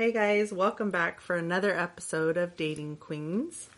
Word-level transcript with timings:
Hey 0.00 0.12
guys, 0.12 0.50
welcome 0.50 0.90
back 0.90 1.20
for 1.20 1.36
another 1.36 1.78
episode 1.78 2.38
of 2.38 2.56
Dating 2.56 2.96
Queens. 2.96 3.68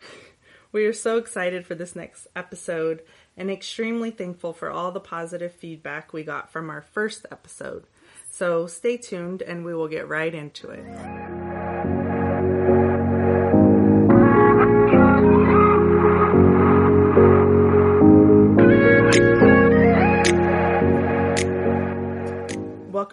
We 0.72 0.86
are 0.86 0.94
so 0.94 1.18
excited 1.18 1.66
for 1.66 1.74
this 1.74 1.94
next 1.94 2.28
episode 2.34 3.02
and 3.36 3.50
extremely 3.50 4.10
thankful 4.10 4.54
for 4.54 4.70
all 4.70 4.90
the 4.90 5.00
positive 5.00 5.52
feedback 5.52 6.14
we 6.14 6.24
got 6.24 6.50
from 6.50 6.70
our 6.70 6.80
first 6.80 7.26
episode. 7.30 7.84
So 8.30 8.66
stay 8.68 8.96
tuned 8.96 9.42
and 9.42 9.62
we 9.62 9.74
will 9.74 9.88
get 9.88 10.08
right 10.08 10.34
into 10.34 10.70
it. 10.70 11.39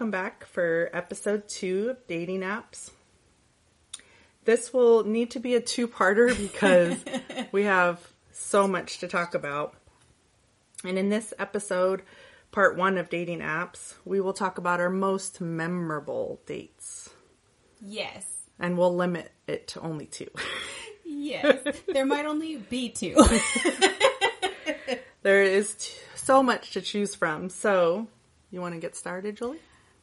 Welcome 0.08 0.24
back 0.24 0.46
for 0.46 0.88
episode 0.94 1.50
two 1.50 1.90
of 1.90 2.06
Dating 2.06 2.40
Apps. 2.40 2.92
This 4.46 4.72
will 4.72 5.04
need 5.04 5.32
to 5.32 5.38
be 5.38 5.54
a 5.54 5.60
two 5.60 5.86
parter 5.86 6.34
because 6.38 6.96
we 7.52 7.64
have 7.64 8.00
so 8.32 8.66
much 8.66 9.00
to 9.00 9.08
talk 9.08 9.34
about. 9.34 9.74
And 10.82 10.98
in 10.98 11.10
this 11.10 11.34
episode, 11.38 12.00
part 12.52 12.78
one 12.78 12.96
of 12.96 13.10
Dating 13.10 13.40
Apps, 13.40 13.96
we 14.06 14.18
will 14.18 14.32
talk 14.32 14.56
about 14.56 14.80
our 14.80 14.88
most 14.88 15.42
memorable 15.42 16.40
dates. 16.46 17.10
Yes. 17.78 18.24
And 18.58 18.78
we'll 18.78 18.96
limit 18.96 19.30
it 19.46 19.68
to 19.68 19.80
only 19.80 20.06
two. 20.06 20.30
Yes. 21.04 21.62
there 21.86 22.06
might 22.06 22.24
only 22.24 22.56
be 22.56 22.88
two. 22.88 23.14
there 25.22 25.42
is 25.42 25.74
t- 25.74 25.92
so 26.14 26.42
much 26.42 26.70
to 26.70 26.80
choose 26.80 27.14
from. 27.14 27.50
So, 27.50 28.06
you 28.50 28.62
want 28.62 28.72
to 28.72 28.80
get 28.80 28.96
started, 28.96 29.36
Julie? 29.36 29.58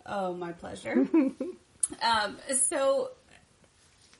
Oh, 0.06 0.34
my 0.34 0.52
pleasure. 0.52 1.08
um, 2.02 2.38
so, 2.56 3.12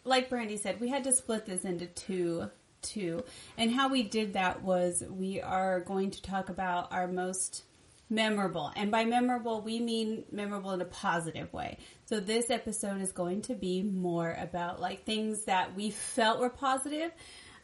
like 0.04 0.30
Brandy 0.30 0.58
said, 0.58 0.80
we 0.80 0.90
had 0.90 1.04
to 1.06 1.14
split 1.14 1.46
this 1.46 1.64
into 1.66 1.88
two. 1.88 2.50
Two. 2.82 3.24
And 3.58 3.72
how 3.72 3.90
we 3.90 4.04
did 4.04 4.34
that 4.34 4.62
was 4.62 5.04
we 5.10 5.42
are 5.42 5.80
going 5.80 6.12
to 6.12 6.22
talk 6.22 6.50
about 6.50 6.92
our 6.92 7.08
most 7.08 7.64
memorable. 8.10 8.72
And 8.76 8.92
by 8.92 9.06
memorable, 9.06 9.62
we 9.62 9.80
mean 9.80 10.24
memorable 10.32 10.72
in 10.72 10.82
a 10.82 10.86
positive 10.86 11.52
way. 11.52 11.80
So 12.06 12.20
this 12.20 12.50
episode 12.50 13.02
is 13.02 13.12
going 13.12 13.42
to 13.44 13.56
be 13.56 13.82
more 13.82 14.36
about 14.40 14.80
like 14.80 15.06
things 15.06 15.46
that 15.46 15.76
we 15.76 15.90
felt 15.90 16.40
were 16.40 16.50
positive. 16.50 17.12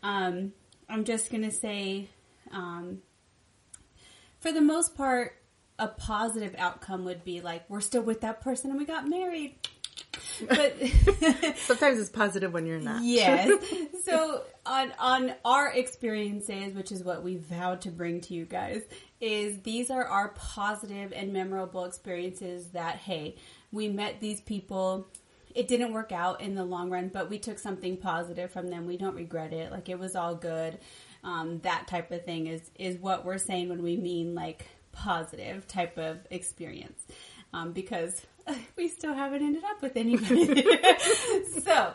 Um, 0.04 0.54
I'm 0.90 1.06
just 1.06 1.30
going 1.30 1.44
to 1.44 1.52
say, 1.52 2.10
um, 2.52 3.02
for 4.40 4.52
the 4.52 4.62
most 4.62 4.96
part, 4.98 5.36
a 5.82 5.88
positive 5.88 6.56
outcome 6.58 7.04
would 7.06 7.24
be 7.26 7.42
like 7.42 7.64
we're 7.68 7.82
still 7.82 8.04
with 8.04 8.22
that 8.22 8.40
person 8.40 8.70
and 8.70 8.80
we 8.80 8.86
got 8.86 9.08
married. 9.10 9.56
But 10.48 10.76
Sometimes 11.58 12.00
it's 12.00 12.10
positive 12.10 12.54
when 12.54 12.66
you're 12.66 12.80
not. 12.80 13.04
yes. 13.04 13.52
So 14.04 14.44
on 14.66 14.92
on 15.00 15.34
our 15.46 15.72
experiences, 15.72 16.74
which 16.74 16.92
is 16.92 17.04
what 17.04 17.24
we 17.24 17.38
vowed 17.38 17.82
to 17.82 17.90
bring 17.92 18.20
to 18.22 18.34
you 18.34 18.46
guys, 18.46 18.82
is 19.20 19.60
these 19.62 19.90
are 19.92 20.06
our 20.06 20.30
positive 20.30 21.14
and 21.16 21.32
memorable 21.32 21.86
experiences 21.86 22.68
that 22.70 22.98
hey, 22.98 23.36
we 23.72 23.88
met 23.90 24.20
these 24.20 24.42
people. 24.42 25.08
It 25.54 25.68
didn't 25.68 25.94
work 25.94 26.12
out 26.12 26.42
in 26.42 26.56
the 26.56 26.64
long 26.64 26.90
run, 26.90 27.10
but 27.10 27.30
we 27.30 27.38
took 27.38 27.60
something 27.60 27.98
positive 27.98 28.52
from 28.52 28.70
them. 28.70 28.86
We 28.88 28.98
don't 28.98 29.16
regret 29.16 29.54
it. 29.54 29.72
Like 29.72 29.90
it 29.90 30.00
was 30.00 30.16
all 30.16 30.36
good. 30.36 30.78
Um, 31.24 31.60
that 31.60 31.88
type 31.88 32.12
of 32.12 32.26
thing 32.26 32.48
is 32.48 32.62
is 32.76 32.98
what 32.98 33.24
we're 33.26 33.38
saying 33.38 33.70
when 33.70 33.84
we 33.84 33.98
mean 33.98 34.34
like 34.36 34.66
positive 34.92 35.68
type 35.68 35.98
of 35.98 36.20
experience. 36.30 37.06
Um, 37.54 37.74
because 37.74 38.26
we 38.76 38.88
still 38.88 39.14
haven't 39.14 39.44
ended 39.44 39.64
up 39.64 39.82
with 39.82 39.98
anybody. 39.98 40.66
so, 41.64 41.94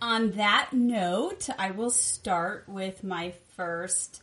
on 0.00 0.32
that 0.32 0.70
note, 0.72 1.48
I 1.58 1.72
will 1.72 1.90
start 1.90 2.64
with 2.68 3.04
my 3.04 3.34
first 3.56 4.22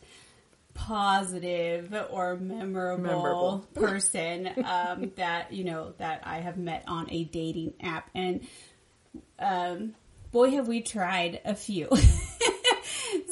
positive 0.74 1.94
or 2.10 2.36
memorable, 2.36 3.02
Memorable. 3.02 3.68
person 3.74 4.48
um, 4.64 5.12
that 5.16 5.52
you 5.52 5.64
know 5.64 5.92
that 5.98 6.22
I 6.24 6.38
have 6.38 6.56
met 6.56 6.84
on 6.86 7.08
a 7.10 7.24
dating 7.24 7.74
app, 7.80 8.10
and 8.14 8.46
um, 9.38 9.94
boy, 10.32 10.50
have 10.52 10.68
we 10.68 10.80
tried 10.80 11.40
a 11.44 11.54
few. 11.54 11.88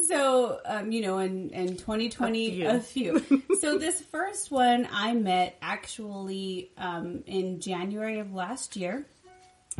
so, 0.08 0.60
um, 0.64 0.90
you 0.90 1.02
know, 1.02 1.18
in, 1.18 1.50
in 1.50 1.76
2020, 1.76 2.62
A 2.62 2.76
a 2.76 2.80
few. 2.80 3.22
so 3.60 3.78
this 3.78 4.00
first 4.00 4.50
one 4.50 4.88
I 4.90 5.12
met 5.12 5.56
actually 5.60 6.70
um, 6.78 7.22
in 7.26 7.60
January 7.60 8.18
of 8.18 8.32
last 8.32 8.76
year, 8.76 9.06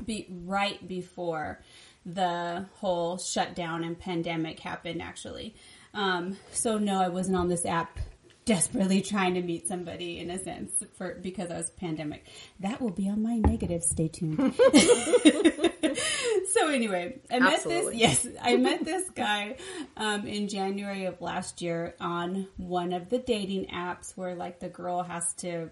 be, 0.05 0.27
right 0.44 0.87
before 0.87 1.61
the 2.05 2.67
whole 2.75 3.19
shutdown 3.19 3.84
and 3.84 3.99
pandemic 3.99 4.61
happened, 4.61 5.03
actually. 5.03 5.55
Um, 5.94 6.37
so 6.53 6.78
no, 6.78 7.00
I 7.00 7.09
wasn't 7.09 7.37
on 7.37 7.49
this 7.49 7.65
app 7.65 7.99
desperately 8.44 9.00
trying 9.03 9.34
to 9.34 9.43
meet 9.43 9.67
somebody 9.67 10.19
in 10.19 10.31
a 10.31 10.38
sense 10.38 10.72
for 10.94 11.15
because 11.15 11.50
I 11.50 11.56
was 11.56 11.71
pandemic. 11.71 12.27
That 12.61 12.81
will 12.81 12.91
be 12.91 13.09
on 13.09 13.22
my 13.22 13.38
negative. 13.38 13.83
Stay 13.83 14.09
tuned. 14.09 14.38
so 16.53 16.69
anyway, 16.69 17.19
I 17.31 17.39
met 17.39 17.65
this. 17.65 17.94
Yes, 17.94 18.27
I 18.41 18.56
met 18.69 18.84
this 18.84 19.09
guy 19.11 19.56
um, 19.97 20.27
in 20.27 20.49
January 20.49 21.05
of 21.06 21.21
last 21.21 21.62
year 21.62 21.94
on 22.00 22.49
one 22.56 22.93
of 22.93 23.09
the 23.09 23.19
dating 23.19 23.66
apps 23.66 24.17
where 24.17 24.34
like 24.34 24.61
the 24.61 24.69
girl 24.69 25.03
has 25.03 25.33
to 25.34 25.71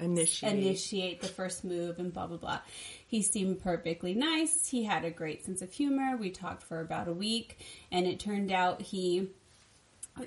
Initiate. 0.00 0.52
initiate 0.52 1.20
the 1.20 1.28
first 1.28 1.64
move 1.64 1.98
and 1.98 2.12
blah 2.12 2.26
blah 2.26 2.36
blah. 2.36 2.60
He 3.06 3.22
seemed 3.22 3.60
perfectly 3.62 4.14
nice. 4.14 4.66
He 4.66 4.84
had 4.84 5.04
a 5.04 5.10
great 5.10 5.44
sense 5.44 5.62
of 5.62 5.72
humor. 5.72 6.16
We 6.16 6.30
talked 6.30 6.62
for 6.62 6.80
about 6.80 7.08
a 7.08 7.12
week, 7.12 7.58
and 7.90 8.06
it 8.06 8.18
turned 8.18 8.50
out 8.50 8.82
he 8.82 9.28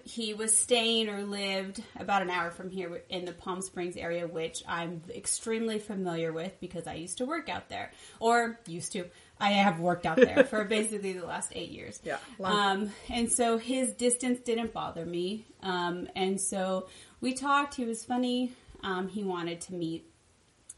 he 0.04 0.34
was 0.34 0.58
staying 0.58 1.10
or 1.10 1.24
lived 1.24 1.82
about 2.00 2.24
an 2.24 2.30
hour 2.30 2.50
from 2.50 2.70
here 2.72 3.04
in 3.10 3.26
the 3.26 3.32
Palm 3.32 3.62
Springs 3.62 3.96
area, 3.96 4.28
which 4.28 4.64
I'm 4.68 5.02
extremely 5.14 5.78
familiar 5.78 6.34
with 6.34 6.60
because 6.60 6.88
I 6.88 6.96
used 6.96 7.20
to 7.20 7.26
work 7.26 7.50
out 7.50 7.70
there, 7.70 7.92
or 8.20 8.60
used 8.66 8.94
to. 8.94 9.06
I 9.40 9.52
have 9.52 9.80
worked 9.80 10.06
out 10.06 10.16
there 10.16 10.46
for 10.46 10.64
basically 10.66 11.14
the 11.14 11.26
last 11.26 11.52
eight 11.54 11.70
years. 11.70 12.00
Yeah, 12.04 12.18
Um, 12.40 12.92
and 13.10 13.32
so 13.32 13.58
his 13.58 13.94
distance 13.94 14.40
didn't 14.40 14.74
bother 14.74 15.06
me. 15.06 15.46
Um, 15.62 16.08
and 16.16 16.40
so 16.40 16.88
we 17.22 17.34
talked. 17.34 17.76
He 17.76 17.86
was 17.86 18.04
funny. 18.04 18.54
Um, 18.82 19.08
he 19.08 19.24
wanted 19.24 19.62
to 19.62 19.74
meet. 19.74 20.10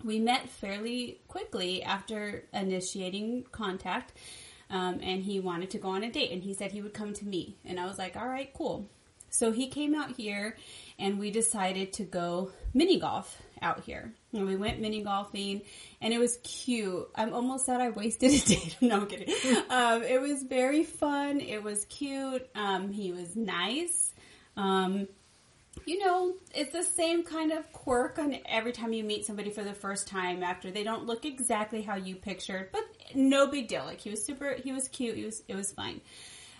We 0.03 0.19
met 0.19 0.49
fairly 0.49 1.21
quickly 1.27 1.81
after 1.83 2.43
initiating 2.53 3.45
contact. 3.51 4.13
Um, 4.69 4.99
and 5.01 5.23
he 5.23 5.39
wanted 5.39 5.69
to 5.71 5.77
go 5.77 5.89
on 5.89 6.03
a 6.03 6.11
date 6.11 6.31
and 6.31 6.43
he 6.43 6.53
said 6.53 6.71
he 6.73 6.81
would 6.81 6.93
come 6.93 7.13
to 7.13 7.25
me. 7.25 7.55
And 7.63 7.79
I 7.79 7.85
was 7.85 7.97
like, 7.97 8.17
all 8.17 8.27
right, 8.27 8.51
cool. 8.53 8.89
So 9.29 9.51
he 9.51 9.67
came 9.67 9.95
out 9.95 10.15
here 10.15 10.55
and 10.99 11.19
we 11.19 11.31
decided 11.31 11.93
to 11.93 12.03
go 12.03 12.51
mini 12.73 12.99
golf 12.99 13.41
out 13.61 13.81
here. 13.81 14.13
And 14.33 14.45
we 14.45 14.55
went 14.55 14.79
mini 14.79 15.03
golfing 15.03 15.61
and 16.01 16.13
it 16.13 16.19
was 16.19 16.37
cute. 16.43 17.07
I'm 17.15 17.33
almost 17.33 17.65
sad 17.65 17.81
I 17.81 17.89
wasted 17.89 18.31
a 18.31 18.39
date. 18.47 18.77
no, 18.81 19.01
I'm 19.01 19.07
kidding. 19.07 19.33
Um, 19.69 20.03
it 20.03 20.21
was 20.21 20.43
very 20.43 20.83
fun. 20.83 21.39
It 21.41 21.63
was 21.63 21.85
cute. 21.85 22.47
Um, 22.55 22.91
he 22.91 23.11
was 23.11 23.35
nice. 23.35 24.13
Um, 24.55 25.07
you 25.85 25.99
know, 25.99 26.33
it's 26.53 26.73
the 26.73 26.83
same 26.83 27.23
kind 27.23 27.51
of 27.51 27.71
quirk 27.71 28.19
on 28.19 28.37
every 28.45 28.71
time 28.71 28.93
you 28.93 29.03
meet 29.03 29.25
somebody 29.25 29.51
for 29.51 29.63
the 29.63 29.73
first 29.73 30.07
time 30.07 30.43
after 30.43 30.71
they 30.71 30.83
don't 30.83 31.05
look 31.05 31.25
exactly 31.25 31.81
how 31.81 31.95
you 31.95 32.15
pictured, 32.15 32.69
but 32.71 32.81
no 33.15 33.47
big 33.47 33.67
deal. 33.67 33.85
Like 33.85 34.01
he 34.01 34.09
was 34.09 34.23
super, 34.23 34.55
he 34.55 34.73
was 34.73 34.87
cute. 34.87 35.15
He 35.15 35.25
was, 35.25 35.43
it 35.47 35.55
was 35.55 35.71
fine. 35.71 36.01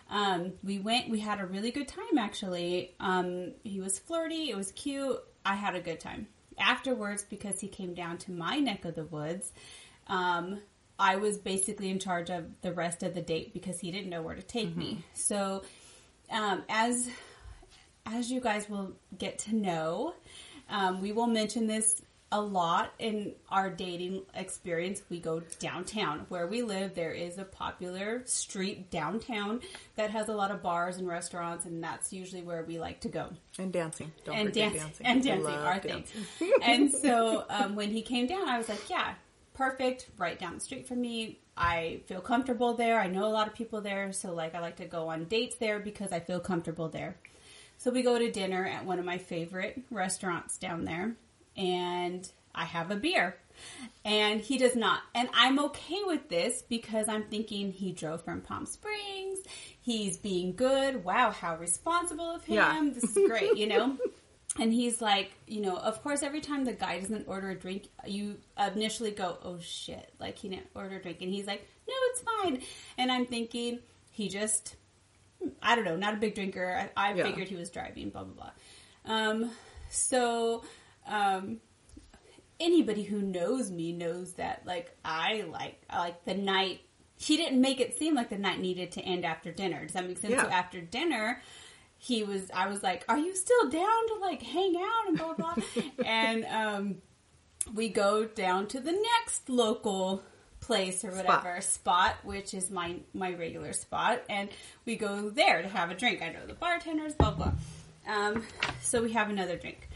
Um, 0.10 0.54
we 0.64 0.80
went, 0.80 1.10
we 1.10 1.20
had 1.20 1.40
a 1.40 1.46
really 1.46 1.72
good 1.72 1.88
time 1.88 2.18
actually. 2.18 2.96
Um, 3.00 3.54
he 3.64 3.80
was 3.80 4.00
flirty. 4.00 4.50
It 4.50 4.58
was 4.58 4.72
cute. 4.72 5.18
I 5.46 5.56
had 5.56 5.76
a 5.76 5.82
good 5.82 6.00
time. 6.00 6.28
Afterwards, 6.60 7.24
because 7.30 7.60
he 7.60 7.68
came 7.68 7.94
down 7.94 8.18
to 8.20 8.32
my 8.32 8.58
neck 8.58 8.86
of 8.86 8.96
the 8.96 9.04
woods, 9.06 9.52
um, 10.08 10.60
I 11.00 11.18
was 11.18 11.38
basically 11.38 11.90
in 11.90 12.00
charge 12.00 12.30
of 12.30 12.46
the 12.62 12.74
rest 12.74 13.04
of 13.04 13.14
the 13.14 13.22
date 13.22 13.54
because 13.54 13.80
he 13.80 13.92
didn't 13.92 14.10
know 14.10 14.22
where 14.22 14.36
to 14.36 14.42
take 14.42 14.76
me. 14.76 15.04
So, 15.14 15.64
um, 16.32 16.64
as 16.70 17.10
as 18.06 18.32
you 18.32 18.42
guys 18.42 18.70
will 18.70 18.94
get 19.18 19.40
to 19.40 19.56
know, 19.56 20.16
um, 20.70 21.02
we 21.02 21.12
will 21.12 21.28
mention 21.28 21.68
this 21.68 22.02
a 22.32 22.42
lot 22.42 22.92
in 23.00 23.34
our 23.50 23.70
dating 23.70 24.24
experience. 24.36 25.02
We 25.10 25.20
go 25.20 25.42
downtown. 25.60 26.26
Where 26.30 26.46
we 26.48 26.62
live, 26.62 26.94
there 26.94 27.12
is 27.14 27.38
a 27.38 27.46
popular 27.46 28.22
street 28.26 28.92
downtown 28.92 29.62
that 29.96 30.12
has 30.12 30.28
a 30.28 30.34
lot 30.34 30.52
of 30.52 30.62
bars 30.62 30.98
and 30.98 31.08
restaurants, 31.08 31.66
and 31.66 31.84
that's 31.84 32.12
usually 32.12 32.42
where 32.42 32.64
we 32.64 32.80
like 32.80 33.00
to 33.02 33.10
go 33.10 33.30
And 33.58 33.72
dancing. 33.72 34.12
Don't 34.26 34.36
and 34.36 34.50
forget 34.50 34.74
dance- 34.74 34.84
dancing. 34.84 35.06
and 35.06 35.24
dancing 35.24 35.54
our 35.54 35.80
thing. 35.80 36.04
and 36.62 36.92
so 36.92 37.46
um, 37.50 37.76
when 37.76 37.92
he 37.92 38.02
came 38.02 38.28
down, 38.28 38.48
I 38.50 38.58
was 38.58 38.68
like, 38.68 38.90
yeah, 38.90 39.14
perfect, 39.54 40.08
right 40.18 40.38
down 40.38 40.56
the 40.56 40.60
street 40.60 40.88
from 40.88 41.00
me. 41.02 41.40
I 41.56 42.02
feel 42.08 42.22
comfortable 42.22 42.74
there. 42.76 43.00
I 43.00 43.08
know 43.08 43.26
a 43.26 43.32
lot 43.34 43.48
of 43.48 43.56
people 43.56 43.82
there, 43.82 44.12
so 44.12 44.34
like 44.34 44.54
I 44.54 44.60
like 44.60 44.76
to 44.76 44.86
go 44.86 45.08
on 45.08 45.24
dates 45.26 45.56
there 45.56 45.80
because 45.80 46.12
I 46.12 46.20
feel 46.20 46.40
comfortable 46.40 46.90
there. 46.90 47.16
So 47.80 47.90
we 47.90 48.02
go 48.04 48.20
to 48.20 48.30
dinner 48.32 48.66
at 48.66 48.86
one 48.86 49.00
of 49.00 49.06
my 49.06 49.18
favorite 49.18 49.82
restaurants 49.90 50.58
down 50.58 50.84
there, 50.86 51.16
and 51.58 52.30
I 52.56 52.66
have 52.66 52.92
a 52.92 52.96
beer. 52.96 53.36
And 54.06 54.40
he 54.40 54.58
does 54.60 54.76
not. 54.76 55.02
And 55.16 55.30
I'm 55.34 55.58
okay 55.60 56.02
with 56.06 56.30
this 56.30 56.62
because 56.62 57.10
I'm 57.10 57.24
thinking 57.24 57.72
he 57.72 57.92
drove 57.92 58.24
from 58.24 58.42
Palm 58.42 58.66
Springs. 58.68 59.40
He's 59.82 60.18
being 60.18 60.54
good. 60.56 61.04
Wow, 61.04 61.32
how 61.32 61.58
responsible 61.58 62.30
of 62.36 62.44
him. 62.46 62.56
Yeah. 62.56 62.90
This 62.94 63.04
is 63.18 63.28
great, 63.28 63.58
you 63.58 63.68
know? 63.68 63.98
And 64.60 64.74
he's 64.74 65.02
like, 65.02 65.34
you 65.46 65.62
know, 65.62 65.76
of 65.78 66.02
course, 66.02 66.24
every 66.24 66.42
time 66.42 66.66
the 66.66 66.72
guy 66.74 67.00
doesn't 67.00 67.28
order 67.28 67.52
a 67.52 67.56
drink, 67.56 67.90
you 68.08 68.38
initially 68.58 69.12
go, 69.12 69.38
oh 69.44 69.60
shit, 69.60 70.12
like 70.20 70.40
he 70.40 70.50
didn't 70.50 70.66
order 70.74 70.96
a 70.96 71.02
drink. 71.02 71.22
And 71.22 71.30
he's 71.30 71.46
like, 71.46 71.68
no, 71.88 71.94
it's 72.10 72.22
fine. 72.22 72.62
And 72.98 73.12
I'm 73.12 73.28
thinking, 73.28 73.80
he 74.10 74.30
just, 74.30 74.76
I 75.62 75.76
don't 75.76 75.86
know, 75.86 75.96
not 75.98 76.16
a 76.16 76.18
big 76.18 76.34
drinker. 76.34 76.90
I, 76.96 77.10
I 77.10 77.14
Yeah. 77.14 77.24
figured 77.26 77.50
he 77.50 77.56
was 77.56 77.70
driving, 77.70 78.10
blah, 78.10 78.24
blah, 78.24 78.34
blah. 79.06 79.14
Um, 79.14 79.52
so, 79.92 80.64
um, 81.08 81.58
anybody 82.60 83.04
who 83.04 83.22
knows 83.22 83.72
me 83.72 83.92
knows 83.94 84.34
that, 84.34 84.64
like, 84.66 84.96
I 85.04 85.46
like, 85.52 85.82
I 85.90 86.00
like 86.00 86.26
the 86.26 86.34
night, 86.34 86.82
he 87.16 87.38
didn't 87.38 87.60
make 87.60 87.80
it 87.80 87.98
seem 87.98 88.16
like 88.16 88.30
the 88.30 88.38
night 88.38 88.60
needed 88.60 88.92
to 88.94 89.02
end 89.02 89.26
after 89.26 89.52
dinner. 89.52 89.84
Does 89.84 89.94
that 89.94 90.08
make 90.08 90.20
sense? 90.20 90.34
Yeah. 90.34 90.44
So 90.44 90.50
after 90.50 90.82
dinner, 90.82 91.42
he 91.98 92.24
was, 92.24 92.52
I 92.54 92.68
was 92.68 92.84
like, 92.84 93.04
are 93.10 93.18
you 93.18 93.36
still 93.36 93.70
down 93.70 94.08
to 94.08 94.16
like 94.22 94.44
hang 94.44 94.76
out 94.76 95.08
and 95.08 95.18
blah, 95.18 95.34
blah, 95.34 95.54
blah. 95.56 95.84
and, 96.06 96.46
um, 96.46 96.98
we 97.74 97.90
go 97.90 98.26
down 98.26 98.68
to 98.68 98.80
the 98.80 98.92
next 98.92 99.50
local 99.50 100.24
place 100.60 101.04
or 101.04 101.12
whatever 101.12 101.60
spot. 101.62 102.16
which 102.24 102.54
is 102.54 102.72
my 102.72 102.98
my 103.14 103.34
regular 103.34 103.74
spot, 103.74 104.22
and 104.30 104.50
we 104.86 104.96
go 104.96 105.30
there 105.30 105.62
to 105.62 105.68
have 105.68 105.92
a 105.92 105.96
drink. 105.96 106.22
I 106.22 106.30
know 106.30 106.46
the 106.46 106.54
bartenders, 106.54 107.14
blah 107.14 107.32
blah. 107.32 107.52
Um, 108.08 108.44
so 108.82 109.02
we 109.02 109.12
have 109.14 109.30
another 109.30 109.58
drink, 109.58 109.90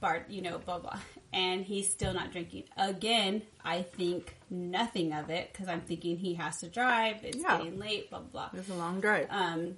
bar, 0.00 0.24
you 0.28 0.42
know, 0.42 0.58
blah 0.58 0.78
blah, 0.78 0.98
and 1.32 1.64
he's 1.64 1.90
still 1.90 2.12
not 2.14 2.32
drinking. 2.32 2.64
Again, 2.76 3.42
I 3.64 3.82
think 3.82 4.36
nothing 4.48 5.12
of 5.12 5.30
it 5.30 5.50
because 5.52 5.68
I'm 5.68 5.80
thinking 5.82 6.16
he 6.16 6.34
has 6.34 6.60
to 6.60 6.68
drive. 6.68 7.22
It's 7.24 7.38
Yeah. 7.38 7.58
getting 7.58 7.78
late, 7.78 8.10
blah 8.10 8.20
blah. 8.20 8.50
It 8.52 8.58
was 8.58 8.68
a 8.70 8.74
long 8.74 9.00
drive. 9.00 9.26
Um, 9.30 9.76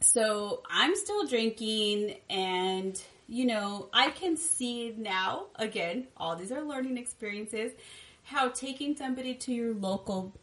so 0.00 0.62
I'm 0.70 0.94
still 0.96 1.26
drinking, 1.26 2.16
and 2.28 3.00
you 3.28 3.44
know, 3.44 3.88
I 3.92 4.10
can 4.10 4.36
see 4.36 4.94
now, 4.96 5.46
again, 5.56 6.08
all 6.16 6.34
these 6.36 6.50
are 6.50 6.62
learning 6.62 6.98
experiences, 6.98 7.72
how 8.24 8.48
taking 8.48 8.96
somebody 8.96 9.34
to 9.34 9.52
your 9.52 9.74
local 9.74 10.34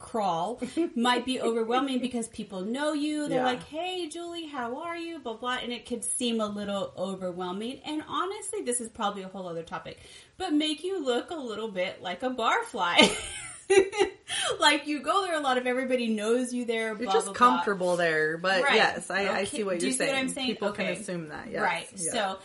crawl 0.00 0.60
might 0.96 1.24
be 1.24 1.40
overwhelming 1.40 2.00
because 2.00 2.26
people 2.26 2.62
know 2.62 2.92
you. 2.92 3.28
They're 3.28 3.38
Yeah. 3.38 3.44
like, 3.44 3.62
hey, 3.68 4.08
Julie, 4.08 4.46
how 4.46 4.82
are 4.82 4.96
you? 4.96 5.20
Blah, 5.20 5.34
blah. 5.36 5.58
And 5.62 5.72
it 5.72 5.86
could 5.86 6.02
seem 6.02 6.40
a 6.40 6.46
little 6.46 6.92
overwhelming. 6.96 7.80
And 7.86 8.02
honestly, 8.08 8.62
this 8.62 8.80
is 8.80 8.88
probably 8.88 9.22
a 9.22 9.28
whole 9.28 9.46
other 9.46 9.62
topic, 9.62 9.98
but 10.38 10.52
make 10.52 10.82
you 10.82 11.04
look 11.04 11.30
a 11.30 11.36
little 11.36 11.68
bit 11.70 12.02
like 12.02 12.22
a 12.24 12.30
barfly. 12.30 13.14
like 14.58 14.86
you 14.86 15.00
go 15.00 15.24
there 15.24 15.36
a 15.36 15.40
lot 15.40 15.58
if 15.58 15.66
everybody 15.66 16.08
knows 16.08 16.52
you 16.52 16.64
there. 16.64 16.88
You're 16.96 17.10
just 17.12 17.26
blah, 17.26 17.34
blah. 17.34 17.34
comfortable 17.34 17.96
there, 17.96 18.36
but 18.38 18.62
Right. 18.64 18.74
yes, 18.76 19.10
I, 19.10 19.28
I 19.28 19.44
see 19.44 19.62
what 19.64 19.80
you're 19.80 19.90
you 19.90 19.92
see 19.92 19.98
what 20.04 20.08
saying. 20.10 20.18
I'm 20.18 20.28
saying? 20.28 20.46
People 20.48 20.72
can 20.72 20.86
assume 20.86 21.28
that, 21.28 21.50
yes. 21.50 21.62
Right. 21.62 21.88
Yeah. 21.96 22.12
So 22.12 22.38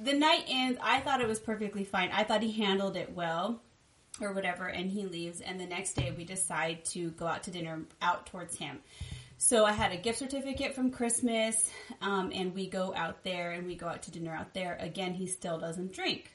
the 0.00 0.12
night 0.12 0.44
ends. 0.48 0.78
I 0.82 1.00
thought 1.00 1.20
it 1.20 1.26
was 1.28 1.40
perfectly 1.40 1.84
fine. 1.84 2.10
I 2.12 2.24
thought 2.24 2.42
he 2.42 2.52
handled 2.52 2.96
it 2.96 3.12
well 3.14 3.60
or 4.20 4.32
whatever, 4.32 4.66
and 4.66 4.90
he 4.90 5.06
leaves. 5.06 5.40
And 5.40 5.60
the 5.60 5.66
next 5.66 5.94
day, 5.94 6.12
we 6.16 6.24
decide 6.24 6.84
to 6.86 7.10
go 7.12 7.26
out 7.26 7.44
to 7.44 7.50
dinner 7.50 7.82
out 8.00 8.26
towards 8.26 8.56
him. 8.56 8.80
So 9.38 9.64
I 9.64 9.72
had 9.72 9.92
a 9.92 9.96
gift 9.96 10.18
certificate 10.18 10.74
from 10.74 10.90
Christmas, 10.90 11.70
um, 12.00 12.30
and 12.32 12.54
we 12.54 12.68
go 12.68 12.94
out 12.94 13.24
there 13.24 13.50
and 13.50 13.66
we 13.66 13.74
go 13.74 13.88
out 13.88 14.02
to 14.02 14.10
dinner 14.10 14.32
out 14.32 14.54
there. 14.54 14.76
Again, 14.80 15.14
he 15.14 15.26
still 15.26 15.58
doesn't 15.58 15.92
drink. 15.92 16.32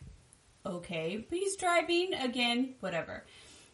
Okay, 0.65 1.25
but 1.29 1.37
he's 1.37 1.55
driving 1.55 2.13
again. 2.13 2.75
Whatever. 2.81 3.23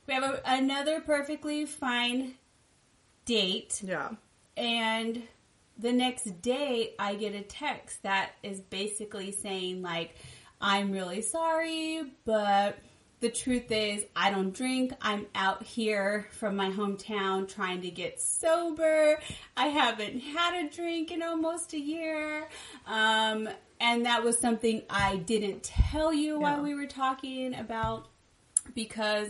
We 0.05 0.13
have 0.13 0.23
a, 0.23 0.41
another 0.45 1.01
perfectly 1.01 1.65
fine 1.65 2.35
date 3.25 3.81
yeah. 3.83 4.09
and 4.57 5.23
the 5.77 5.91
next 5.91 6.41
day 6.41 6.93
I 6.99 7.15
get 7.15 7.33
a 7.33 7.41
text 7.41 8.03
that 8.03 8.31
is 8.43 8.59
basically 8.59 9.31
saying 9.31 9.81
like 9.81 10.15
I'm 10.61 10.91
really 10.91 11.21
sorry, 11.21 12.03
but 12.25 12.77
the 13.23 13.29
truth 13.29 13.71
is 13.71 14.03
I 14.17 14.29
don't 14.31 14.53
drink. 14.53 14.91
I'm 15.01 15.27
out 15.33 15.63
here 15.63 16.27
from 16.31 16.57
my 16.57 16.69
hometown 16.69 17.47
trying 17.47 17.81
to 17.83 17.89
get 17.89 18.19
sober. 18.19 19.17
I 19.55 19.67
haven't 19.67 20.19
had 20.19 20.65
a 20.65 20.69
drink 20.69 21.09
in 21.09 21.23
almost 21.23 21.71
a 21.73 21.79
year. 21.79 22.49
Um, 22.85 23.47
and 23.79 24.05
that 24.05 24.25
was 24.25 24.37
something 24.37 24.81
I 24.89 25.15
didn't 25.15 25.63
tell 25.63 26.13
you 26.13 26.33
Yeah. 26.33 26.39
while 26.39 26.61
we 26.63 26.75
were 26.75 26.85
talking 26.85 27.55
about 27.55 28.09
because 28.75 29.29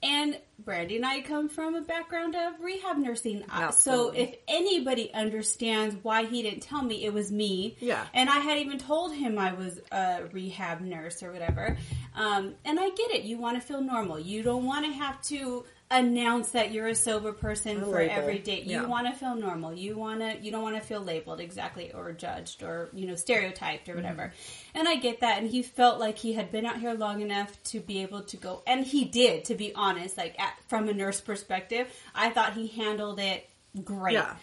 and 0.00 0.38
Brandy 0.58 0.96
and 0.96 1.06
I 1.06 1.20
come 1.20 1.48
from 1.48 1.74
a 1.76 1.80
background 1.80 2.34
of 2.34 2.60
rehab 2.60 2.98
nursing. 2.98 3.44
Uh, 3.50 3.70
So 3.70 4.10
if 4.10 4.34
anybody 4.48 5.12
understands 5.14 5.96
why 6.02 6.24
he 6.24 6.42
didn't 6.42 6.60
tell 6.62 6.82
me, 6.82 7.04
it 7.04 7.12
was 7.12 7.30
me. 7.30 7.76
Yeah. 7.80 8.04
And 8.12 8.28
I 8.28 8.38
had 8.40 8.58
even 8.58 8.78
told 8.78 9.14
him 9.14 9.38
I 9.38 9.52
was 9.54 9.80
a 9.92 10.24
rehab 10.32 10.80
nurse 10.80 11.22
or 11.22 11.32
whatever. 11.32 11.76
Um, 12.14 12.54
and 12.64 12.78
I 12.80 12.88
get 12.90 13.12
it. 13.12 13.22
You 13.22 13.38
want 13.38 13.60
to 13.60 13.66
feel 13.66 13.80
normal. 13.80 14.18
You 14.18 14.42
don't 14.42 14.64
want 14.64 14.84
to 14.86 14.92
have 14.92 15.22
to 15.24 15.64
announce 15.90 16.50
that 16.50 16.70
you're 16.70 16.88
a 16.88 16.94
sober 16.94 17.32
person 17.32 17.78
A 17.78 17.80
for 17.80 17.92
label. 17.92 18.12
every 18.14 18.38
day. 18.38 18.60
You 18.60 18.72
Yeah. 18.82 18.84
want 18.86 19.06
to 19.06 19.14
feel 19.14 19.34
normal. 19.34 19.72
You 19.72 19.96
want 19.96 20.20
to. 20.20 20.36
You 20.38 20.50
don't 20.50 20.60
want 20.62 20.74
to 20.76 20.82
feel 20.82 21.00
labeled 21.00 21.40
exactly 21.40 21.92
or 21.92 22.12
judged 22.12 22.62
or 22.62 22.90
you 22.92 23.06
know 23.06 23.14
stereotyped 23.14 23.88
or 23.88 23.94
whatever. 23.94 24.24
Mm-hmm. 24.24 24.78
And 24.78 24.86
I 24.88 24.96
get 24.96 25.20
that. 25.20 25.38
And 25.38 25.48
he 25.48 25.62
felt 25.62 25.98
like 25.98 26.18
he 26.18 26.34
had 26.34 26.52
been 26.52 26.66
out 26.66 26.78
here 26.78 26.92
long 26.92 27.22
enough 27.22 27.50
to 27.64 27.80
be 27.80 28.02
able 28.02 28.20
to 28.24 28.36
go, 28.36 28.62
and 28.66 28.84
he 28.84 29.06
did. 29.06 29.46
To 29.46 29.54
be 29.54 29.74
honest, 29.74 30.18
like 30.18 30.34
at, 30.48 30.58
from 30.68 30.88
a 30.88 30.92
nurse 30.92 31.20
perspective, 31.20 31.86
I 32.14 32.30
thought 32.30 32.54
he 32.54 32.66
handled 32.66 33.20
it 33.20 33.48
great. 33.84 34.14
Yeah. 34.14 34.34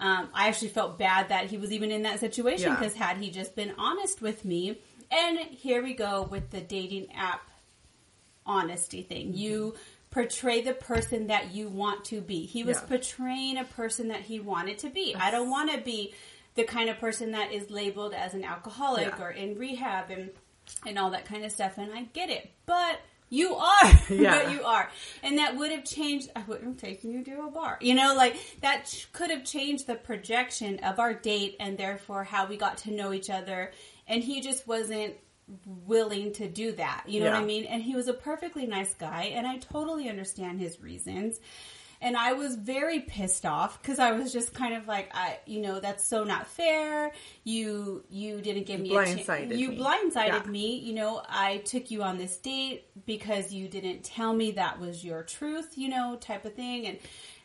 Um, 0.00 0.28
I 0.34 0.48
actually 0.48 0.68
felt 0.68 0.98
bad 0.98 1.28
that 1.28 1.46
he 1.46 1.56
was 1.58 1.70
even 1.72 1.90
in 1.92 2.02
that 2.02 2.18
situation 2.20 2.68
Yeah. 2.70 2.76
because 2.76 2.94
had 2.94 3.18
he 3.18 3.30
just 3.30 3.54
been 3.54 3.72
honest 3.78 4.20
with 4.20 4.44
me, 4.44 4.78
and 5.10 5.38
here 5.38 5.82
we 5.82 5.94
go 5.94 6.22
with 6.22 6.50
the 6.50 6.60
dating 6.60 7.12
app 7.14 7.48
honesty 8.44 9.02
thing. 9.02 9.34
You 9.34 9.74
portray 10.10 10.60
the 10.60 10.74
person 10.74 11.28
that 11.28 11.52
you 11.54 11.68
want 11.68 12.04
to 12.06 12.20
be. 12.20 12.44
He 12.44 12.64
was 12.64 12.76
Yeah. 12.78 12.86
portraying 12.88 13.56
a 13.58 13.64
person 13.64 14.08
that 14.08 14.22
he 14.22 14.40
wanted 14.40 14.78
to 14.80 14.90
be. 14.90 15.14
I 15.14 15.30
don't 15.30 15.48
want 15.50 15.70
to 15.70 15.78
be 15.78 16.14
the 16.54 16.64
kind 16.64 16.90
of 16.90 16.98
person 16.98 17.30
that 17.32 17.52
is 17.52 17.70
labeled 17.70 18.12
as 18.12 18.34
an 18.34 18.44
alcoholic 18.44 19.06
Yeah. 19.06 19.22
or 19.24 19.30
in 19.30 19.56
rehab 19.58 20.10
and 20.10 20.30
and 20.86 20.96
all 20.98 21.10
that 21.10 21.24
kind 21.24 21.44
of 21.44 21.50
stuff. 21.52 21.76
And 21.78 21.92
I 21.92 22.02
get 22.12 22.30
it, 22.30 22.50
but 22.66 23.00
you 23.32 23.54
are, 23.54 23.90
Yeah. 24.10 24.42
but 24.44 24.52
you 24.52 24.62
are, 24.62 24.90
and 25.22 25.38
that 25.38 25.56
would 25.56 25.70
have 25.70 25.84
changed. 25.84 26.30
I 26.36 26.42
wouldn't 26.46 26.66
have 26.66 26.76
taken 26.76 27.10
you 27.10 27.24
to 27.24 27.46
a 27.46 27.50
bar, 27.50 27.78
you 27.80 27.94
know, 27.94 28.14
like 28.14 28.36
that 28.60 29.06
could 29.14 29.30
have 29.30 29.42
changed 29.44 29.86
the 29.86 29.94
projection 29.94 30.78
of 30.80 30.98
our 31.00 31.14
date 31.14 31.56
and 31.58 31.78
therefore 31.78 32.24
how 32.24 32.46
we 32.46 32.58
got 32.58 32.76
to 32.78 32.90
know 32.92 33.12
each 33.14 33.30
other. 33.30 33.72
And 34.06 34.22
he 34.22 34.42
just 34.42 34.66
wasn't 34.66 35.14
willing 35.66 36.32
to 36.34 36.48
do 36.48 36.72
that. 36.72 37.04
You 37.06 37.20
know 37.20 37.30
what 37.30 37.40
I 37.42 37.44
mean? 37.44 37.64
And 37.64 37.82
he 37.82 37.94
was 37.94 38.08
a 38.08 38.12
perfectly 38.12 38.66
nice 38.66 38.92
guy, 38.94 39.32
and 39.34 39.46
I 39.46 39.56
totally 39.58 40.08
understand 40.10 40.60
his 40.60 40.80
reasons. 40.80 41.40
And 42.02 42.16
I 42.16 42.32
was 42.32 42.56
very 42.56 42.98
pissed 43.00 43.46
off 43.46 43.80
because 43.80 43.98
I 44.00 44.10
was 44.12 44.32
just 44.32 44.52
kind 44.52 44.74
of 44.74 44.88
like, 44.88 45.10
I, 45.14 45.38
you 45.46 45.60
know, 45.60 45.78
that's 45.78 46.04
so 46.04 46.24
not 46.24 46.48
fair. 46.48 47.12
You, 47.44 48.04
you 48.10 48.40
didn't 48.40 48.66
give 48.66 48.80
me 48.80 48.94
a 48.96 49.04
chance. 49.04 49.28
You 49.52 49.70
me. 49.70 49.78
blindsided 49.78 50.44
Yeah. 50.44 50.50
me. 50.50 50.76
You 50.78 50.94
know, 50.94 51.22
I 51.28 51.58
took 51.58 51.92
you 51.92 52.02
on 52.02 52.18
this 52.18 52.36
date 52.38 52.86
because 53.06 53.52
you 53.52 53.68
didn't 53.68 54.02
tell 54.02 54.34
me 54.34 54.50
that 54.52 54.80
was 54.80 55.04
your 55.04 55.22
truth. 55.22 55.78
You 55.78 55.88
know, 55.90 56.16
type 56.20 56.44
of 56.44 56.54
thing. 56.54 56.86
And 56.88 56.98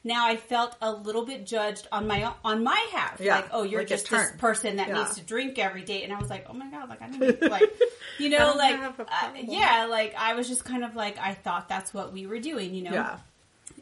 now 0.04 0.26
I 0.28 0.38
felt 0.38 0.76
a 0.82 0.92
little 0.92 1.26
bit 1.26 1.46
judged 1.46 1.88
on 1.92 2.08
my 2.08 2.32
on 2.44 2.64
my 2.64 2.88
half. 2.94 3.20
Yeah, 3.20 3.36
like, 3.36 3.50
oh, 3.52 3.64
you're 3.64 3.82
like 3.82 3.88
just 3.90 4.10
this 4.10 4.32
person 4.40 4.78
that 4.78 4.88
Yeah. 4.88 5.04
needs 5.04 5.16
to 5.16 5.22
drink 5.22 5.60
every 5.60 5.84
day. 5.84 6.04
And 6.04 6.12
I 6.12 6.20
was 6.20 6.30
like, 6.30 6.48
oh 6.50 6.54
my 6.54 6.70
god, 6.72 6.90
like 6.90 7.02
I 7.02 7.10
don't 7.10 7.42
like, 7.52 7.70
you 8.18 8.30
know, 8.30 8.56
like 8.58 8.80
uh, 9.00 9.30
yeah, 9.44 9.86
like 9.90 10.16
I 10.18 10.34
was 10.34 10.48
just 10.48 10.66
kind 10.66 10.84
of 10.84 10.96
like 10.96 11.20
I 11.20 11.34
thought 11.34 11.70
that's 11.70 11.94
what 11.94 12.12
we 12.12 12.26
were 12.26 12.40
doing. 12.40 12.74
You 12.74 12.84
know 12.84 12.92
Yeah. 12.94 13.18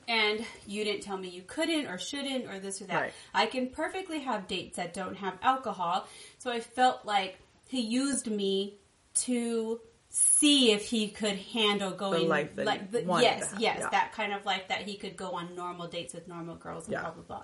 And 0.08 0.46
you 0.68 0.84
didn't 0.84 1.02
tell 1.02 1.18
me 1.18 1.30
you 1.30 1.42
couldn't 1.42 1.88
or 1.88 1.98
shouldn't 1.98 2.46
or 2.46 2.60
this 2.60 2.82
or 2.82 2.86
that. 2.86 3.02
Right. 3.02 3.14
I 3.34 3.46
can 3.46 3.70
perfectly 3.70 4.20
have 4.20 4.48
dates 4.48 4.78
that 4.78 4.94
don't 4.94 5.16
have 5.16 5.34
alcohol. 5.42 6.08
So 6.38 6.52
I 6.52 6.60
felt 6.60 7.06
like 7.06 7.38
he 7.68 7.82
used 7.82 8.28
me 8.28 8.76
to 9.16 9.80
see 10.10 10.72
if 10.72 10.86
he 10.86 11.10
could 11.10 11.36
handle 11.36 11.92
going 11.92 12.30
that 12.30 12.66
like 12.66 12.92
the, 12.92 13.02
yes, 13.22 13.54
yes, 13.58 13.78
yeah. 13.82 13.90
that 13.90 14.14
kind 14.14 14.32
of 14.32 14.46
life 14.46 14.68
that 14.70 14.82
he 14.82 14.96
could 14.96 15.18
go 15.18 15.32
on 15.32 15.56
normal 15.56 15.88
dates 15.88 16.14
with 16.14 16.28
normal 16.28 16.56
girls 16.56 16.86
and 16.86 16.94
Yeah. 16.94 17.02
blah 17.02 17.12
blah 17.12 17.24
blah. 17.24 17.44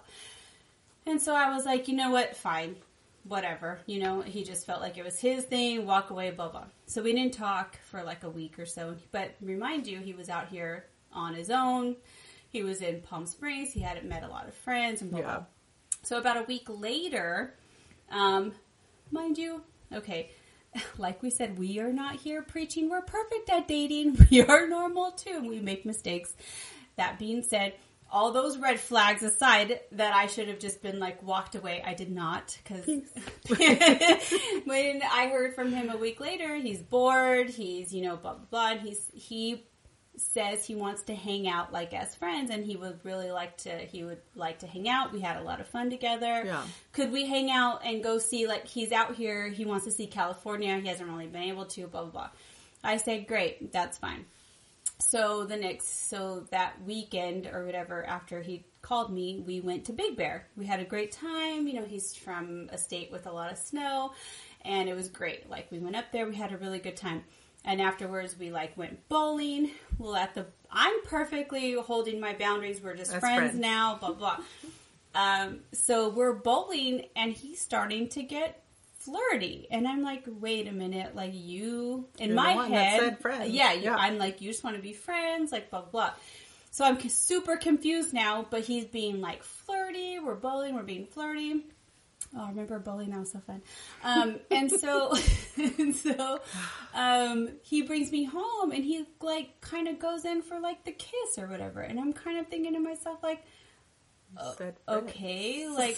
And 1.05 1.21
so 1.21 1.35
I 1.35 1.53
was 1.53 1.65
like, 1.65 1.87
you 1.87 1.95
know 1.95 2.11
what, 2.11 2.37
fine. 2.37 2.75
Whatever. 3.23 3.79
You 3.85 3.99
know, 3.99 4.21
he 4.21 4.43
just 4.43 4.65
felt 4.65 4.81
like 4.81 4.97
it 4.97 5.03
was 5.03 5.19
his 5.19 5.43
thing, 5.43 5.85
walk 5.85 6.09
away, 6.11 6.31
blah 6.31 6.49
blah. 6.49 6.65
So 6.87 7.01
we 7.03 7.11
didn't 7.13 7.33
talk 7.33 7.77
for 7.89 8.03
like 8.03 8.23
a 8.23 8.29
week 8.29 8.57
or 8.57 8.65
so. 8.65 8.95
But 9.11 9.35
remind 9.41 9.85
you, 9.85 9.99
he 9.99 10.13
was 10.13 10.29
out 10.29 10.47
here 10.47 10.85
on 11.13 11.33
his 11.33 11.49
own. 11.49 11.97
He 12.51 12.63
was 12.63 12.81
in 12.81 13.01
Palm 13.01 13.25
Springs. 13.25 13.71
He 13.73 13.79
hadn't 13.79 14.07
met 14.07 14.23
a 14.23 14.27
lot 14.27 14.47
of 14.47 14.53
friends 14.53 15.01
and 15.01 15.09
blah 15.09 15.19
Yeah. 15.19 15.25
blah. 15.25 15.43
So 16.03 16.17
about 16.17 16.37
a 16.37 16.43
week 16.43 16.67
later, 16.67 17.55
um, 18.09 18.53
mind 19.11 19.37
you, 19.37 19.61
okay, 19.93 20.31
like 20.97 21.21
we 21.23 21.29
said, 21.29 21.57
we 21.57 21.79
are 21.79 21.93
not 21.93 22.15
here 22.15 22.41
preaching 22.41 22.89
we're 22.89 23.01
perfect 23.01 23.49
at 23.49 23.67
dating. 23.67 24.17
We 24.31 24.41
are 24.41 24.67
normal 24.67 25.11
too. 25.11 25.41
We 25.47 25.59
make 25.59 25.85
mistakes. 25.85 26.33
That 26.97 27.17
being 27.19 27.41
said, 27.43 27.73
all 28.13 28.33
those 28.33 28.57
red 28.57 28.77
flags 28.79 29.23
aside 29.23 29.79
that 29.93 30.13
I 30.13 30.27
should 30.27 30.49
have 30.49 30.59
just 30.59 30.81
been 30.81 30.99
like 30.99 31.23
walked 31.23 31.55
away. 31.55 31.81
I 31.85 31.93
did 31.93 32.11
not 32.11 32.57
because 32.63 32.85
when 34.65 35.01
I 35.01 35.29
heard 35.31 35.55
from 35.55 35.71
him 35.71 35.89
a 35.89 35.95
week 35.97 36.19
later, 36.19 36.55
he's 36.57 36.81
bored. 36.81 37.49
He's 37.49 37.93
you 37.93 38.03
know 38.03 38.17
blah 38.17 38.33
blah 38.33 38.45
blah. 38.49 38.71
And 38.71 38.81
he's 38.81 39.09
he 39.13 39.65
says 40.21 40.65
he 40.65 40.75
wants 40.75 41.03
to 41.03 41.15
hang 41.15 41.47
out 41.47 41.73
like 41.73 41.93
as 41.93 42.13
friends 42.15 42.51
and 42.51 42.65
he 42.65 42.75
would 42.75 42.99
really 43.03 43.31
like 43.31 43.57
to 43.57 43.69
he 43.69 44.03
would 44.03 44.21
like 44.35 44.59
to 44.59 44.67
hang 44.67 44.87
out. 44.87 45.11
We 45.11 45.19
had 45.19 45.37
a 45.37 45.41
lot 45.41 45.59
of 45.59 45.67
fun 45.67 45.89
together. 45.89 46.43
Yeah. 46.45 46.63
could 46.93 47.11
we 47.11 47.25
hang 47.25 47.51
out 47.51 47.81
and 47.83 48.03
go 48.03 48.19
see 48.19 48.47
like 48.47 48.67
he's 48.67 48.91
out 48.91 49.15
here 49.15 49.47
he 49.47 49.65
wants 49.65 49.85
to 49.85 49.91
see 49.91 50.07
california 50.07 50.77
he 50.77 50.87
hasn't 50.87 51.09
really 51.09 51.27
been 51.27 51.43
able 51.43 51.65
to 51.65 51.87
blah 51.87 52.01
blah 52.03 52.11
blah. 52.11 52.29
I 52.83 52.97
say, 52.97 53.21
great 53.21 53.71
that's 53.71 53.97
fine. 53.97 54.25
So 54.99 55.45
the 55.45 55.57
next 55.57 56.09
so 56.09 56.45
that 56.51 56.75
weekend 56.85 57.47
or 57.47 57.65
whatever 57.65 58.03
after 58.05 58.41
he 58.41 58.65
called 58.81 59.11
me 59.11 59.43
we 59.45 59.59
went 59.59 59.85
to 59.85 59.93
big 59.93 60.15
bear. 60.17 60.47
We 60.55 60.65
had 60.65 60.79
a 60.79 60.85
great 60.85 61.11
time 61.11 61.67
you 61.67 61.73
know 61.73 61.85
he's 61.85 62.15
from 62.15 62.69
a 62.71 62.77
state 62.77 63.11
with 63.11 63.25
a 63.25 63.31
lot 63.31 63.51
of 63.51 63.57
snow 63.57 64.13
and 64.63 64.87
it 64.87 64.95
was 64.95 65.09
great. 65.09 65.49
Like 65.49 65.71
we 65.71 65.79
went 65.79 65.95
up 65.95 66.11
there 66.11 66.27
we 66.27 66.35
had 66.35 66.51
a 66.51 66.57
really 66.57 66.79
good 66.79 66.97
time 66.97 67.23
and 67.65 67.81
afterwards 67.81 68.37
we 68.37 68.51
like 68.51 68.75
went 68.77 69.07
bowling. 69.09 69.71
Well 69.97 70.15
at 70.15 70.33
the 70.35 70.45
i'm 70.71 71.03
perfectly 71.03 71.73
holding 71.73 72.19
my 72.19 72.33
boundaries. 72.33 72.81
We're 72.81 72.95
just 72.95 73.11
friends, 73.17 73.23
friends. 73.51 73.55
now 73.59 73.97
blah 73.99 74.13
blah. 74.13 74.37
Um, 75.13 75.59
so 75.73 76.09
we're 76.09 76.33
bowling 76.35 77.05
and 77.15 77.33
he's 77.33 77.59
starting 77.59 78.07
to 78.09 78.23
get 78.23 78.63
flirty. 78.97 79.67
And 79.71 79.87
i'm 79.87 80.01
like 80.03 80.23
wait 80.39 80.67
a 80.67 80.71
minute. 80.71 81.15
Like 81.15 81.31
you 81.33 82.07
in 82.19 82.29
You're 82.29 82.35
my 82.35 82.67
head 82.67 82.99
said 82.99 83.19
friends. 83.19 83.51
yeah, 83.51 83.73
you- 83.73 83.83
Yeah. 83.83 83.95
i'm 83.97 84.17
like 84.17 84.41
you 84.41 84.49
just 84.51 84.63
want 84.63 84.75
to 84.77 84.81
be 84.81 84.93
friends 84.93 85.51
like 85.51 85.69
blah 85.69 85.81
blah. 85.81 86.11
So 86.71 86.85
i'm 86.85 86.97
super 87.09 87.57
confused 87.57 88.13
now 88.13 88.45
but 88.49 88.61
he's 88.61 88.85
being 88.85 89.19
like 89.21 89.43
flirty. 89.43 90.19
We're 90.19 90.35
bowling. 90.35 90.75
We're 90.75 90.83
being 90.83 91.05
flirty 91.07 91.65
Oh, 92.35 92.45
I 92.45 92.49
remember 92.49 92.79
bowling. 92.79 93.09
That 93.11 93.19
was 93.19 93.31
so 93.31 93.39
fun. 93.39 93.61
Um, 94.03 94.39
and 94.49 94.71
so, 94.71 95.13
and 95.57 95.95
so, 95.95 96.39
um, 96.93 97.49
he 97.61 97.81
brings 97.81 98.11
me 98.11 98.23
home 98.23 98.71
and 98.71 98.83
he 98.83 99.05
like 99.21 99.59
kind 99.61 99.87
of 99.87 99.99
goes 99.99 100.23
in 100.23 100.41
for 100.41 100.59
like 100.59 100.85
the 100.85 100.91
kiss 100.93 101.37
or 101.37 101.47
whatever. 101.47 101.81
And 101.81 101.99
I'm 101.99 102.13
kind 102.13 102.39
of 102.39 102.47
thinking 102.47 102.73
to 102.73 102.79
myself 102.79 103.19
like, 103.21 103.43
Said 104.57 104.75
okay, 104.87 105.67
like, 105.67 105.97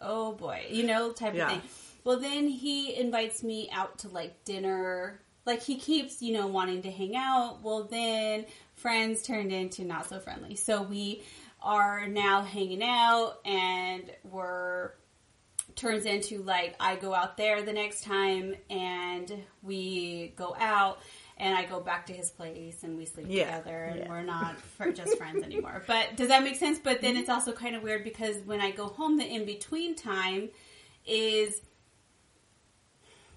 oh 0.00 0.32
boy, 0.34 0.64
you 0.70 0.84
know, 0.84 1.10
type 1.10 1.34
Yeah. 1.34 1.46
of 1.46 1.50
thing. 1.60 1.70
Well, 2.04 2.20
then 2.20 2.46
he 2.46 2.94
invites 2.94 3.42
me 3.42 3.68
out 3.72 3.98
to 4.00 4.08
like 4.08 4.44
dinner. 4.44 5.20
Like 5.44 5.60
he 5.60 5.76
keeps, 5.76 6.22
you 6.22 6.34
know, 6.34 6.46
wanting 6.46 6.82
to 6.82 6.90
hang 6.92 7.16
out. 7.16 7.62
Well, 7.62 7.82
then 7.84 8.46
friends 8.76 9.22
turned 9.22 9.52
into 9.52 9.82
not 9.84 10.08
so 10.08 10.20
friendly. 10.20 10.54
So 10.54 10.82
we 10.82 11.24
are 11.60 12.06
now 12.06 12.42
hanging 12.42 12.82
out 12.84 13.38
and 13.44 14.04
we're 14.22 14.92
turns 15.76 16.04
into 16.04 16.42
like 16.42 16.74
I 16.80 16.96
go 16.96 17.14
out 17.14 17.36
there 17.36 17.62
the 17.62 17.72
next 17.72 18.04
time 18.04 18.54
and 18.70 19.32
we 19.62 20.32
go 20.36 20.54
out 20.58 21.00
and 21.36 21.56
I 21.56 21.64
go 21.64 21.80
back 21.80 22.06
to 22.06 22.12
his 22.12 22.30
place 22.30 22.82
and 22.84 22.96
we 22.96 23.06
sleep 23.06 23.26
Yeah, 23.28 23.58
together 23.58 23.84
and 23.84 24.00
yeah. 24.00 24.08
we're 24.08 24.22
not 24.22 24.56
just 24.94 25.18
friends 25.18 25.42
anymore. 25.42 25.82
But 25.86 26.16
does 26.16 26.28
that 26.28 26.44
make 26.44 26.56
sense? 26.56 26.78
But 26.78 27.00
then 27.00 27.16
it's 27.16 27.28
mm-hmm. 27.28 27.32
also 27.32 27.52
kind 27.52 27.74
of 27.74 27.82
weird 27.82 28.04
because 28.04 28.36
when 28.44 28.60
I 28.60 28.70
go 28.70 28.86
home, 28.86 29.18
the 29.18 29.26
in 29.26 29.44
between 29.44 29.96
time 29.96 30.50
is 31.06 31.60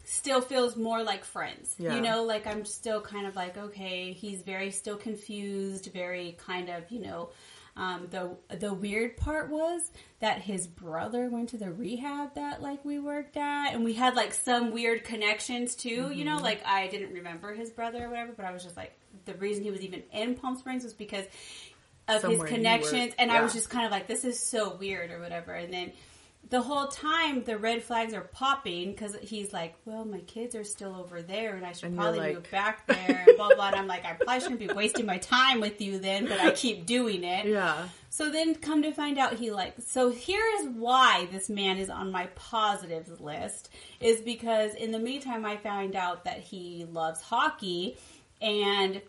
still 0.03 0.41
feels 0.41 0.77
more 0.77 1.03
like 1.03 1.25
friends. 1.25 1.75
Yeah. 1.77 1.95
You 1.95 2.01
know, 2.01 2.23
like 2.23 2.47
I'm 2.47 2.65
still 2.65 3.01
kind 3.01 3.27
of 3.27 3.35
like, 3.35 3.57
okay, 3.57 4.13
he's 4.13 4.41
very 4.41 4.71
still 4.71 4.95
confused, 4.95 5.91
very 5.91 6.37
kind 6.45 6.69
of, 6.69 6.89
you 6.89 7.01
know, 7.01 7.29
um, 7.77 8.07
the 8.09 8.35
the 8.57 8.73
weird 8.73 9.15
part 9.17 9.49
was 9.49 9.91
that 10.19 10.41
his 10.41 10.67
brother 10.67 11.29
went 11.29 11.49
to 11.49 11.57
the 11.57 11.71
rehab 11.71 12.35
that 12.35 12.61
like 12.61 12.83
we 12.83 12.99
worked 12.99 13.37
at, 13.37 13.73
and 13.73 13.83
we 13.85 13.93
had 13.93 14.15
like 14.15 14.33
some 14.33 14.71
weird 14.71 15.03
connections 15.03 15.75
too. 15.75 15.89
You 15.89 16.25
Mm-hmm. 16.25 16.25
know, 16.25 16.41
like 16.41 16.61
I 16.65 16.87
didn't 16.87 17.13
remember 17.13 17.53
his 17.53 17.69
brother 17.69 18.05
or 18.05 18.09
whatever, 18.09 18.33
but 18.35 18.45
I 18.45 18.51
was 18.51 18.63
just 18.63 18.75
like, 18.75 18.93
the 19.25 19.35
reason 19.35 19.63
he 19.63 19.71
was 19.71 19.81
even 19.81 20.03
in 20.11 20.35
Palm 20.35 20.57
Springs 20.57 20.83
was 20.83 20.93
because 20.93 21.25
of 22.07 22.21
Somewhere 22.21 22.37
you 22.37 22.43
his 22.43 22.49
connections, 22.57 23.13
and 23.19 23.31
I 23.31 23.41
was 23.41 23.53
just 23.53 23.69
kind 23.69 23.85
of 23.85 23.91
like, 23.91 24.07
this 24.07 24.25
is 24.25 24.39
so 24.39 24.75
weird 24.75 25.11
or 25.11 25.19
whatever. 25.19 25.51
And 25.53 25.73
then 25.73 25.91
the 26.49 26.61
whole 26.61 26.87
time 26.87 27.43
the 27.43 27.57
red 27.57 27.83
flags 27.83 28.13
are 28.13 28.21
popping 28.21 28.91
because 28.91 29.17
he's 29.21 29.51
like, 29.51 29.75
well, 29.83 30.05
my 30.05 30.19
kids 30.21 30.55
are 30.55 30.63
still 30.63 30.95
over 30.95 31.21
there, 31.21 31.55
and 31.57 31.65
I 31.65 31.73
should 31.73 31.89
And 31.89 31.97
probably 31.97 32.19
like- 32.19 32.35
move 32.35 32.51
back 32.51 32.87
there, 32.87 33.25
and 33.27 33.35
blah 33.37 33.53
blah. 33.53 33.67
And 33.67 33.75
I'm 33.75 33.87
like, 33.87 34.05
I 34.05 34.13
probably 34.13 34.39
shouldn't 34.39 34.59
be 34.59 34.67
wasting 34.67 35.05
my 35.05 35.17
time 35.17 35.59
with 35.59 35.81
you 35.81 35.99
then, 35.99 36.25
but 36.25 36.39
I 36.39 36.51
keep 36.51 36.85
doing 36.85 37.25
it. 37.25 37.47
Yeah. 37.47 37.89
So 38.09 38.31
then 38.31 38.55
come 38.55 38.81
to 38.83 38.93
find 38.93 39.17
out 39.19 39.33
he 39.33 39.51
like 39.51 39.75
so 39.85 40.09
here 40.09 40.43
is 40.59 40.69
why 40.69 41.27
this 41.31 41.49
man 41.49 41.77
is 41.77 41.89
on 41.89 42.11
my 42.11 42.27
positives 42.35 43.19
list 43.19 43.69
is 43.99 44.21
because 44.21 44.73
in 44.73 44.91
the 44.91 44.99
meantime 44.99 45.45
I 45.45 45.57
found 45.57 45.95
out 45.95 46.23
that 46.23 46.39
he 46.39 46.85
loves 46.89 47.21
hockey 47.21 47.97
and 48.41 49.01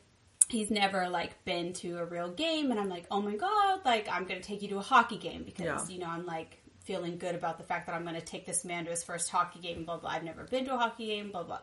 he's 0.48 0.70
never 0.70 1.08
like 1.08 1.42
been 1.44 1.72
to 1.74 1.98
a 1.98 2.04
real 2.04 2.30
game 2.30 2.70
and 2.70 2.80
I'm 2.80 2.88
like, 2.88 3.06
"Oh 3.10 3.22
my 3.22 3.36
god, 3.36 3.80
like 3.84 4.08
I'm 4.10 4.24
going 4.26 4.40
to 4.40 4.46
take 4.46 4.60
you 4.62 4.68
to 4.70 4.78
a 4.78 4.82
hockey 4.82 5.16
game 5.18 5.42
because 5.44 5.88
Yeah. 5.88 5.94
you 5.94 6.00
know, 6.00 6.08
I'm 6.08 6.26
like 6.26 6.58
feeling 6.88 7.18
good 7.18 7.34
about 7.34 7.58
the 7.58 7.64
fact 7.64 7.86
that 7.86 7.94
I'm 7.94 8.02
going 8.02 8.14
to 8.16 8.20
take 8.20 8.46
this 8.46 8.64
man 8.64 8.86
to 8.86 8.90
his 8.90 9.04
first 9.04 9.28
hockey 9.30 9.60
game, 9.60 9.84
blah 9.84 9.98
blah. 9.98 10.10
I've 10.10 10.24
never 10.24 10.42
been 10.44 10.64
to 10.64 10.74
a 10.74 10.78
hockey 10.78 11.06
game, 11.06 11.30
blah 11.30 11.42
blah. 11.44 11.58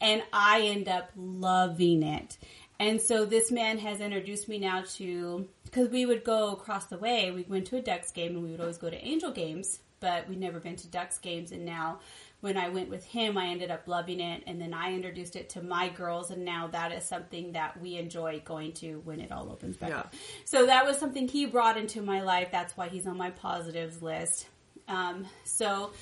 And 0.00 0.22
I 0.32 0.62
end 0.62 0.88
up 0.88 1.10
loving 1.14 2.02
it. 2.02 2.38
And 2.80 3.00
so 3.00 3.24
this 3.26 3.52
man 3.52 3.78
has 3.78 4.00
introduced 4.00 4.48
me 4.48 4.58
now 4.58 4.82
to 4.96 5.46
because 5.64 5.90
we 5.90 6.06
would 6.06 6.24
go 6.24 6.50
across 6.52 6.86
the 6.86 6.98
way. 6.98 7.30
We 7.30 7.42
went 7.42 7.66
to 7.66 7.76
a 7.76 7.82
Ducks 7.82 8.10
game 8.10 8.34
and 8.34 8.42
we 8.42 8.50
would 8.50 8.60
always 8.60 8.78
go 8.78 8.90
to 8.90 9.06
Angel 9.06 9.30
games, 9.30 9.78
but 10.00 10.28
we'd 10.28 10.40
never 10.40 10.58
been 10.58 10.76
to 10.76 10.88
Ducks 10.88 11.18
games. 11.18 11.52
And 11.52 11.64
now, 11.64 12.00
when 12.40 12.56
I 12.56 12.70
went 12.70 12.90
with 12.90 13.04
him, 13.04 13.38
I 13.38 13.46
ended 13.46 13.70
up 13.70 13.86
loving 13.86 14.18
it. 14.18 14.42
And 14.48 14.60
then 14.60 14.74
I 14.74 14.94
introduced 14.94 15.36
it 15.36 15.50
to 15.50 15.62
my 15.62 15.90
girls, 15.90 16.32
and 16.32 16.44
now 16.44 16.66
that 16.72 16.90
is 16.90 17.04
something 17.04 17.52
that 17.52 17.80
we 17.80 17.96
enjoy 17.98 18.42
going 18.44 18.72
to 18.74 19.00
when 19.04 19.20
it 19.20 19.30
all 19.30 19.48
opens 19.52 19.76
back 19.76 19.90
Yeah. 19.90 20.00
up. 20.00 20.14
So 20.44 20.66
that 20.66 20.84
was 20.84 20.98
something 20.98 21.28
he 21.28 21.46
brought 21.46 21.76
into 21.76 22.02
my 22.02 22.20
life. 22.22 22.48
That's 22.50 22.76
why 22.76 22.88
he's 22.88 23.06
on 23.06 23.16
my 23.16 23.30
positives 23.30 24.02
list. 24.02 24.46
Um, 24.88 25.26
so 25.44 25.92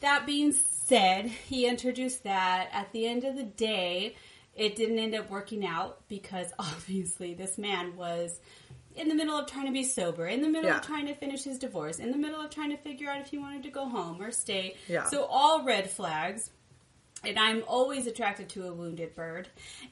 that 0.00 0.26
being 0.26 0.52
said, 0.86 1.26
he 1.26 1.66
introduced 1.66 2.24
that. 2.24 2.68
At 2.72 2.92
the 2.92 3.06
end 3.06 3.24
of 3.24 3.36
the 3.36 3.42
day, 3.44 4.14
it 4.54 4.76
didn't 4.76 4.98
end 4.98 5.14
up 5.14 5.30
working 5.30 5.66
out 5.66 6.06
because 6.08 6.46
obviously 6.58 7.34
this 7.34 7.58
man 7.58 7.96
was 7.96 8.38
in 8.94 9.08
the 9.08 9.14
middle 9.14 9.36
of 9.38 9.46
trying 9.46 9.66
to 9.66 9.72
be 9.72 9.84
sober, 9.84 10.26
in 10.26 10.40
the 10.40 10.48
middle 10.48 10.70
Yeah. 10.70 10.78
of 10.78 10.82
trying 10.86 11.06
to 11.06 11.14
finish 11.14 11.44
his 11.44 11.58
divorce, 11.58 11.98
in 11.98 12.10
the 12.12 12.16
middle 12.16 12.40
of 12.40 12.50
trying 12.50 12.70
to 12.70 12.78
figure 12.78 13.10
out 13.10 13.20
if 13.20 13.28
he 13.28 13.36
wanted 13.38 13.64
to 13.64 13.70
go 13.70 13.86
home 13.88 14.22
or 14.22 14.30
stay. 14.30 14.76
Yeah. 14.88 15.04
So 15.04 15.24
all 15.24 15.64
red 15.64 15.90
flags. 15.90 16.50
And 17.24 17.38
I'm 17.38 17.64
always 17.66 18.06
attracted 18.06 18.50
to 18.50 18.68
a 18.68 18.72
wounded 18.72 19.14
bird. 19.16 19.48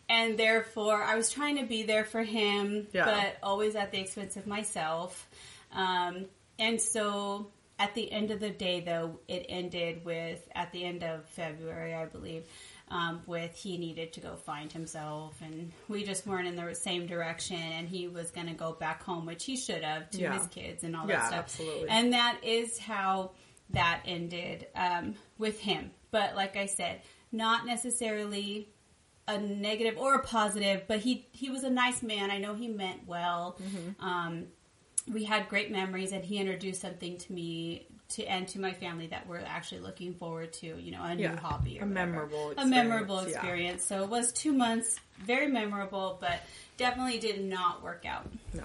And 0.08 0.38
therefore, 0.38 1.02
I 1.02 1.16
was 1.16 1.30
trying 1.30 1.56
to 1.56 1.64
be 1.64 1.82
there 1.82 2.04
for 2.04 2.22
him, 2.22 2.86
Yeah. 2.92 3.04
but 3.06 3.36
always 3.42 3.74
at 3.74 3.90
the 3.90 3.98
expense 3.98 4.36
of 4.36 4.46
myself. 4.46 5.28
Um, 5.72 6.26
and 6.58 6.80
so 6.80 7.48
at 7.78 7.94
the 7.94 8.10
end 8.12 8.30
of 8.30 8.40
the 8.40 8.50
day, 8.50 8.80
though, 8.80 9.18
it 9.28 9.46
ended 9.48 10.04
with, 10.04 10.46
at 10.54 10.72
the 10.72 10.84
end 10.84 11.02
of 11.02 11.24
February, 11.30 11.94
I 11.94 12.06
believe, 12.06 12.44
um, 12.88 13.22
with 13.26 13.54
he 13.56 13.78
needed 13.78 14.12
to 14.12 14.20
go 14.20 14.36
find 14.36 14.70
himself. 14.70 15.40
And 15.42 15.72
we 15.88 16.04
just 16.04 16.26
weren't 16.26 16.46
in 16.46 16.54
the 16.56 16.74
same 16.74 17.06
direction. 17.06 17.56
And 17.56 17.88
he 17.88 18.06
was 18.08 18.30
going 18.30 18.46
to 18.46 18.52
go 18.54 18.72
back 18.72 19.02
home, 19.02 19.26
which 19.26 19.44
he 19.44 19.56
should 19.56 19.82
have 19.82 20.08
to 20.10 20.18
Yeah. 20.20 20.38
his 20.38 20.46
kids 20.48 20.84
and 20.84 20.94
all 20.94 21.08
Yeah, 21.08 21.16
that 21.18 21.26
stuff. 21.26 21.38
absolutely. 21.40 21.88
And 21.88 22.12
that 22.12 22.38
is 22.44 22.78
how 22.78 23.32
that 23.70 24.02
ended 24.06 24.66
um, 24.76 25.14
with 25.38 25.58
him. 25.58 25.90
But 26.10 26.36
like 26.36 26.56
I 26.56 26.66
said, 26.66 27.00
not 27.32 27.66
necessarily 27.66 28.68
a 29.26 29.38
negative 29.38 29.96
or 29.98 30.14
a 30.14 30.22
positive, 30.22 30.82
but 30.86 31.00
he 31.00 31.26
he 31.32 31.48
was 31.50 31.64
a 31.64 31.70
nice 31.70 32.02
man. 32.02 32.30
I 32.30 32.38
know 32.38 32.54
he 32.54 32.68
meant 32.68 33.06
well. 33.08 33.58
Mm-hmm. 33.60 34.04
Um, 34.06 34.46
we 35.12 35.24
had 35.24 35.48
great 35.48 35.70
memories, 35.70 36.12
and 36.12 36.24
he 36.24 36.38
introduced 36.38 36.80
something 36.80 37.18
to 37.18 37.32
me 37.32 37.86
to 38.10 38.24
and 38.26 38.46
to 38.48 38.60
my 38.60 38.72
family 38.72 39.06
that 39.08 39.26
we're 39.26 39.38
actually 39.40 39.80
looking 39.80 40.14
forward 40.14 40.52
to. 40.54 40.66
You 40.78 40.92
know, 40.92 41.02
a 41.02 41.14
Yeah. 41.14 41.32
new 41.32 41.36
hobby, 41.36 41.78
or 41.80 41.84
A 41.84 41.86
whatever. 41.86 42.06
memorable 42.10 42.54
a 42.56 42.66
memorable 42.66 43.18
experience, 43.20 43.82
yeah. 43.90 43.98
So 43.98 44.04
it 44.04 44.10
was 44.10 44.32
two 44.32 44.52
months, 44.52 44.98
very 45.18 45.48
memorable, 45.48 46.18
but 46.20 46.40
definitely 46.76 47.18
did 47.18 47.44
not 47.44 47.82
work 47.82 48.04
out. 48.06 48.30
No. 48.52 48.62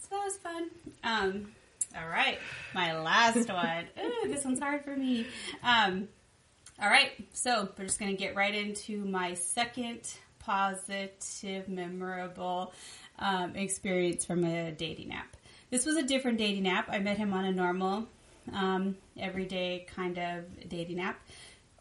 So 0.00 0.08
that 0.16 0.24
was 0.24 0.36
fun. 0.38 0.70
Um, 1.04 1.52
all 1.96 2.08
right, 2.08 2.38
my 2.74 2.98
last 3.00 3.48
one. 3.52 3.84
Ooh, 4.04 4.28
this 4.28 4.44
one's 4.44 4.60
hard 4.60 4.84
for 4.84 4.94
me. 4.96 5.26
Um, 5.62 6.08
all 6.82 6.88
right, 6.88 7.10
so 7.32 7.68
we're 7.78 7.84
just 7.86 7.98
going 8.00 8.10
to 8.10 8.16
get 8.16 8.34
right 8.36 8.54
into 8.54 9.04
my 9.04 9.34
second 9.34 10.00
positive, 10.38 11.68
memorable 11.68 12.72
um, 13.18 13.54
experience 13.56 14.24
from 14.24 14.44
a 14.44 14.72
dating 14.72 15.12
app. 15.12 15.36
This 15.70 15.86
was 15.86 15.96
a 15.96 16.02
different 16.02 16.38
dating 16.38 16.68
app. 16.68 16.88
I 16.90 16.98
met 16.98 17.16
him 17.16 17.32
on 17.32 17.44
a 17.44 17.52
normal, 17.52 18.06
um, 18.52 18.96
everyday 19.18 19.86
kind 19.94 20.18
of 20.18 20.68
dating 20.68 21.00
app. 21.00 21.20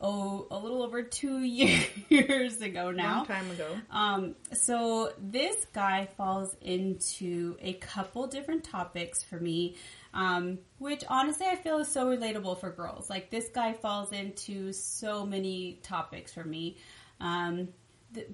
oh, 0.01 0.47
a 0.49 0.57
little 0.57 0.81
over 0.83 1.03
two 1.03 1.39
years 2.09 2.61
ago 2.61 2.91
now. 2.91 3.17
Long 3.17 3.25
time 3.25 3.51
ago. 3.51 3.67
Um, 3.91 4.35
so 4.53 5.11
this 5.19 5.65
guy 5.73 6.07
falls 6.17 6.55
into 6.61 7.57
a 7.59 7.73
couple 7.73 8.27
different 8.27 8.63
topics 8.63 9.23
for 9.23 9.39
me, 9.39 9.75
um, 10.13 10.59
which 10.77 11.03
honestly 11.09 11.47
I 11.47 11.55
feel 11.55 11.79
is 11.79 11.87
so 11.89 12.05
relatable 12.05 12.59
for 12.59 12.69
girls. 12.71 13.09
Like 13.09 13.29
this 13.29 13.49
guy 13.49 13.73
falls 13.73 14.11
into 14.11 14.71
so 14.71 15.25
many 15.25 15.79
topics 15.83 16.33
for 16.33 16.43
me. 16.43 16.77
Um, 17.19 17.69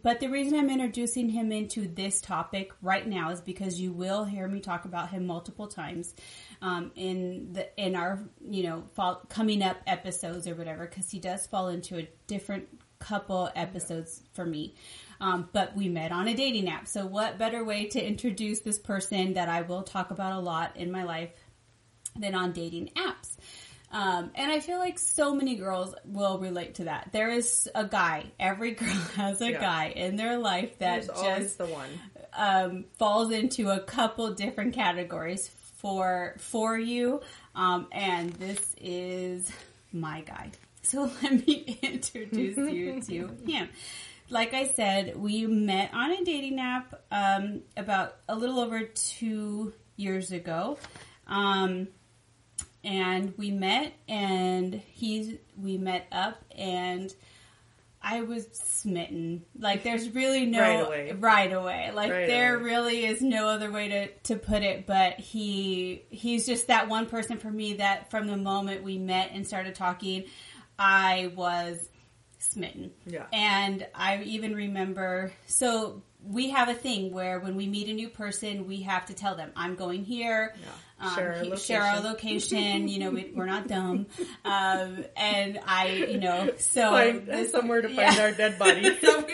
but 0.02 0.20
the 0.20 0.28
reason 0.28 0.58
I'm 0.58 0.70
introducing 0.70 1.30
him 1.30 1.52
into 1.52 1.88
this 1.88 2.22
topic 2.22 2.72
right 2.82 3.06
now 3.06 3.32
is 3.32 3.42
because 3.42 3.80
you 3.80 3.92
will 3.92 4.24
hear 4.24 4.48
me 4.48 4.60
talk 4.60 4.86
about 4.86 5.10
him 5.10 5.26
multiple 5.26 5.68
times 5.68 6.14
um, 6.62 6.92
in 6.96 7.54
the 7.54 7.68
in 7.84 7.96
our 7.96 8.24
you 8.50 8.64
know 8.64 8.84
fall, 8.94 9.22
coming 9.30 9.62
up 9.62 9.78
episodes 9.86 10.48
or 10.48 10.56
whatever 10.56 10.86
because 10.86 11.12
he 11.12 11.20
does 11.20 11.46
fall 11.46 11.68
into 11.68 11.98
a 11.98 12.08
different 12.28 12.68
couple 13.00 13.50
episodes 13.56 14.24
for 14.34 14.46
me. 14.46 14.76
Um, 15.20 15.50
but 15.52 15.76
we 15.76 15.90
met 15.90 16.12
on 16.12 16.28
a 16.28 16.34
dating 16.34 16.70
app. 16.70 16.88
So 16.88 17.06
what 17.06 17.38
better 17.38 17.64
way 17.64 17.86
to 17.88 18.06
introduce 18.06 18.60
this 18.60 18.80
person 18.80 19.34
that 19.34 19.50
I 19.50 19.62
will 19.62 19.84
talk 19.84 20.12
about 20.12 20.34
a 20.34 20.40
lot 20.40 20.76
in 20.76 20.92
my 20.92 21.04
life 21.04 21.32
than 22.16 22.36
on 22.36 22.52
dating 22.52 22.92
apps? 22.98 23.38
Um, 23.96 24.32
and 24.36 24.52
I 24.52 24.60
feel 24.60 24.78
like 24.78 25.00
so 25.00 25.34
many 25.34 25.56
girls 25.56 25.96
will 26.04 26.38
relate 26.38 26.76
to 26.76 26.84
that. 26.84 27.10
There 27.14 27.30
is 27.32 27.70
a 27.74 27.86
guy. 27.86 28.26
Every 28.38 28.72
girl 28.82 28.90
has 29.16 29.40
a 29.42 29.52
Yeah. 29.52 29.62
guy 29.62 29.86
in 29.96 30.18
their 30.18 30.38
life 30.38 30.78
that 30.80 31.06
There's 31.08 31.22
just 31.22 31.58
the 31.58 31.68
one. 31.68 31.90
um, 32.34 32.86
falls 33.00 33.32
into 33.32 33.70
a 33.70 33.80
couple 33.80 34.34
different 34.34 34.74
categories 34.74 35.48
for 35.78 36.36
for 36.40 36.78
you, 36.78 37.22
um, 37.56 37.88
and 37.94 38.32
this 38.34 38.76
is 38.82 39.50
my 39.94 40.22
guy. 40.22 40.52
So 40.82 41.10
let 41.24 41.48
me 41.48 41.80
introduce 41.82 42.58
you 42.70 43.00
to 43.02 43.28
him. 43.50 43.70
Like 44.30 44.54
I 44.54 44.68
said, 44.68 45.16
we 45.16 45.46
met 45.48 45.92
on 45.94 46.12
a 46.12 46.24
dating 46.26 46.60
app 46.60 47.02
um, 47.12 47.62
about 47.78 48.18
a 48.28 48.36
little 48.36 48.60
over 48.60 48.84
two 48.84 49.72
years 49.96 50.32
ago. 50.34 50.78
And 52.86 53.34
we 53.38 53.52
met 53.52 53.94
and 54.08 54.74
he's 54.94 55.36
we 55.58 55.78
met 55.78 56.06
up 56.12 56.44
and 56.56 57.14
I 58.02 58.22
was 58.22 58.48
smitten. 58.54 59.44
Like 59.58 59.82
there's 59.84 60.10
really 60.14 60.46
no 60.46 60.60
Right 60.62 60.86
away. 60.86 61.12
right 61.18 61.52
away. 61.52 61.92
Like 61.94 62.12
Right 62.12 62.28
there 62.28 62.56
away. 62.58 62.64
really 62.64 63.06
is 63.06 63.22
no 63.22 63.48
other 63.48 63.72
way 63.72 63.88
to, 63.88 64.08
to 64.26 64.36
put 64.36 64.62
it, 64.62 64.86
but 64.86 65.14
he 65.20 66.04
he's 66.10 66.46
just 66.46 66.68
that 66.68 66.88
one 66.88 67.08
person 67.08 67.38
for 67.40 67.50
me 67.50 67.74
that 67.76 68.12
from 68.12 68.28
the 68.28 68.38
moment 68.38 68.84
we 68.84 69.00
met 69.00 69.32
and 69.34 69.48
started 69.48 69.74
talking, 69.74 70.26
I 70.78 71.32
was 71.36 71.90
smitten. 72.38 72.92
Yeah. 73.08 73.26
And 73.34 73.88
I 73.96 74.22
even 74.22 74.54
remember 74.56 75.32
so 75.48 76.04
we 76.24 76.50
have 76.52 76.70
a 76.70 76.74
thing 76.76 77.12
where 77.12 77.40
when 77.40 77.56
we 77.56 77.66
meet 77.68 77.88
a 77.90 77.94
new 77.94 78.10
person, 78.10 78.68
we 78.68 78.82
have 78.82 79.08
to 79.08 79.14
tell 79.16 79.36
them, 79.36 79.52
"I'm 79.56 79.76
going 79.76 80.04
here." 80.06 80.54
Yeah. 80.62 80.68
Um, 81.00 81.14
Share 81.16 81.34
our 81.36 81.44
he- 81.44 81.56
share 81.58 81.82
our 81.84 82.00
location. 82.00 82.88
You 82.88 83.00
know, 83.00 83.10
we, 83.12 83.32
we're 83.36 83.46
not 83.48 83.68
dumb. 83.68 84.06
Um, 84.46 85.04
and 85.18 85.60
I, 85.68 86.08
you 86.10 86.20
know, 86.20 86.52
so 86.58 86.90
Find 86.92 87.28
this- 87.28 87.52
somewhere 87.52 87.82
to 87.82 87.88
find 87.90 88.16
yeah. 88.16 88.22
our 88.24 88.32
dead 88.32 88.58
body. 88.58 88.96
So 89.02 89.26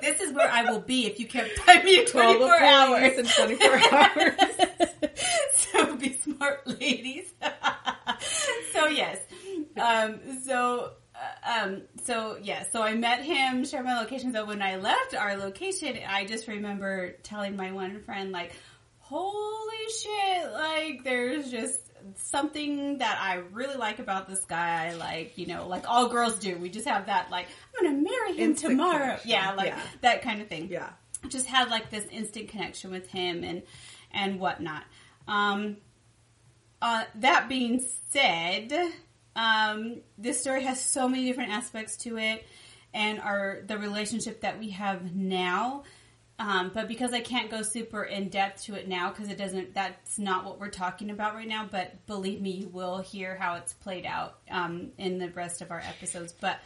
this 0.00 0.20
is 0.20 0.32
where 0.32 0.48
I 0.50 0.70
will 0.70 0.80
be 0.80 1.06
if 1.06 1.20
you 1.20 1.26
kept 1.26 1.56
time 1.58 1.84
me 1.84 2.04
12 2.06 2.36
24 2.38 2.62
hours. 2.62 3.18
in 3.18 3.26
24 3.26 3.68
hours. 3.92 5.10
so 5.54 5.96
be 5.96 6.12
smart, 6.14 6.66
ladies. 6.66 7.32
so 8.72 8.86
yes, 8.88 9.18
um, 9.80 10.18
so 10.44 10.92
uh, 11.14 11.60
um, 11.64 11.82
so 12.04 12.38
yeah, 12.42 12.64
so 12.72 12.82
I 12.82 12.94
met 12.94 13.22
him, 13.22 13.64
shared 13.64 13.84
my 13.84 13.98
location. 14.00 14.32
So 14.32 14.44
when 14.44 14.62
I 14.62 14.76
left 14.76 15.14
our 15.14 15.36
location, 15.36 15.98
I 16.08 16.24
just 16.24 16.48
remember 16.48 17.12
telling 17.22 17.56
my 17.56 17.72
one 17.72 18.00
friend 18.02 18.32
like, 18.32 18.52
"Holy 19.12 19.92
shit! 20.00 20.52
Like, 20.52 21.04
there's 21.04 21.50
just." 21.50 21.78
Something 22.16 22.98
that 22.98 23.16
I 23.20 23.34
really 23.52 23.76
like 23.76 24.00
about 24.00 24.28
this 24.28 24.44
guy, 24.46 24.92
like, 24.94 25.38
you 25.38 25.46
know, 25.46 25.68
like 25.68 25.88
all 25.88 26.08
girls 26.08 26.36
do. 26.40 26.58
We 26.58 26.68
just 26.68 26.88
have 26.88 27.06
that, 27.06 27.30
like, 27.30 27.46
I'm 27.78 27.84
gonna 27.86 27.96
marry 28.02 28.32
him 28.32 28.50
Instant 28.50 28.72
tomorrow. 28.72 28.98
connection. 28.98 29.30
Yeah, 29.30 29.52
like 29.52 29.68
Yeah. 29.68 29.80
that 30.00 30.22
kind 30.22 30.42
of 30.42 30.48
thing 30.48 30.68
Yeah. 30.68 30.90
just 31.28 31.46
had 31.46 31.70
like 31.70 31.90
this 31.90 32.04
instant 32.10 32.48
connection 32.48 32.90
with 32.90 33.06
him 33.08 33.44
and 33.44 33.62
and 34.10 34.40
whatnot. 34.40 34.82
Um, 35.28 35.76
uh, 36.80 37.04
that 37.20 37.48
being 37.48 37.86
said, 38.10 38.72
um, 39.36 40.00
this 40.18 40.40
story 40.40 40.64
has 40.64 40.80
so 40.84 41.08
many 41.08 41.24
different 41.26 41.52
aspects 41.52 41.96
to 41.98 42.18
it, 42.18 42.44
and 42.92 43.20
our 43.20 43.60
the 43.64 43.78
relationship 43.78 44.40
that 44.40 44.58
we 44.58 44.70
have 44.70 45.14
now. 45.14 45.84
Um, 46.42 46.72
but 46.74 46.88
because 46.88 47.12
I 47.12 47.20
can't 47.20 47.52
go 47.52 47.62
super 47.62 48.02
in 48.02 48.28
depth 48.28 48.64
to 48.64 48.74
it 48.74 48.88
now, 48.88 49.10
because 49.10 49.28
it 49.28 49.38
doesn't, 49.38 49.74
that's 49.74 50.18
not 50.18 50.44
what 50.44 50.58
we're 50.58 50.70
talking 50.70 51.10
about 51.10 51.36
right 51.36 51.46
now. 51.46 51.68
But 51.70 52.04
believe 52.08 52.40
me, 52.42 52.50
you 52.50 52.68
will 52.68 52.98
hear 52.98 53.36
how 53.36 53.54
it's 53.54 53.74
played 53.74 54.04
out 54.04 54.38
um, 54.50 54.90
in 54.98 55.18
the 55.18 55.28
rest 55.30 55.62
of 55.62 55.70
our 55.70 55.78
episodes. 55.78 56.32
But 56.32 56.58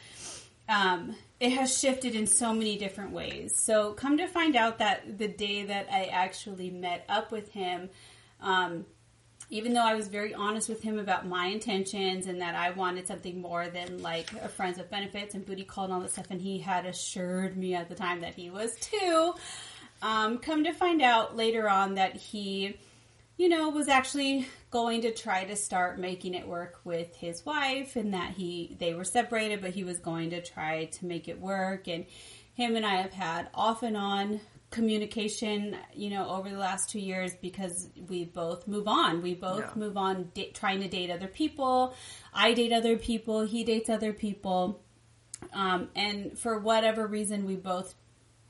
um, 0.67 1.15
it 1.41 1.53
has 1.53 1.79
shifted 1.79 2.15
in 2.15 2.27
so 2.27 2.55
many 2.55 2.79
different 2.79 3.12
ways. 3.12 3.55
So 3.55 3.93
come 3.93 4.17
to 4.17 4.27
find 4.27 4.57
out 4.57 4.79
that 4.79 5.19
the 5.19 5.29
day 5.29 5.65
that 5.65 5.89
I 5.93 6.07
actually 6.07 6.71
met 6.71 7.05
up 7.11 7.31
with 7.31 7.53
him, 7.53 7.91
um, 8.41 8.87
even 9.49 9.75
though 9.75 9.85
I 9.85 9.95
was 9.95 10.09
very 10.09 10.35
honest 10.35 10.69
with 10.69 10.83
him 10.83 10.99
about 10.99 11.27
my 11.27 11.47
intentions 11.47 12.27
and 12.27 12.41
that 12.41 12.55
I 12.55 12.71
wanted 12.71 13.07
something 13.07 13.41
more 13.41 13.69
than 13.69 14.03
like 14.03 14.33
a 14.43 14.49
friends 14.49 14.79
with 14.79 14.91
benefits 14.91 15.35
and 15.35 15.47
booty 15.47 15.65
call 15.65 15.85
and 15.85 15.93
all 15.93 16.01
that 16.01 16.11
stuff, 16.11 16.31
and 16.31 16.41
he 16.41 16.59
had 16.59 16.85
assured 16.87 17.57
me 17.57 17.75
at 17.75 17.89
the 17.89 17.95
time 17.95 18.21
that 18.23 18.35
he 18.35 18.51
was 18.51 18.75
too. 18.77 19.35
Um, 20.03 20.39
come 20.39 20.65
to 20.65 20.73
find 20.73 21.01
out 21.01 21.37
later 21.37 21.71
on 21.71 21.95
that 21.95 22.17
he, 22.17 22.77
you 23.37 23.49
know, 23.49 23.71
was 23.71 23.89
actually 23.89 24.47
going 24.71 25.03
to 25.03 25.13
try 25.13 25.45
to 25.45 25.57
start 25.57 25.99
making 25.99 26.35
it 26.35 26.47
work 26.47 26.81
with 26.85 27.15
his 27.17 27.47
wife, 27.47 27.97
and 27.97 28.13
that 28.15 28.33
he 28.33 28.77
they 28.79 28.95
were 28.95 29.05
separated, 29.05 29.61
but 29.63 29.71
he 29.71 29.85
was 29.85 29.99
going 29.99 30.31
to 30.31 30.43
try 30.43 30.87
to 30.87 31.07
make 31.07 31.29
it 31.29 31.41
work. 31.41 31.89
And 31.89 32.05
him 32.55 32.75
and 32.75 32.85
I 32.85 32.97
have 32.97 33.13
had 33.13 33.49
off 33.55 33.83
and 33.83 33.97
on 33.97 34.41
communication, 34.71 35.77
you 35.95 36.11
know, 36.11 36.29
over 36.29 36.51
the 36.51 36.59
last 36.59 36.91
two 36.91 36.99
years 37.01 37.35
because 37.41 37.89
we 38.09 38.25
both 38.25 38.67
move 38.67 38.89
on. 38.89 39.23
We 39.23 39.35
both 39.35 39.61
Yeah. 39.61 39.71
move 39.77 39.97
on 39.97 40.31
da- 40.35 40.51
trying 40.53 40.81
to 40.81 40.89
date 40.89 41.11
other 41.11 41.29
people. 41.29 41.95
I 42.35 42.53
date 42.53 42.73
other 42.73 42.97
people. 42.97 43.43
He 43.47 43.65
dates 43.65 43.89
other 43.89 44.13
people. 44.13 44.81
Um, 45.53 45.91
and 45.95 46.39
for 46.39 46.59
whatever 46.59 47.07
reason, 47.07 47.45
we 47.47 47.57
both 47.57 47.95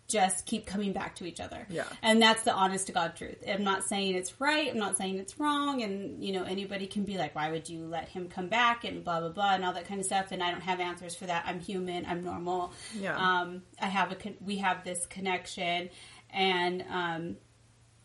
just 0.08 0.46
keep 0.46 0.66
coming 0.66 0.92
back 0.92 1.16
to 1.16 1.24
each 1.24 1.40
other. 1.40 1.66
Yeah. 1.68 1.84
And 2.02 2.22
that's 2.22 2.42
the 2.42 2.52
honest 2.52 2.86
to 2.86 2.92
God 2.92 3.16
truth. 3.16 3.42
I'm 3.48 3.64
not 3.64 3.82
saying 3.84 4.14
it's 4.14 4.40
right. 4.40 4.70
I'm 4.70 4.78
not 4.78 4.96
saying 4.96 5.18
it's 5.18 5.38
wrong. 5.40 5.82
And, 5.82 6.22
you 6.22 6.32
know, 6.32 6.44
anybody 6.44 6.86
can 6.86 7.04
be 7.04 7.18
like, 7.18 7.34
why 7.34 7.50
would 7.50 7.68
you 7.68 7.86
let 7.86 8.08
him 8.08 8.28
come 8.28 8.48
back 8.48 8.84
and 8.84 9.02
blah, 9.02 9.20
blah, 9.20 9.30
blah, 9.30 9.54
and 9.54 9.64
all 9.64 9.72
that 9.72 9.88
kind 9.88 9.98
of 9.98 10.06
stuff. 10.06 10.30
And 10.30 10.42
I 10.42 10.52
don't 10.52 10.60
have 10.60 10.78
answers 10.78 11.16
for 11.16 11.26
that. 11.26 11.44
I'm 11.46 11.58
human. 11.58 12.06
I'm 12.06 12.22
normal. 12.22 12.72
Yeah. 12.98 13.16
Um, 13.16 13.62
I 13.80 13.86
have 13.86 14.12
a, 14.12 14.14
con- 14.14 14.36
we 14.40 14.58
have 14.58 14.84
this 14.84 15.06
connection 15.06 15.90
and, 16.30 16.84
um, 16.90 17.36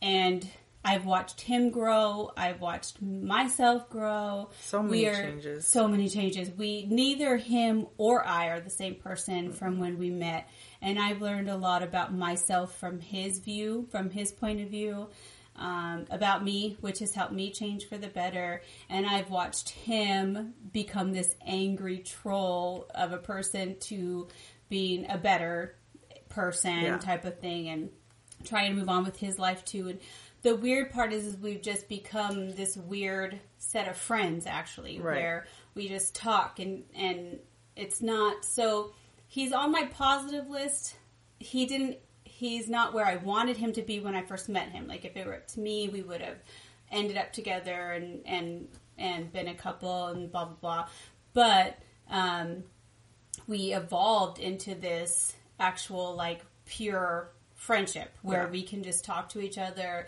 and 0.02 0.48
I've 0.84 1.06
watched 1.06 1.42
him 1.42 1.70
grow. 1.70 2.32
I've 2.36 2.60
watched 2.60 3.02
myself 3.02 3.88
grow. 3.90 4.50
So 4.62 4.82
many 4.82 5.08
are- 5.08 5.14
changes. 5.14 5.68
So 5.68 5.88
many 5.88 6.10
changes. 6.10 6.50
We 6.50 6.88
neither 6.90 7.38
him 7.38 7.86
or 7.98 8.26
I 8.26 8.48
are 8.48 8.60
the 8.60 8.72
same 8.72 8.96
person 8.96 9.54
from 9.54 9.78
when 9.78 10.00
we 10.00 10.10
met, 10.10 10.50
and 10.82 11.00
I've 11.00 11.22
learned 11.22 11.50
a 11.50 11.56
lot 11.58 11.84
about 11.84 12.14
myself 12.14 12.78
from 12.78 13.00
his 13.00 13.40
view, 13.40 13.88
from 13.92 14.10
his 14.10 14.32
point 14.32 14.62
of 14.62 14.70
view, 14.70 15.10
um, 15.56 16.06
about 16.10 16.44
me, 16.44 16.78
which 16.82 17.00
has 17.00 17.14
helped 17.14 17.34
me 17.34 17.52
change 17.52 17.88
for 17.88 17.98
the 17.98 18.08
better. 18.08 18.62
And 18.90 19.06
I've 19.06 19.30
watched 19.30 19.70
him 19.70 20.54
become 20.72 21.12
this 21.12 21.36
angry 21.46 22.00
troll 22.00 22.88
of 22.96 23.12
a 23.12 23.18
person 23.18 23.76
to 23.82 24.28
being 24.70 25.10
a 25.10 25.18
better 25.18 25.76
person 26.30 26.80
Yeah. 26.82 26.98
type 26.98 27.26
of 27.26 27.40
thing, 27.40 27.68
and 27.70 27.90
trying 28.46 28.72
to 28.72 28.78
move 28.80 28.90
on 28.90 29.04
with 29.04 29.18
his 29.18 29.38
life 29.38 29.64
too. 29.66 29.90
And 29.90 30.00
the 30.42 30.56
weird 30.56 30.92
part 30.92 31.14
is, 31.14 31.26
is 31.26 31.38
we've 31.38 31.62
just 31.62 31.88
become 31.90 32.56
this 32.56 32.76
weird 32.76 33.40
set 33.60 33.88
of 33.88 33.98
friends, 33.98 34.48
actually, 34.48 35.00
Right. 35.00 35.18
where 35.18 35.48
we 35.76 35.88
just 35.90 36.16
talk 36.16 36.60
and 36.60 36.84
and 36.96 37.40
it's 37.76 38.02
not 38.02 38.44
so. 38.46 38.94
He's 39.32 39.54
on 39.54 39.72
my 39.72 39.86
positive 39.86 40.50
list. 40.50 40.98
He 41.40 41.66
didn't. 41.66 42.00
He's 42.26 42.68
not 42.68 42.94
where 42.94 43.06
I 43.06 43.16
wanted 43.16 43.56
him 43.56 43.72
to 43.72 43.82
be 43.82 44.02
when 44.02 44.14
I 44.14 44.24
first 44.24 44.50
met 44.50 44.68
him. 44.70 44.90
Like 44.90 45.06
if 45.06 45.16
it 45.16 45.26
were 45.26 45.36
up 45.36 45.48
to 45.54 45.62
me, 45.62 45.88
we 45.88 46.02
would 46.02 46.20
have 46.20 46.36
ended 46.92 47.16
up 47.16 47.32
together 47.32 47.92
and 47.92 48.22
and 48.26 48.68
and 48.98 49.32
been 49.32 49.48
a 49.48 49.56
couple 49.56 50.08
and 50.08 50.30
blah 50.30 50.44
blah 50.44 50.56
blah. 50.56 50.88
But 51.34 51.80
um, 52.10 52.66
we 53.48 53.74
evolved 53.74 54.38
into 54.40 54.76
this 54.76 55.34
actual 55.62 56.14
like 56.14 56.42
pure 56.66 57.32
friendship 57.56 58.12
where 58.24 58.44
Yeah. 58.44 58.50
we 58.50 58.64
can 58.64 58.84
just 58.84 59.06
talk 59.06 59.30
to 59.30 59.40
each 59.40 59.58
other 59.58 60.08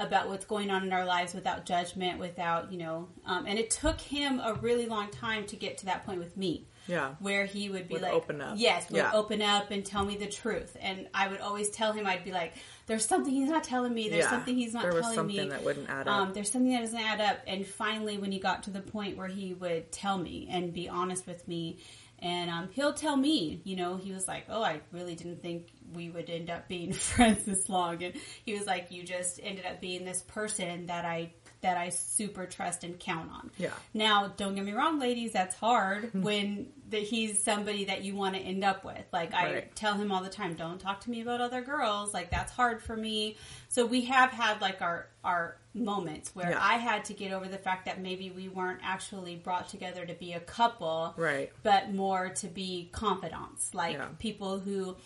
about 0.00 0.28
what's 0.28 0.46
going 0.46 0.72
on 0.72 0.82
in 0.82 0.92
our 0.92 1.04
lives 1.04 1.32
without 1.32 1.64
judgment 1.64 2.18
without 2.18 2.72
you 2.72 2.78
know 2.78 3.06
um, 3.26 3.46
and 3.46 3.58
it 3.58 3.70
took 3.70 4.00
him 4.00 4.40
a 4.40 4.54
really 4.54 4.86
long 4.86 5.08
time 5.10 5.46
to 5.46 5.54
get 5.54 5.78
to 5.78 5.86
that 5.86 6.04
point 6.04 6.18
with 6.18 6.36
me 6.36 6.66
Yeah. 6.86 7.14
where 7.20 7.46
he 7.46 7.68
would 7.70 7.88
be 7.88 7.94
Would 7.94 8.02
like, 8.02 8.12
open 8.12 8.40
up. 8.40 8.54
Yes, 8.58 8.90
would 8.90 8.98
Yeah. 8.98 9.12
open 9.14 9.40
up 9.42 9.70
and 9.70 9.84
tell 9.84 10.04
me 10.04 10.16
the 10.16 10.26
truth. 10.26 10.76
And 10.80 11.08
I 11.14 11.28
would 11.28 11.40
always 11.40 11.70
tell 11.70 11.92
him, 11.92 12.06
I'd 12.06 12.24
be 12.24 12.32
like, 12.32 12.54
there's 12.86 13.04
something 13.06 13.32
he's 13.32 13.48
not 13.48 13.64
telling 13.64 13.94
me. 13.94 14.08
There's 14.08 14.24
Yeah. 14.24 14.30
something 14.30 14.54
he's 14.56 14.74
not 14.74 14.82
There 14.82 14.92
was 14.92 15.00
telling 15.02 15.16
something 15.16 15.36
me. 15.44 15.48
that 15.50 15.64
wouldn't 15.64 15.88
add 15.88 16.06
up. 16.08 16.14
Um, 16.14 16.32
there's 16.34 16.50
something 16.50 16.72
that 16.72 16.80
doesn't 16.80 16.98
add 17.00 17.20
up. 17.20 17.38
And 17.46 17.66
finally, 17.66 18.18
when 18.18 18.30
he 18.32 18.38
got 18.38 18.64
to 18.64 18.70
the 18.70 18.80
point 18.82 19.16
where 19.16 19.28
he 19.28 19.54
would 19.54 19.90
tell 19.92 20.18
me 20.18 20.46
and 20.50 20.72
be 20.72 20.88
honest 20.88 21.26
with 21.26 21.46
me, 21.48 21.78
and 22.20 22.48
um, 22.50 22.68
he'll 22.72 22.92
tell 22.94 23.16
me, 23.16 23.60
you 23.64 23.76
know, 23.76 23.96
he 23.96 24.12
was 24.12 24.26
like, 24.28 24.44
"Oh, 24.48 24.62
I 24.62 24.80
really 24.92 25.14
didn't 25.14 25.42
think 25.42 25.68
we 25.92 26.08
would 26.08 26.30
end 26.30 26.48
up 26.48 26.68
being 26.68 26.92
friends 26.92 27.44
this 27.44 27.68
long," 27.68 28.02
and 28.02 28.14
he 28.46 28.54
was 28.56 28.66
like, 28.66 28.90
"You 28.90 29.02
just 29.02 29.40
ended 29.42 29.66
up 29.66 29.80
being 29.80 30.04
this 30.04 30.22
person 30.22 30.86
that 30.86 31.04
I 31.04 31.32
that 31.64 31.76
I 31.76 31.88
super 31.88 32.46
trust 32.46 32.84
and 32.84 32.98
count 32.98 33.30
on." 33.32 33.50
Yeah. 33.58 33.72
Now, 33.92 34.32
don't 34.36 34.54
get 34.54 34.64
me 34.64 34.72
wrong, 34.72 35.00
ladies, 35.00 35.32
that's 35.32 35.56
hard 35.56 36.04
hmm. 36.04 36.22
when 36.22 36.68
that 36.90 37.02
he's 37.02 37.42
somebody 37.42 37.86
that 37.86 38.04
you 38.04 38.14
want 38.14 38.34
to 38.36 38.40
end 38.40 38.62
up 38.62 38.84
with. 38.84 39.04
Like 39.12 39.34
I 39.34 39.64
tell 39.74 39.94
him 39.94 40.12
all 40.12 40.22
the 40.22 40.28
time, 40.28 40.54
don't 40.54 40.78
talk 40.78 41.00
to 41.02 41.10
me 41.10 41.22
about 41.22 41.40
other 41.40 41.60
girls. 41.62 42.14
Like 42.14 42.30
that's 42.30 42.52
hard 42.52 42.82
for 42.82 42.96
me. 42.96 43.36
So 43.68 43.84
we 43.86 44.02
have 44.02 44.30
had 44.30 44.60
like 44.60 44.80
our 44.80 45.08
our 45.24 45.56
moments 45.74 46.34
where 46.34 46.50
Yeah. 46.50 46.58
I 46.60 46.74
had 46.74 47.06
to 47.06 47.14
get 47.14 47.32
over 47.32 47.48
the 47.48 47.58
fact 47.58 47.86
that 47.86 48.00
maybe 48.00 48.30
we 48.30 48.48
weren't 48.48 48.80
actually 48.84 49.34
brought 49.34 49.68
together 49.68 50.06
to 50.06 50.14
be 50.14 50.34
a 50.34 50.40
couple, 50.40 51.14
Right. 51.16 51.50
But 51.62 51.92
more 51.92 52.28
to 52.28 52.46
be 52.46 52.90
confidants, 52.92 53.74
like 53.74 53.96
Yeah. 53.96 54.08
people 54.18 54.58
who. 54.60 54.96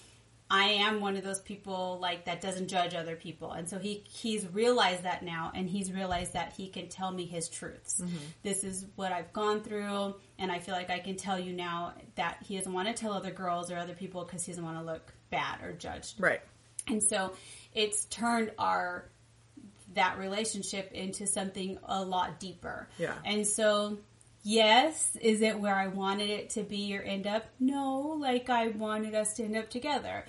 I 0.50 0.64
am 0.64 1.00
one 1.00 1.16
of 1.16 1.24
those 1.24 1.40
people 1.40 1.98
like 2.00 2.24
that 2.24 2.40
doesn't 2.40 2.68
judge 2.68 2.94
other 2.94 3.16
people, 3.16 3.52
and 3.52 3.68
so 3.68 3.78
he 3.78 4.02
he's 4.08 4.46
realized 4.52 5.02
that 5.02 5.22
now, 5.22 5.52
and 5.54 5.68
he's 5.68 5.92
realized 5.92 6.32
that 6.32 6.54
he 6.56 6.68
can 6.68 6.88
tell 6.88 7.10
me 7.10 7.26
his 7.26 7.48
truths. 7.48 8.00
Mm-hmm. 8.00 8.16
This 8.42 8.64
is 8.64 8.86
what 8.96 9.12
I've 9.12 9.32
gone 9.32 9.60
through, 9.60 10.14
and 10.38 10.50
I 10.50 10.58
feel 10.58 10.74
like 10.74 10.90
I 10.90 11.00
can 11.00 11.16
tell 11.16 11.38
you 11.38 11.52
now 11.52 11.92
that 12.14 12.38
he 12.46 12.56
doesn't 12.56 12.72
want 12.72 12.88
to 12.88 12.94
tell 12.94 13.12
other 13.12 13.30
girls 13.30 13.70
or 13.70 13.76
other 13.76 13.94
people 13.94 14.24
because 14.24 14.44
he 14.44 14.52
doesn't 14.52 14.64
want 14.64 14.78
to 14.78 14.84
look 14.84 15.12
bad 15.30 15.62
or 15.62 15.72
judged. 15.72 16.18
Right. 16.18 16.40
And 16.86 17.02
so 17.02 17.32
it's 17.74 18.06
turned 18.06 18.52
our 18.58 19.04
that 19.94 20.18
relationship 20.18 20.92
into 20.92 21.26
something 21.26 21.78
a 21.84 22.02
lot 22.02 22.40
deeper. 22.40 22.88
Yeah. 22.98 23.14
And 23.24 23.46
so 23.46 23.98
yes, 24.42 25.16
is 25.20 25.42
it 25.42 25.58
where 25.60 25.74
I 25.74 25.88
wanted 25.88 26.30
it 26.30 26.50
to 26.50 26.62
be 26.62 26.96
or 26.96 27.02
end 27.02 27.26
up? 27.26 27.44
No, 27.60 28.16
like 28.18 28.48
I 28.50 28.68
wanted 28.68 29.14
us 29.14 29.34
to 29.34 29.44
end 29.44 29.56
up 29.56 29.70
together. 29.70 30.24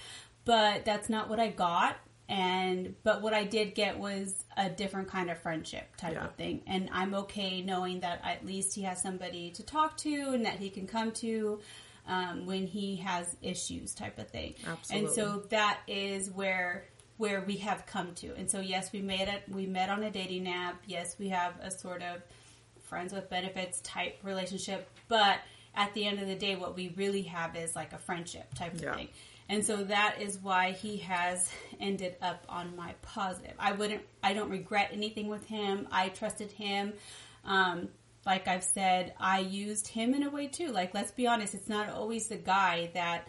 But 0.45 0.85
that's 0.85 1.09
not 1.09 1.29
what 1.29 1.39
I 1.39 1.49
got. 1.49 1.97
And 2.27 2.95
but 3.03 3.21
what 3.23 3.33
I 3.33 3.43
did 3.43 3.73
get 3.73 3.97
was 3.97 4.43
a 4.55 4.69
different 4.69 5.07
kind 5.07 5.29
of 5.31 5.39
friendship 5.39 5.95
type 5.97 6.13
Yeah. 6.13 6.25
of 6.25 6.35
thing. 6.35 6.61
And 6.67 6.89
I'm 6.91 7.13
okay 7.15 7.61
knowing 7.61 8.01
that 8.01 8.21
at 8.23 8.45
least 8.45 8.75
he 8.75 8.83
has 8.83 9.01
somebody 9.01 9.49
to 9.51 9.63
talk 9.63 9.97
to 9.97 10.31
and 10.33 10.45
that 10.45 10.59
he 10.59 10.69
can 10.69 10.85
come 10.85 11.11
to 11.13 11.59
um, 12.07 12.45
when 12.45 12.67
he 12.67 12.97
has 12.97 13.35
issues 13.41 13.93
type 13.95 14.17
of 14.19 14.29
thing. 14.29 14.55
Absolutely. 14.65 15.07
And 15.07 15.15
so 15.15 15.43
that 15.49 15.79
is 15.87 16.29
where 16.29 16.85
where 17.17 17.41
we 17.41 17.57
have 17.57 17.85
come 17.85 18.13
to. 18.15 18.33
And 18.35 18.49
so 18.49 18.59
yes, 18.59 18.91
we 18.93 19.01
made 19.01 19.27
it 19.27 19.43
we 19.49 19.65
met 19.65 19.89
on 19.89 20.03
a 20.03 20.11
dating 20.11 20.47
app. 20.47 20.81
Yes, 20.85 21.15
we 21.19 21.29
have 21.29 21.53
a 21.61 21.71
sort 21.71 22.03
of 22.03 22.21
friends 22.89 23.13
with 23.13 23.29
benefits 23.29 23.79
type 23.81 24.19
relationship, 24.23 24.89
but 25.07 25.39
at 25.75 25.93
the 25.93 26.05
end 26.05 26.19
of 26.19 26.27
the 26.27 26.35
day 26.35 26.55
what 26.55 26.75
we 26.75 26.89
really 26.97 27.21
have 27.21 27.55
is 27.55 27.75
like 27.75 27.93
a 27.93 27.97
friendship 27.97 28.53
type 28.55 28.73
of 28.73 28.81
Yeah. 28.81 28.95
thing. 28.95 29.09
And 29.47 29.65
so 29.65 29.77
that 29.85 30.17
is 30.21 30.37
why 30.39 30.71
he 30.71 30.97
has 30.97 31.49
ended 31.79 32.15
up 32.21 32.43
on 32.49 32.75
my 32.75 32.93
positive. 33.01 33.53
I 33.59 33.71
wouldn't 33.73 34.01
I 34.23 34.33
don't 34.33 34.49
regret 34.49 34.89
anything 34.91 35.27
with 35.27 35.45
him. 35.45 35.87
I 35.91 36.09
trusted 36.09 36.51
him. 36.51 36.93
Um 37.45 37.89
like 38.25 38.47
I've 38.47 38.63
said, 38.65 39.13
I 39.19 39.39
used 39.39 39.87
him 39.87 40.13
in 40.13 40.23
a 40.23 40.29
way 40.29 40.47
too. 40.47 40.71
Like 40.71 40.93
let's 40.93 41.11
be 41.11 41.25
honest, 41.27 41.53
it's 41.53 41.69
not 41.69 41.89
always 41.89 42.27
the 42.27 42.37
guy 42.37 42.89
that 42.93 43.27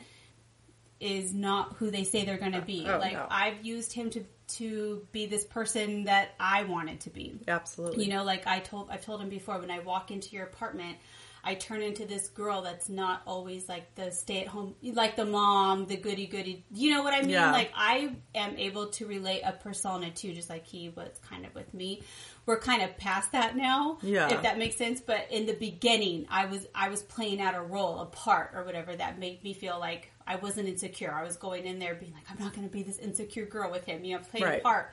is 1.00 1.32
not 1.32 1.76
who 1.78 1.90
they 1.90 2.04
say 2.04 2.24
they're 2.24 2.38
going 2.38 2.52
to 2.52 2.60
be. 2.60 2.86
Oh, 2.86 2.98
like 2.98 3.14
no. 3.14 3.26
I've 3.30 3.64
used 3.64 3.92
him 3.92 4.10
to 4.10 4.24
to 4.48 5.06
be 5.12 5.26
this 5.26 5.44
person 5.44 6.04
that 6.04 6.30
I 6.38 6.64
wanted 6.64 7.00
to 7.00 7.10
be. 7.10 7.38
Absolutely. 7.46 8.04
You 8.04 8.10
know, 8.10 8.24
like 8.24 8.46
I 8.46 8.60
told 8.60 8.90
I've 8.90 9.04
told 9.04 9.20
him 9.20 9.28
before 9.28 9.58
when 9.58 9.70
I 9.70 9.78
walk 9.80 10.10
into 10.10 10.36
your 10.36 10.44
apartment, 10.44 10.98
I 11.42 11.54
turn 11.54 11.82
into 11.82 12.04
this 12.04 12.28
girl 12.28 12.62
that's 12.62 12.88
not 12.88 13.22
always 13.26 13.68
like 13.68 13.94
the 13.94 14.10
stay 14.10 14.42
at 14.42 14.48
home 14.48 14.74
like 14.82 15.16
the 15.16 15.24
mom, 15.24 15.86
the 15.86 15.96
goody 15.96 16.26
goody. 16.26 16.64
You 16.72 16.90
know 16.94 17.02
what 17.02 17.14
I 17.14 17.20
mean? 17.22 17.30
Yeah. 17.30 17.52
Like 17.52 17.72
I 17.74 18.14
am 18.34 18.56
able 18.56 18.88
to 18.88 19.06
relate 19.06 19.42
a 19.44 19.52
persona 19.52 20.10
too, 20.10 20.32
just 20.34 20.50
like 20.50 20.66
he 20.66 20.90
was 20.90 21.10
kind 21.28 21.46
of 21.46 21.54
with 21.54 21.72
me. 21.72 22.02
We're 22.46 22.58
kind 22.58 22.82
of 22.82 22.96
past 22.96 23.32
that 23.32 23.56
now, 23.56 23.98
Yeah. 24.02 24.28
if 24.34 24.42
that 24.42 24.58
makes 24.58 24.76
sense. 24.76 25.00
But 25.00 25.26
in 25.30 25.46
the 25.46 25.52
beginning, 25.54 26.26
I 26.30 26.46
was 26.46 26.66
I 26.74 26.88
was 26.88 27.02
playing 27.02 27.40
out 27.40 27.54
a 27.54 27.62
role, 27.62 28.00
a 28.00 28.06
part, 28.06 28.52
or 28.54 28.64
whatever 28.64 28.94
that 28.96 29.18
made 29.18 29.42
me 29.44 29.52
feel 29.54 29.78
like 29.78 30.10
I 30.26 30.36
wasn't 30.36 30.68
insecure. 30.68 31.12
I 31.12 31.22
was 31.22 31.36
going 31.36 31.64
in 31.64 31.78
there 31.78 31.94
being 31.94 32.12
like, 32.12 32.24
I'm 32.30 32.42
not 32.42 32.54
going 32.54 32.66
to 32.68 32.72
be 32.72 32.82
this 32.82 32.98
insecure 32.98 33.46
girl 33.46 33.70
with 33.70 33.84
him. 33.84 34.04
You 34.04 34.16
know, 34.16 34.22
playing 34.30 34.58
a 34.58 34.60
part 34.60 34.92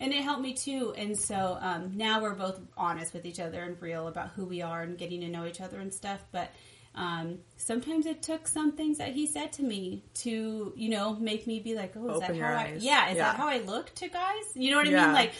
and 0.00 0.12
it 0.12 0.22
helped 0.22 0.42
me 0.42 0.54
too. 0.54 0.94
And 0.96 1.16
so 1.16 1.58
um, 1.60 1.92
now 1.96 2.20
we're 2.22 2.34
both 2.34 2.58
honest 2.76 3.12
with 3.14 3.24
each 3.26 3.38
other 3.38 3.62
and 3.62 3.80
real 3.80 4.08
about 4.08 4.30
who 4.30 4.46
we 4.46 4.62
are 4.62 4.82
and 4.82 4.96
getting 4.98 5.20
to 5.20 5.28
know 5.28 5.46
each 5.46 5.60
other 5.60 5.78
and 5.78 5.92
stuff. 5.92 6.20
But 6.32 6.50
um, 6.94 7.38
sometimes 7.56 8.06
it 8.06 8.20
took 8.22 8.48
some 8.48 8.72
things 8.72 8.98
that 8.98 9.12
he 9.12 9.26
said 9.26 9.52
to 9.54 9.62
me 9.62 10.02
to, 10.14 10.72
you 10.74 10.88
know, 10.88 11.14
make 11.14 11.46
me 11.46 11.60
be 11.60 11.74
like, 11.76 11.92
oh, 11.96 12.08
is 12.08 12.16
Open 12.16 12.38
that 12.38 12.42
how 12.44 12.52
I? 12.52 12.62
eyes. 12.62 12.84
Yeah, 12.84 13.10
is 13.10 13.16
Yeah. 13.16 13.24
that 13.24 13.36
how 13.36 13.46
I 13.48 13.58
look 13.58 13.94
to 13.96 14.08
guys? 14.08 14.44
You 14.54 14.70
know 14.72 14.78
what 14.78 14.88
I 14.88 14.90
Yeah. 14.90 15.04
mean? 15.06 15.14
Like, 15.14 15.32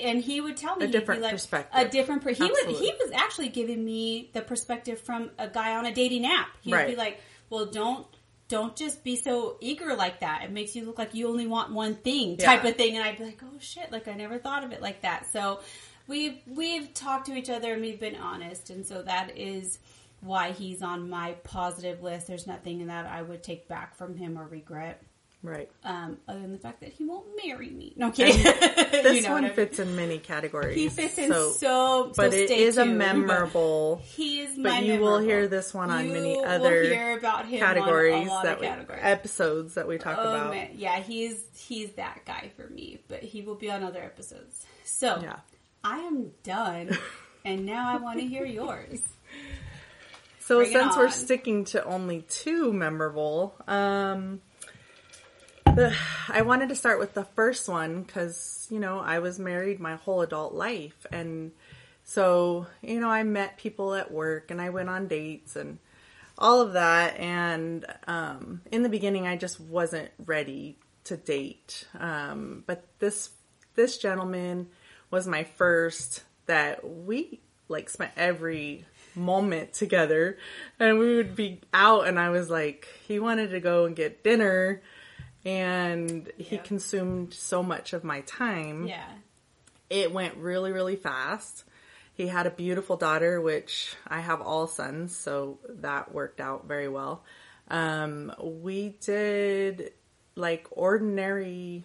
and 0.00 0.20
he 0.22 0.40
would 0.40 0.56
tell 0.56 0.76
me 0.76 0.86
A 0.86 0.88
different 0.88 1.20
like, 1.20 1.32
perspective. 1.32 1.78
A 1.86 1.88
different. 1.88 2.22
Per- 2.22 2.30
he. 2.30 2.44
Absolutely. 2.44 2.74
He 2.86 2.92
was 3.02 3.12
actually 3.12 3.48
giving 3.50 3.84
me 3.84 4.30
the 4.32 4.40
perspective 4.40 4.98
from 5.00 5.30
a 5.38 5.46
guy 5.48 5.76
on 5.76 5.84
a 5.86 5.92
dating 5.94 6.24
app. 6.24 6.48
He 6.62 6.70
would 6.72 6.86
be 6.86 6.96
like, 6.96 7.20
well, 7.50 7.66
don't. 7.66 8.06
Don't 8.48 8.76
just 8.76 9.02
be 9.02 9.16
so 9.16 9.56
eager 9.60 9.94
like 9.96 10.20
that. 10.20 10.42
It 10.44 10.50
makes 10.52 10.76
you 10.76 10.84
look 10.84 10.98
like 10.98 11.14
you 11.14 11.28
only 11.28 11.46
want 11.46 11.72
one 11.72 11.94
thing, 11.96 12.36
type 12.36 12.62
Yeah. 12.62 12.70
of 12.70 12.76
thing. 12.76 12.94
And 12.96 13.02
I'd 13.04 13.16
be 13.18 13.24
like, 13.24 13.40
oh 13.42 13.58
shit, 13.58 13.90
like 13.90 14.06
I 14.06 14.12
never 14.14 14.38
thought 14.38 14.64
of 14.64 14.72
it 14.72 14.82
like 14.82 15.00
that. 15.02 15.32
So 15.32 15.60
we've 16.06 16.38
we've 16.46 16.92
talked 16.92 17.26
to 17.26 17.34
each 17.34 17.48
other 17.48 17.72
and 17.72 17.80
we've 17.82 18.00
been 18.00 18.16
honest, 18.16 18.68
and 18.70 18.84
so 18.86 19.02
that 19.02 19.36
is 19.38 19.78
why 20.20 20.52
he's 20.52 20.82
on 20.82 21.08
my 21.08 21.32
positive 21.44 22.02
list. 22.02 22.26
There's 22.26 22.46
nothing 22.46 22.80
in 22.80 22.88
that 22.88 23.06
I 23.06 23.22
would 23.22 23.42
take 23.42 23.66
back 23.68 23.94
from 23.96 24.14
him 24.16 24.38
or 24.38 24.46
regret, 24.46 25.02
right. 25.44 25.70
um, 25.84 26.16
other 26.26 26.40
than 26.40 26.50
the 26.52 26.58
fact 26.58 26.80
that 26.80 26.92
he 26.92 27.04
won't 27.04 27.26
marry 27.44 27.70
me. 27.70 27.92
No 27.96 28.10
kidding. 28.10 28.42
This 28.42 29.14
You 29.16 29.22
know 29.22 29.30
one 29.32 29.44
I 29.44 29.48
mean? 29.48 29.56
fits 29.56 29.78
in 29.78 29.94
many 29.94 30.18
categories. 30.18 30.74
He 30.76 30.88
fits 30.88 31.16
in 31.18 31.30
so, 31.30 31.52
so, 31.52 32.12
but 32.16 32.34
it 32.34 32.48
stay 32.48 32.62
is 32.64 32.78
a 32.78 32.84
memorable. 32.84 34.00
He 34.02 34.40
is 34.40 34.58
But 34.58 34.82
you 34.82 34.98
will 35.00 35.18
hear 35.18 35.46
this 35.46 35.72
one 35.72 35.90
on 35.90 36.06
You 36.06 36.12
many 36.12 36.36
will 36.36 36.44
other 36.44 36.82
hear 36.82 37.16
about 37.16 37.46
him 37.46 37.62
on 37.62 37.70
a 37.70 37.74
categories 37.80 38.28
lot 38.28 38.44
that 38.44 38.54
of 38.54 38.60
we, 38.60 38.66
categories. 38.66 39.00
episodes 39.04 39.74
that 39.74 39.86
we 39.86 39.98
talk 39.98 40.16
Oh 40.18 40.22
about. 40.30 40.50
man, 40.50 40.70
yeah, 40.74 40.98
he's 40.98 41.40
he's 41.56 41.92
that 41.92 42.20
guy 42.24 42.50
for 42.56 42.66
me, 42.68 42.98
but 43.08 43.22
he 43.22 43.42
will 43.42 43.54
be 43.54 43.70
on 43.70 43.84
other 43.84 44.02
episodes. 44.02 44.64
So 44.84 45.20
Yeah. 45.22 45.36
I 45.84 45.98
am 45.98 46.30
done, 46.42 46.96
and 47.44 47.66
now 47.66 47.92
I 47.92 47.98
want 47.98 48.18
to 48.18 48.26
hear 48.26 48.44
yours. 48.46 49.00
So 50.40 50.58
Bring 50.58 50.72
since 50.72 50.96
we're 50.96 51.10
sticking 51.10 51.64
to 51.66 51.82
only 51.84 52.22
two 52.22 52.72
memorable, 52.72 53.54
um, 53.66 54.40
the, 55.64 55.96
I 56.28 56.42
wanted 56.42 56.68
to 56.70 56.74
start 56.74 56.98
with 56.98 57.14
the 57.14 57.24
first 57.24 57.68
one 57.68 58.02
because 58.02 58.66
you 58.70 58.78
know 58.78 58.98
I 58.98 59.18
was 59.18 59.38
married 59.38 59.80
my 59.80 59.96
whole 59.96 60.22
adult 60.22 60.54
life, 60.54 61.06
and 61.12 61.52
so 62.04 62.66
you 62.82 63.00
know 63.00 63.08
I 63.08 63.22
met 63.22 63.58
people 63.58 63.94
at 63.94 64.10
work 64.10 64.50
and 64.50 64.60
I 64.60 64.70
went 64.70 64.88
on 64.88 65.08
dates 65.08 65.56
and 65.56 65.78
all 66.38 66.60
of 66.60 66.72
that. 66.72 67.18
And 67.18 67.84
um, 68.06 68.62
in 68.70 68.82
the 68.82 68.88
beginning, 68.88 69.26
I 69.26 69.36
just 69.36 69.60
wasn't 69.60 70.10
ready 70.24 70.78
to 71.04 71.16
date. 71.16 71.86
Um, 71.98 72.64
but 72.66 72.84
this 72.98 73.30
this 73.74 73.98
gentleman 73.98 74.68
was 75.10 75.26
my 75.26 75.44
first 75.44 76.24
that 76.46 76.88
we 76.88 77.40
like 77.68 77.88
spent 77.88 78.12
every 78.16 78.84
moment 79.16 79.72
together 79.72 80.36
and 80.80 80.98
we 80.98 81.14
would 81.16 81.36
be 81.36 81.60
out 81.72 82.06
and 82.06 82.18
I 82.18 82.30
was 82.30 82.50
like 82.50 82.88
he 83.06 83.20
wanted 83.20 83.50
to 83.50 83.60
go 83.60 83.84
and 83.84 83.94
get 83.94 84.24
dinner 84.24 84.82
and 85.44 86.30
he 86.38 86.58
consumed 86.58 87.34
so 87.34 87.62
much 87.62 87.92
of 87.92 88.04
my 88.04 88.22
time. 88.22 88.86
Yeah, 88.86 89.04
it 89.90 90.12
went 90.12 90.36
really 90.36 90.72
really 90.72 90.96
fast. 90.96 91.64
He 92.14 92.28
had 92.28 92.46
a 92.46 92.50
beautiful 92.50 92.96
daughter 92.96 93.40
which 93.40 93.96
i 94.06 94.20
have 94.20 94.40
all 94.40 94.68
sons 94.68 95.16
so 95.16 95.58
that 95.68 96.14
worked 96.14 96.40
out 96.40 96.66
very 96.66 96.88
well. 96.88 97.24
Um, 97.68 98.32
we 98.40 98.90
did 99.00 99.92
like 100.36 100.66
ordinary 100.70 101.84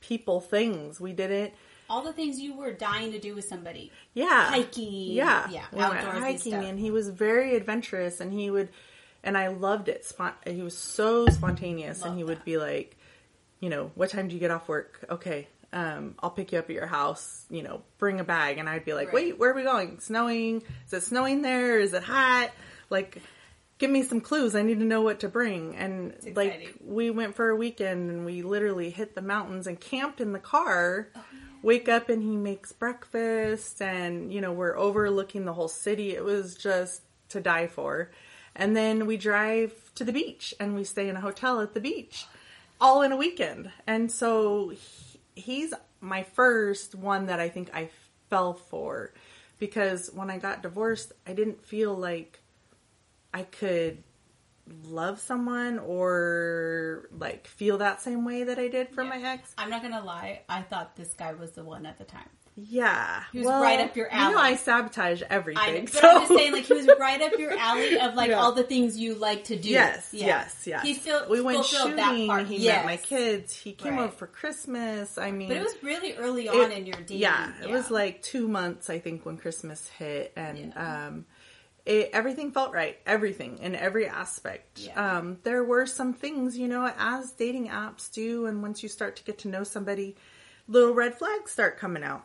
people 0.00 0.40
things. 0.40 1.00
We 1.00 1.12
didn't 1.12 1.52
all 1.90 2.02
the 2.02 2.12
things 2.12 2.38
you 2.38 2.54
were 2.56 2.72
dying 2.72 3.10
to 3.12 3.18
do 3.18 3.34
with 3.34 3.44
somebody. 3.44 3.90
yeah. 4.14 4.48
Hiking, 4.48 5.12
yeah. 5.12 5.48
Yeah, 5.50 5.64
we 5.72 5.78
went 5.78 5.94
outdoorsy 5.94 6.20
hiking 6.20 6.38
stuff. 6.38 6.64
and 6.64 6.78
he 6.78 6.90
was 6.92 7.08
very 7.08 7.56
adventurous 7.56 8.20
and 8.20 8.32
he 8.32 8.48
would 8.48 8.68
and 9.24 9.36
i 9.36 9.48
loved 9.48 9.88
it 9.88 10.04
Spon- 10.04 10.34
he 10.46 10.62
was 10.62 10.76
so 10.76 11.26
spontaneous 11.26 12.02
and 12.02 12.16
he 12.16 12.24
would 12.24 12.38
that. 12.38 12.44
be 12.44 12.56
like 12.56 12.96
you 13.60 13.68
know 13.70 13.90
what 13.94 14.10
time 14.10 14.28
do 14.28 14.34
you 14.34 14.40
get 14.40 14.50
off 14.50 14.68
work 14.68 15.04
okay 15.10 15.46
um, 15.72 16.16
I'll 16.18 16.30
pick 16.30 16.50
you 16.50 16.58
up 16.58 16.64
at 16.64 16.74
your 16.74 16.88
house, 16.88 17.44
you 17.48 17.62
know, 17.62 17.82
bring 17.98 18.18
a 18.18 18.24
bag. 18.24 18.58
And 18.58 18.68
I'd 18.68 18.84
be 18.84 18.92
like, 18.92 19.12
Right. 19.12 19.26
wait, 19.26 19.38
where 19.38 19.52
are 19.52 19.54
we 19.54 19.62
going? 19.62 20.00
Snowing? 20.00 20.64
Is 20.88 20.92
it 20.92 21.02
snowing 21.04 21.42
there? 21.42 21.78
Is 21.78 21.94
it 21.94 22.02
hot? 22.02 22.50
Like, 22.90 23.22
give 23.78 23.88
me 23.88 24.02
some 24.02 24.20
clues. 24.20 24.56
I 24.56 24.62
need 24.62 24.80
to 24.80 24.84
know 24.84 25.02
what 25.02 25.20
to 25.20 25.28
bring. 25.28 25.76
And 25.76 26.14
like 26.34 26.74
we 26.84 27.10
went 27.10 27.36
for 27.36 27.50
a 27.50 27.54
weekend 27.54 28.10
and 28.10 28.24
we 28.26 28.42
literally 28.42 28.90
hit 28.90 29.14
the 29.14 29.22
mountains 29.22 29.68
and 29.68 29.78
camped 29.78 30.20
in 30.20 30.32
the 30.32 30.40
car. 30.40 31.08
Wake 31.62 31.88
up 31.88 32.08
and 32.08 32.20
he 32.20 32.36
makes 32.36 32.72
breakfast 32.72 33.80
and 33.80 34.32
you 34.32 34.40
know, 34.40 34.52
we're 34.52 34.76
overlooking 34.76 35.44
the 35.44 35.52
whole 35.52 35.68
city. 35.68 36.16
It 36.16 36.24
was 36.24 36.56
just 36.56 37.02
to 37.28 37.40
die 37.40 37.68
for. 37.68 38.10
And 38.54 38.76
then 38.76 39.06
we 39.06 39.16
drive 39.16 39.72
to 39.94 40.04
the 40.04 40.12
beach 40.12 40.54
and 40.60 40.74
we 40.74 40.84
stay 40.84 41.08
in 41.08 41.16
a 41.16 41.20
hotel 41.20 41.60
at 41.60 41.74
the 41.74 41.80
beach 41.80 42.26
all 42.80 43.02
in 43.02 43.12
a 43.12 43.16
weekend. 43.16 43.70
And 43.86 44.10
so 44.10 44.70
he- 44.70 45.20
he's 45.34 45.74
my 46.00 46.22
first 46.22 46.94
one 46.94 47.26
that 47.26 47.40
I 47.40 47.48
think 47.48 47.70
I 47.74 47.90
fell 48.28 48.54
for 48.54 49.12
because 49.58 50.10
when 50.12 50.30
I 50.30 50.38
got 50.38 50.62
divorced, 50.62 51.12
I 51.26 51.32
didn't 51.34 51.64
feel 51.64 51.94
like 51.94 52.40
I 53.34 53.42
could 53.44 54.02
love 54.84 55.20
someone 55.20 55.78
or 55.78 57.08
like 57.16 57.46
feel 57.46 57.78
that 57.78 58.00
same 58.00 58.24
way 58.24 58.44
that 58.44 58.58
I 58.58 58.68
did 58.68 58.88
for 58.90 59.04
my 59.04 59.20
ex. 59.20 59.52
I'm 59.58 59.68
not 59.70 59.82
gonna 59.82 60.02
lie. 60.04 60.42
I 60.48 60.62
thought 60.62 60.96
this 60.96 61.12
guy 61.14 61.32
was 61.34 61.52
the 61.52 61.64
one 61.64 61.86
at 61.86 61.98
the 61.98 62.04
time. 62.04 62.28
Yeah. 62.56 63.22
He 63.32 63.38
was 63.38 63.46
right 63.48 63.80
up 63.80 63.96
your 63.96 64.08
You 64.10 64.16
know, 64.18 64.22
alley. 64.38 64.52
I 64.52 64.56
sabotage 64.56 65.22
everything. 65.30 65.62
I, 65.62 65.80
but 65.80 65.88
so. 65.92 66.08
I'm 66.10 66.18
just 66.20 66.32
saying, 66.34 66.52
like 66.52 66.64
he 66.64 66.74
was 66.74 66.90
right 66.98 67.20
up 67.22 67.32
your 67.38 67.56
alley 67.56 67.98
of 67.98 68.14
like 68.14 68.30
Yeah. 68.30 68.40
all 68.40 68.52
the 68.52 68.64
things 68.64 68.98
you 68.98 69.14
like 69.14 69.44
to 69.44 69.56
do. 69.56 69.68
Yes, 69.70 70.10
Yeah. 70.12 70.26
yes, 70.26 70.62
yes. 70.66 70.82
He 70.82 70.94
fil- 70.94 71.26
we 71.30 71.40
went 71.40 71.64
shooting. 71.64 71.96
that 71.96 72.26
part. 72.26 72.46
He 72.46 72.56
yes. 72.58 72.76
met 72.76 72.84
my 72.84 72.96
kids. 72.98 73.54
He 73.54 73.72
came 73.72 73.94
Right. 73.94 74.02
over 74.04 74.12
for 74.12 74.26
Christmas. 74.26 75.16
I 75.16 75.30
mean, 75.30 75.48
But 75.48 75.56
it 75.56 75.62
was 75.62 75.74
really 75.82 76.14
early 76.16 76.48
on 76.48 76.70
it- 76.72 76.78
in 76.78 76.86
your 76.86 76.96
dating. 76.96 77.18
Yeah, 77.18 77.52
it 77.62 77.70
was 77.70 77.90
like 77.90 78.22
two 78.22 78.46
months, 78.48 78.90
I 78.90 78.98
think, 78.98 79.24
when 79.24 79.38
Christmas 79.38 79.88
hit, 79.88 80.32
and 80.36 80.58
Yeah. 80.74 81.06
um, 81.06 81.26
it, 81.86 82.10
everything 82.12 82.52
felt 82.52 82.74
right. 82.74 82.98
Everything 83.06 83.58
in 83.58 83.74
every 83.74 84.06
aspect. 84.06 84.80
Yeah. 84.80 85.18
Um, 85.18 85.38
there 85.44 85.64
were 85.64 85.86
some 85.86 86.12
things, 86.12 86.58
you 86.58 86.68
know, 86.68 86.92
as 86.98 87.30
dating 87.32 87.68
apps 87.68 88.12
do, 88.12 88.44
and 88.46 88.60
once 88.60 88.82
you 88.82 88.88
start 88.90 89.16
to 89.16 89.24
get 89.24 89.38
to 89.38 89.48
know 89.48 89.64
somebody, 89.64 90.14
little 90.70 90.94
red 90.94 91.18
flags 91.18 91.50
start 91.50 91.78
coming 91.78 92.02
out, 92.02 92.24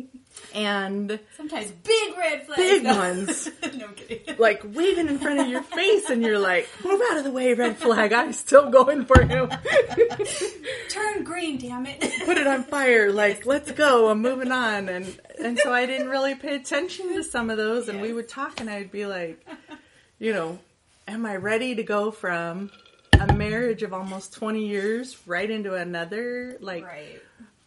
and 0.54 1.18
sometimes 1.36 1.70
big 1.72 2.16
red 2.16 2.46
flags. 2.46 2.60
big 2.62 2.82
No. 2.84 2.96
ones. 2.96 3.50
no 3.76 3.88
kidding. 3.88 4.36
Like 4.38 4.62
waving 4.64 5.08
in 5.08 5.18
front 5.18 5.40
of 5.40 5.48
your 5.48 5.62
face, 5.62 6.08
and 6.10 6.22
you're 6.22 6.38
like, 6.38 6.68
"Move 6.84 7.00
out 7.10 7.18
of 7.18 7.24
the 7.24 7.30
way, 7.32 7.54
red 7.54 7.76
flag! 7.78 8.12
I'm 8.12 8.32
still 8.32 8.70
going 8.70 9.04
for 9.06 9.22
him. 9.22 9.50
Turn 10.88 11.24
green, 11.24 11.58
damn 11.58 11.86
it. 11.86 12.00
Put 12.24 12.38
it 12.38 12.46
on 12.46 12.62
fire! 12.64 13.10
Like, 13.12 13.46
let's 13.46 13.72
go! 13.72 14.08
I'm 14.10 14.20
moving 14.22 14.52
on." 14.52 14.88
And 14.88 15.20
and 15.42 15.58
so 15.58 15.72
I 15.72 15.86
didn't 15.86 16.08
really 16.08 16.34
pay 16.34 16.56
attention 16.56 17.14
to 17.14 17.22
some 17.24 17.50
of 17.50 17.56
those, 17.56 17.88
and 17.88 18.00
we 18.00 18.12
would 18.12 18.28
talk, 18.28 18.60
and 18.60 18.68
I'd 18.70 18.90
be 18.90 19.06
like, 19.06 19.44
you 20.18 20.32
know, 20.32 20.58
am 21.08 21.26
I 21.26 21.36
ready 21.36 21.74
to 21.76 21.82
go 21.82 22.10
from 22.10 22.70
a 23.18 23.32
marriage 23.34 23.82
of 23.82 23.92
almost 23.92 24.32
20 24.34 24.66
years 24.66 25.16
right 25.26 25.50
into 25.50 25.74
another? 25.74 26.56
Like, 26.60 26.84
right. 26.84 27.20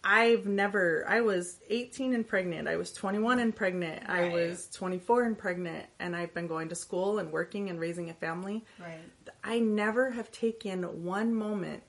I've 0.03 0.45
never, 0.45 1.05
I 1.07 1.21
was 1.21 1.59
18 1.69 2.13
and 2.13 2.27
pregnant. 2.27 2.67
I 2.67 2.77
was 2.77 2.93
21 2.93 3.39
and 3.39 3.55
pregnant. 3.55 4.07
I 4.09 4.29
was 4.29 4.69
24 4.73 5.23
and 5.23 5.37
pregnant. 5.37 5.85
And 5.99 6.15
I've 6.15 6.33
been 6.33 6.47
going 6.47 6.69
to 6.69 6.75
school 6.75 7.19
and 7.19 7.31
working 7.31 7.69
and 7.69 7.79
raising 7.79 8.09
a 8.09 8.13
family. 8.13 8.63
Right. 8.79 8.99
I 9.43 9.59
never 9.59 10.11
have 10.11 10.31
taken 10.31 10.83
one 11.03 11.33
moment 11.33 11.83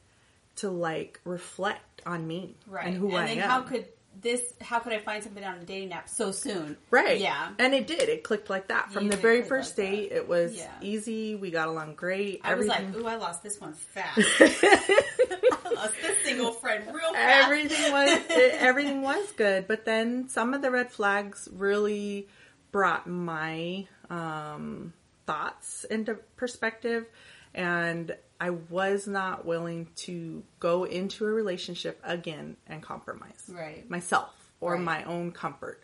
to 0.56 0.70
like 0.70 1.20
reflect 1.24 2.02
on 2.04 2.26
me 2.26 2.56
Right. 2.66 2.86
and 2.88 2.96
who 2.96 3.14
I 3.14 3.26
then 3.28 3.38
am. 3.38 3.48
how 3.48 3.60
could 3.62 3.86
this 4.22 4.42
how 4.60 4.78
could 4.80 4.92
I 4.92 4.98
find 4.98 5.22
somebody 5.22 5.46
on 5.46 5.56
a 5.58 5.64
dating 5.64 5.92
app 5.92 6.08
so 6.08 6.32
soon? 6.32 6.76
Right. 6.90 7.18
Yeah. 7.20 7.50
And 7.58 7.74
it 7.74 7.86
did. 7.86 8.08
It 8.08 8.22
clicked 8.24 8.50
like 8.50 8.68
that. 8.68 8.92
From 8.92 9.04
You 9.04 9.10
the 9.10 9.16
very 9.16 9.42
first 9.42 9.78
like 9.78 9.86
that. 9.88 9.92
date, 9.96 10.12
it 10.12 10.28
was 10.28 10.54
Yeah. 10.56 10.70
easy. 10.80 11.34
We 11.36 11.50
got 11.50 11.68
along 11.68 11.94
great. 11.94 12.40
I 12.44 12.54
was 12.54 12.66
like, 12.66 12.94
ooh, 12.96 13.06
I 13.06 13.16
lost 13.16 13.42
this 13.42 13.60
one 13.60 13.72
fast. 13.72 14.18
I 14.40 15.72
lost 15.74 15.94
this 16.02 16.16
single 16.24 16.52
friend 16.52 16.84
real 16.92 17.12
fast. 17.12 17.44
everything 17.44 17.92
was 17.92 18.10
it, 18.30 18.54
everything 18.60 19.02
was 19.02 19.30
good 19.32 19.66
but 19.66 19.84
then 19.84 20.28
some 20.28 20.52
of 20.54 20.62
the 20.62 20.70
red 20.70 20.90
flags 20.90 21.48
really 21.52 22.28
brought 22.72 23.06
my 23.06 23.86
um, 24.10 24.92
thoughts 25.26 25.84
into 25.84 26.14
perspective 26.36 27.06
and 27.54 28.14
i 28.40 28.50
was 28.50 29.06
not 29.06 29.44
willing 29.44 29.88
to 29.96 30.42
go 30.60 30.84
into 30.84 31.24
a 31.26 31.28
relationship 31.30 32.00
again 32.04 32.56
and 32.66 32.82
compromise 32.82 33.44
Right. 33.48 33.88
myself 33.90 34.34
or 34.60 34.74
Right. 34.74 34.80
my 34.82 35.04
own 35.04 35.32
comfort 35.32 35.82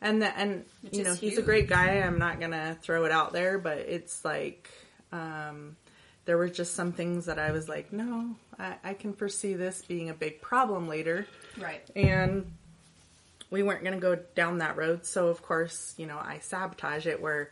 and 0.00 0.22
the, 0.22 0.26
and 0.38 0.64
Which 0.82 0.96
you 0.96 1.04
know 1.04 1.14
he's 1.14 1.36
a 1.38 1.42
great 1.42 1.68
guy 1.68 1.96
i'm 1.98 2.18
not 2.18 2.40
gonna 2.40 2.76
throw 2.80 3.04
it 3.04 3.12
out 3.12 3.32
there 3.32 3.58
but 3.58 3.78
it's 3.78 4.24
like 4.24 4.70
um, 5.12 5.76
there 6.26 6.36
were 6.38 6.48
just 6.48 6.74
some 6.74 6.92
things 6.92 7.26
that 7.26 7.38
i 7.38 7.50
was 7.50 7.68
like 7.68 7.92
no 7.92 8.36
I, 8.58 8.76
I 8.84 8.94
can 8.94 9.12
foresee 9.12 9.54
this 9.54 9.82
being 9.82 10.10
a 10.10 10.14
big 10.14 10.40
problem 10.40 10.88
later 10.88 11.26
Right. 11.58 11.82
and 11.96 12.52
we 13.50 13.64
weren't 13.64 13.82
going 13.82 13.94
to 13.94 14.00
go 14.00 14.14
down 14.36 14.58
that 14.58 14.76
road 14.76 15.04
so 15.04 15.26
of 15.28 15.42
course 15.42 15.94
you 15.96 16.06
know 16.06 16.16
i 16.18 16.38
sabotage 16.40 17.06
it 17.06 17.20
where 17.20 17.50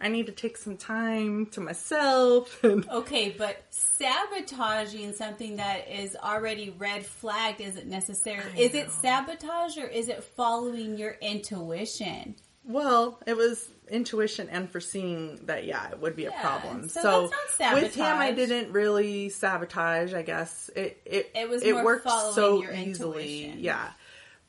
i 0.00 0.08
need 0.08 0.26
to 0.26 0.32
take 0.32 0.56
some 0.56 0.76
time 0.76 1.46
to 1.46 1.60
myself 1.60 2.62
Okay, 2.64 3.34
but 3.36 3.62
sabotaging 3.70 5.12
something 5.12 5.56
that 5.56 5.88
is 5.88 6.16
already 6.16 6.70
red 6.78 7.04
flagged 7.04 7.60
isn't 7.60 7.86
necessary. 7.86 8.42
I 8.54 8.58
Is 8.58 8.74
it 8.74 8.90
sabotage 8.90 9.76
or 9.78 9.86
is 9.86 10.08
it 10.08 10.22
following 10.24 10.96
your 10.98 11.16
intuition? 11.20 12.36
well 12.66 13.20
it 13.26 13.36
was 13.36 13.68
intuition 13.90 14.48
and 14.48 14.70
foreseeing 14.70 15.38
that 15.44 15.66
yeah 15.66 15.90
it 15.90 16.00
would 16.00 16.16
be 16.16 16.24
a 16.24 16.30
problem 16.30 16.88
so 16.88 17.02
so, 17.02 17.20
that's 17.28 17.60
not 17.60 17.74
with 17.74 17.94
him 17.94 18.16
i 18.16 18.32
didn't 18.32 18.72
really 18.72 19.28
sabotage 19.28 20.14
i 20.14 20.22
guess 20.22 20.70
it 20.74 20.98
it, 21.04 21.30
It 21.34 21.46
was 21.50 21.62
it 21.62 21.74
more 21.74 21.84
worked 21.84 22.04
following 22.04 22.34
so 22.34 22.62
your 22.62 22.72
easily 22.72 23.42
intuition. 23.44 23.62
yeah 23.62 23.90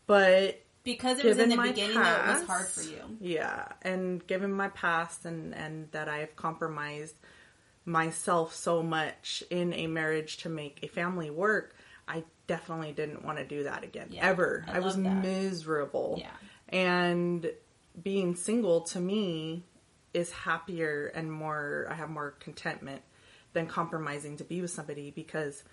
but 0.07 0.61
Because 0.85 1.19
it 1.19 1.25
was 1.25 1.37
in 1.39 1.49
the 1.49 1.57
beginning 1.57 1.95
that 1.95 2.29
it 2.29 2.39
was 2.39 2.47
hard 2.47 2.67
for 2.67 2.83
you. 2.83 3.01
Yeah, 3.19 3.65
and 3.81 4.25
given 4.25 4.53
my 4.53 4.69
past 4.69 5.25
and 5.25 5.53
and 5.53 5.91
that 5.91 6.07
I've 6.07 6.35
compromised 6.37 7.15
myself 7.85 8.53
so 8.53 8.81
much 8.81 9.43
in 9.49 9.73
a 9.73 9.87
marriage 9.87 10.37
to 10.37 10.49
make 10.49 10.79
a 10.83 10.87
family 10.87 11.29
work, 11.29 11.75
I 12.07 12.23
definitely 12.47 12.91
didn't 12.93 13.23
want 13.25 13.37
to 13.39 13.45
do 13.45 13.63
that 13.63 13.83
again 13.83 14.07
Yeah, 14.11 14.25
ever. 14.27 14.65
I 14.67 14.77
I, 14.77 14.79
was 14.79 14.95
that. 14.95 15.21
miserable. 15.23 16.17
Yeah. 16.19 16.31
And 16.69 17.51
being 18.01 18.35
single 18.35 18.81
to 18.81 18.99
me 18.99 19.63
is 20.13 20.31
happier 20.31 21.11
and 21.13 21.31
more 21.31 21.87
I 21.89 21.95
have 21.95 22.09
more 22.09 22.31
contentment 22.39 23.01
than 23.53 23.67
compromising 23.67 24.37
to 24.37 24.43
be 24.43 24.61
with 24.61 24.71
somebody 24.71 25.11
because 25.11 25.63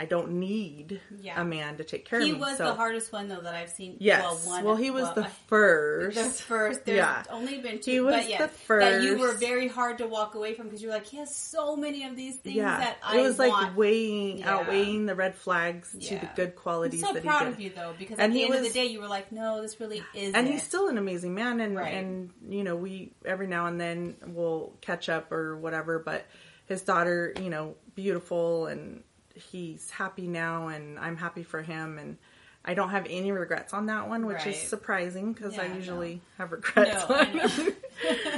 I 0.00 0.04
don't 0.04 0.32
need 0.38 1.00
Yeah. 1.20 1.40
a 1.40 1.44
man 1.44 1.76
to 1.78 1.84
take 1.84 2.04
care 2.04 2.20
He 2.20 2.30
of 2.30 2.38
me. 2.38 2.44
He 2.44 2.50
was 2.50 2.56
so- 2.58 2.66
the 2.66 2.74
hardest 2.74 3.12
one 3.12 3.26
though 3.28 3.40
that 3.40 3.54
I've 3.54 3.70
seen. 3.70 3.96
Yes. 3.98 4.46
Well, 4.46 4.64
Well, 4.64 4.76
he 4.76 4.90
was 4.92 5.02
well, 5.02 5.14
the 5.14 5.24
first. 5.48 6.16
The 6.16 6.24
first. 6.24 6.84
There's 6.84 6.98
Yeah. 6.98 7.24
only 7.30 7.58
been 7.58 7.80
two. 7.80 7.90
He 7.90 8.00
was 8.00 8.14
but 8.14 8.28
yeah, 8.28 8.46
the 8.46 8.74
That 8.78 9.02
you 9.02 9.18
were 9.18 9.32
very 9.32 9.66
hard 9.66 9.98
to 9.98 10.06
walk 10.06 10.34
away 10.36 10.54
from 10.54 10.66
because 10.66 10.82
you're 10.82 10.92
like, 10.92 11.06
he 11.06 11.16
has 11.16 11.34
so 11.34 11.74
many 11.74 12.04
of 12.04 12.14
these 12.14 12.36
things 12.36 12.56
yeah, 12.56 12.78
that 12.78 12.98
I 13.02 13.18
it 13.18 13.22
was 13.22 13.38
like 13.38 13.76
weighing, 13.76 14.38
Yeah. 14.38 14.54
outweighing 14.58 15.06
the 15.06 15.14
red 15.16 15.34
flags 15.34 15.90
to 15.92 15.98
the 16.18 16.28
good 16.36 16.50
I'm 16.50 16.52
qualities 16.52 17.00
so 17.04 17.12
that 17.12 17.24
proud 17.24 17.48
of 17.48 17.58
you 17.58 17.70
though 17.70 17.94
because 17.98 18.18
And 18.18 18.30
at 18.30 18.34
the 18.34 18.38
he 18.38 18.44
end 18.44 18.54
of 18.54 18.62
the 18.62 18.70
day 18.70 18.86
you 18.86 19.00
were 19.00 19.08
like, 19.08 19.32
no, 19.32 19.60
this 19.62 19.80
really 19.80 20.02
is. 20.14 20.32
and 20.34 20.46
he's 20.46 20.62
still 20.62 20.88
an 20.88 20.98
amazing 20.98 21.34
man, 21.34 21.60
and 21.60 21.76
Right. 21.76 21.94
and 21.94 22.30
you 22.48 22.62
know 22.62 22.76
we 22.76 23.12
every 23.24 23.46
now 23.48 23.66
and 23.66 23.80
then 23.80 24.16
we'll 24.28 24.74
catch 24.80 25.08
up 25.08 25.32
or 25.32 25.56
whatever. 25.56 25.98
But 25.98 26.24
his 26.66 26.82
daughter, 26.82 27.32
you 27.40 27.50
know, 27.50 27.74
beautiful, 27.94 28.66
and 28.66 29.02
he's 29.38 29.90
happy 29.90 30.26
now, 30.26 30.68
and 30.68 30.98
I'm 30.98 31.16
happy 31.16 31.42
for 31.42 31.62
him, 31.62 31.98
and 31.98 32.16
I 32.64 32.74
don't 32.74 32.90
have 32.90 33.06
any 33.08 33.32
regrets 33.32 33.72
on 33.72 33.86
that 33.86 34.08
one, 34.08 34.26
which 34.26 34.46
is 34.46 34.56
surprising 34.60 35.32
because 35.32 35.54
Yeah, 35.54 35.62
I 35.62 35.68
no. 35.68 35.74
usually 35.76 36.20
have 36.36 36.52
regrets. 36.52 37.08
No, 37.08 37.14
I 37.16 37.72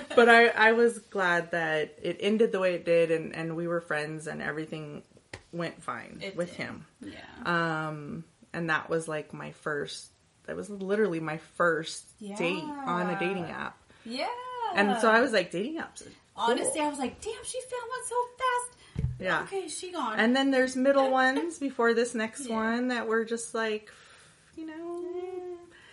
but 0.17 0.29
I, 0.29 0.49
I 0.49 0.73
was 0.73 0.99
glad 0.99 1.51
that 1.53 1.99
it 2.03 2.19
ended 2.21 2.53
the 2.53 2.61
way 2.61 2.75
it 2.75 2.85
did 2.85 3.11
and, 3.11 3.35
and 3.35 3.57
we 3.57 3.67
were 3.67 3.81
friends 3.81 4.27
and 4.27 4.41
everything 4.41 5.03
went 5.53 5.83
fine 5.83 6.19
It 6.23 6.37
with 6.37 6.49
did. 6.51 6.57
him. 6.57 6.87
Yeah. 7.01 7.19
Um, 7.89 8.25
and 8.53 8.71
that 8.71 8.89
was 8.89 9.09
like 9.09 9.33
my 9.35 9.51
first, 9.53 10.11
that 10.47 10.55
was 10.57 10.71
literally 10.71 11.21
my 11.21 11.39
first 11.57 12.05
date 12.21 12.63
on 12.65 13.11
a 13.11 13.19
dating 13.19 13.47
app. 13.51 13.77
yeah. 14.05 14.27
And 14.75 14.97
so 15.01 15.11
I 15.11 15.21
was 15.21 15.33
like, 15.33 15.51
dating 15.51 15.79
apps. 15.79 16.03
cool. 16.05 16.13
honestly, 16.37 16.81
I 16.81 16.89
was 16.89 16.99
like, 17.01 17.21
damn, 17.21 17.45
she 17.45 17.61
found 17.63 17.83
one 17.89 18.07
so 18.07 18.15
fast. 18.39 18.70
Yeah. 19.19 19.43
Okay, 19.43 19.69
she 19.69 19.93
gone. 19.93 20.19
And 20.19 20.35
then 20.35 20.51
there's 20.51 20.77
middle 20.77 21.11
ones 21.11 21.59
before 21.59 21.93
this 21.95 22.15
next 22.15 22.47
Yeah. 22.49 22.55
one 22.57 22.89
that 22.89 23.07
were 23.07 23.25
just 23.25 23.55
like, 23.55 23.91
you 24.57 24.67
know, 24.67 25.05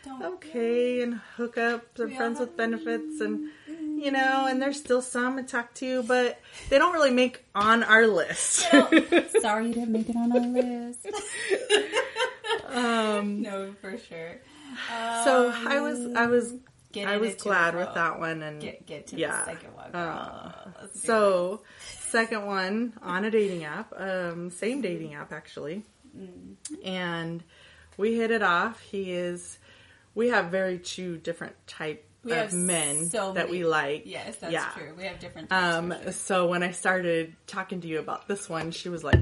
Don't. 0.05 0.23
okay, 0.23 1.01
and 1.01 1.19
hookups 1.37 1.99
or 1.99 2.07
Yeah. 2.07 2.17
friends 2.17 2.39
with 2.39 2.55
benefits, 2.55 3.19
and 3.19 3.49
you 4.01 4.11
know, 4.11 4.45
and 4.47 4.61
there's 4.61 4.79
still 4.79 5.01
some 5.01 5.37
to 5.37 5.43
talk 5.43 5.73
to, 5.75 6.03
but 6.03 6.39
they 6.69 6.77
don't 6.77 6.93
really 6.93 7.11
make 7.11 7.43
on 7.55 7.83
our 7.83 8.07
list. 8.07 8.59
Sorry 9.41 9.67
you 9.67 9.73
didn't 9.73 9.91
make 9.91 10.07
it 10.09 10.15
on 10.15 10.31
our 10.31 10.39
list. 10.47 11.07
um, 12.67 13.41
no, 13.41 13.73
for 13.81 13.97
sure. 13.97 14.39
so 15.23 15.51
I 15.67 15.79
was 15.81 16.15
I 16.15 16.27
was 16.27 16.53
Get 17.01 17.07
I 17.07 17.17
was 17.17 17.35
glad 17.35 17.75
with 17.75 17.93
that 17.93 18.19
one, 18.19 18.41
and 18.43 18.61
Get 18.61 18.85
get 18.85 19.07
to 19.07 19.17
yeah. 19.17 19.39
the 19.39 19.45
second 19.45 19.73
one. 19.75 19.95
Uh. 19.95 20.51
So, 20.93 21.61
second 22.09 22.45
one 22.45 22.93
on 23.01 23.25
a 23.25 23.31
dating 23.31 23.63
app, 23.63 23.93
um, 23.97 24.49
same 24.51 24.81
dating 24.81 25.13
app 25.15 25.31
actually, 25.31 25.83
Mm. 26.17 26.55
and 26.85 27.43
we 27.97 28.15
hit 28.15 28.31
it 28.31 28.41
off. 28.43 28.79
He 28.81 29.11
is. 29.11 29.57
We 30.15 30.29
have 30.29 30.47
very 30.47 30.79
two 30.79 31.17
different 31.17 31.55
type 31.67 32.03
we 32.23 32.31
of 32.33 32.51
men 32.53 33.07
so 33.09 33.33
that 33.33 33.49
we 33.49 33.63
like. 33.63 34.03
Yes, 34.05 34.37
that's 34.37 34.51
Yeah. 34.51 34.69
true. 34.75 34.93
We 34.97 35.03
have 35.03 35.19
different. 35.19 35.49
Types 35.49 35.75
Um, 35.75 35.93
sure. 36.03 36.11
so 36.11 36.47
when 36.47 36.63
I 36.63 36.71
started 36.71 37.35
talking 37.45 37.81
to 37.81 37.87
you 37.87 37.99
about 37.99 38.27
this 38.27 38.49
one, 38.49 38.71
she 38.71 38.89
was 38.89 39.03
like, 39.03 39.19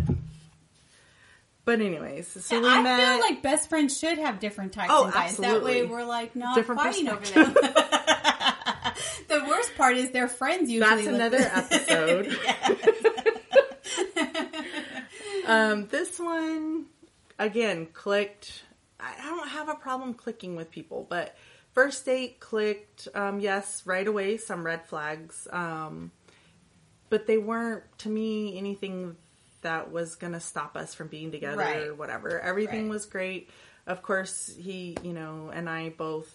but 1.66 1.82
anyways, 1.82 2.28
so 2.46 2.62
we 2.62 2.68
I 2.68 2.82
met. 2.82 3.00
feel 3.00 3.20
like 3.20 3.42
best 3.42 3.68
friends 3.70 3.98
should 3.98 4.18
have 4.20 4.40
different 4.40 4.72
types 4.74 4.92
Oh, 4.94 5.08
of 5.08 5.14
guys. 5.14 5.36
That 5.38 5.64
way 5.64 5.84
we're 5.84 6.04
like 6.06 6.36
not 6.36 6.56
Different 6.56 6.82
fighting 6.82 7.10
over 7.10 7.26
them. 7.26 7.54
the 9.28 9.46
worst 9.48 9.76
part 9.76 9.98
is 9.98 10.12
their 10.12 10.28
friends 10.28 10.70
usually. 10.72 11.06
That's 11.06 11.08
another 11.08 11.38
episode. 11.54 12.38
um, 15.48 15.88
this 15.88 16.20
one, 16.20 16.86
again, 17.40 17.88
clicked. 17.94 18.64
I 19.00 19.14
I 19.20 19.26
don't 19.26 19.50
have 19.50 19.70
a 19.70 19.76
problem 19.76 20.14
clicking 20.14 20.56
with 20.56 20.72
people, 20.72 21.06
but 21.10 21.36
first 21.74 22.06
date 22.06 22.40
clicked. 22.40 23.08
Um, 23.14 23.40
yes, 23.40 23.84
right 23.86 24.08
away, 24.08 24.38
some 24.38 24.66
red 24.66 24.86
flags. 24.88 25.48
Um, 25.52 26.12
but 27.10 27.28
they 27.28 27.38
weren't, 27.38 27.84
to 28.00 28.10
me, 28.10 28.58
anything 28.58 29.16
that 29.66 29.92
was 29.92 30.16
going 30.16 30.34
to 30.34 30.40
stop 30.40 30.78
us 30.78 30.94
from 30.96 31.08
being 31.10 31.32
together 31.32 31.58
Right. 31.58 31.88
or 31.88 31.94
whatever. 31.94 32.40
Everything 32.40 32.84
Right. 32.86 32.90
was 32.92 33.06
great. 33.06 33.50
Of 33.86 34.02
course, 34.02 34.54
he, 34.58 34.98
you 35.04 35.14
know, 35.14 35.52
and 35.54 35.70
I 35.70 35.90
both 35.90 36.34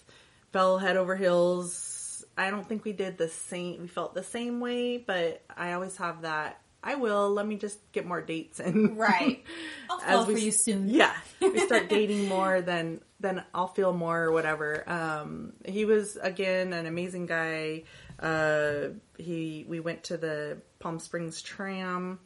fell 0.53 0.77
head 0.77 0.95
over 0.95 1.15
heels. 1.15 2.23
I 2.37 2.49
don't 2.49 2.67
think 2.67 2.85
we 2.85 2.93
did 2.93 3.17
the 3.17 3.27
same, 3.27 3.81
we 3.81 3.87
felt 3.87 4.13
the 4.13 4.23
same 4.23 4.59
way, 4.61 4.97
but 4.97 5.41
I 5.55 5.73
always 5.73 5.97
have 5.97 6.21
that. 6.21 6.61
I 6.83 6.95
will. 6.95 7.29
Let 7.29 7.45
me 7.45 7.57
just 7.57 7.77
get 7.91 8.07
more 8.07 8.21
dates 8.21 8.59
in. 8.59 8.95
Right. 8.95 9.43
I'll 9.89 10.01
As 10.01 10.15
fall 10.15 10.25
we 10.25 10.33
for 10.33 10.39
you 10.39 10.51
soon. 10.51 10.89
Yeah, 10.89 11.13
we 11.39 11.59
start 11.59 11.89
dating 11.99 12.27
more, 12.27 12.61
then 12.61 13.01
then 13.19 13.43
I'll 13.53 13.67
feel 13.67 13.93
more 13.93 14.19
or 14.23 14.31
whatever. 14.31 14.83
Um, 14.89 15.53
he 15.63 15.85
was 15.85 16.15
again 16.19 16.73
an 16.73 16.87
amazing 16.87 17.27
guy. 17.27 17.83
Uh, 18.19 18.93
he 19.19 19.63
we 19.69 19.79
went 19.79 20.05
to 20.05 20.17
the 20.17 20.57
Palm 20.79 20.97
Springs 20.97 21.43
tram 21.43 22.19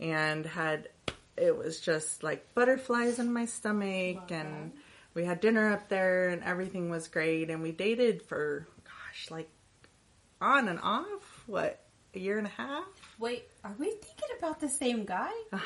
and 0.00 0.44
had 0.46 0.88
it 1.36 1.56
was 1.56 1.80
just 1.80 2.22
like 2.22 2.54
butterflies 2.54 3.18
in 3.18 3.32
my 3.32 3.44
stomach 3.46 4.16
Love 4.16 4.30
and 4.32 4.72
we 5.14 5.24
had 5.24 5.40
dinner 5.40 5.72
up 5.72 5.88
there 5.88 6.28
and 6.28 6.42
everything 6.44 6.90
was 6.90 7.08
great 7.08 7.50
and 7.50 7.62
we 7.62 7.72
dated 7.72 8.22
for 8.22 8.66
gosh 8.84 9.30
like 9.30 9.48
on 10.40 10.68
and 10.68 10.78
off 10.82 11.42
what 11.46 11.80
a 12.14 12.18
year 12.18 12.38
and 12.38 12.46
a 12.46 12.50
half 12.50 12.84
Wait, 13.18 13.44
are 13.64 13.74
we 13.78 13.86
thinking 13.90 14.28
about 14.38 14.60
the 14.60 14.68
same 14.68 15.04
guy? 15.04 15.30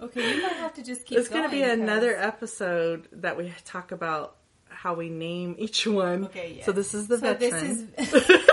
Okay, 0.00 0.34
you 0.36 0.40
might 0.42 0.52
have 0.52 0.72
to 0.74 0.82
just 0.82 1.04
keep. 1.04 1.18
It's 1.18 1.28
going 1.28 1.42
to 1.44 1.50
be 1.50 1.58
going, 1.58 1.70
'cause- 1.72 1.78
another 1.80 2.16
episode 2.16 3.06
that 3.12 3.36
we 3.36 3.52
talk 3.66 3.92
about 3.92 4.36
how 4.70 4.94
we 4.94 5.10
name 5.10 5.56
each 5.58 5.86
one. 5.86 6.24
Okay, 6.24 6.54
yes. 6.56 6.64
So 6.64 6.72
this 6.72 6.94
is 6.94 7.06
the 7.06 7.18
So 7.18 7.34
this 7.34 7.52
veteran. 7.52 7.92
is- 7.98 8.40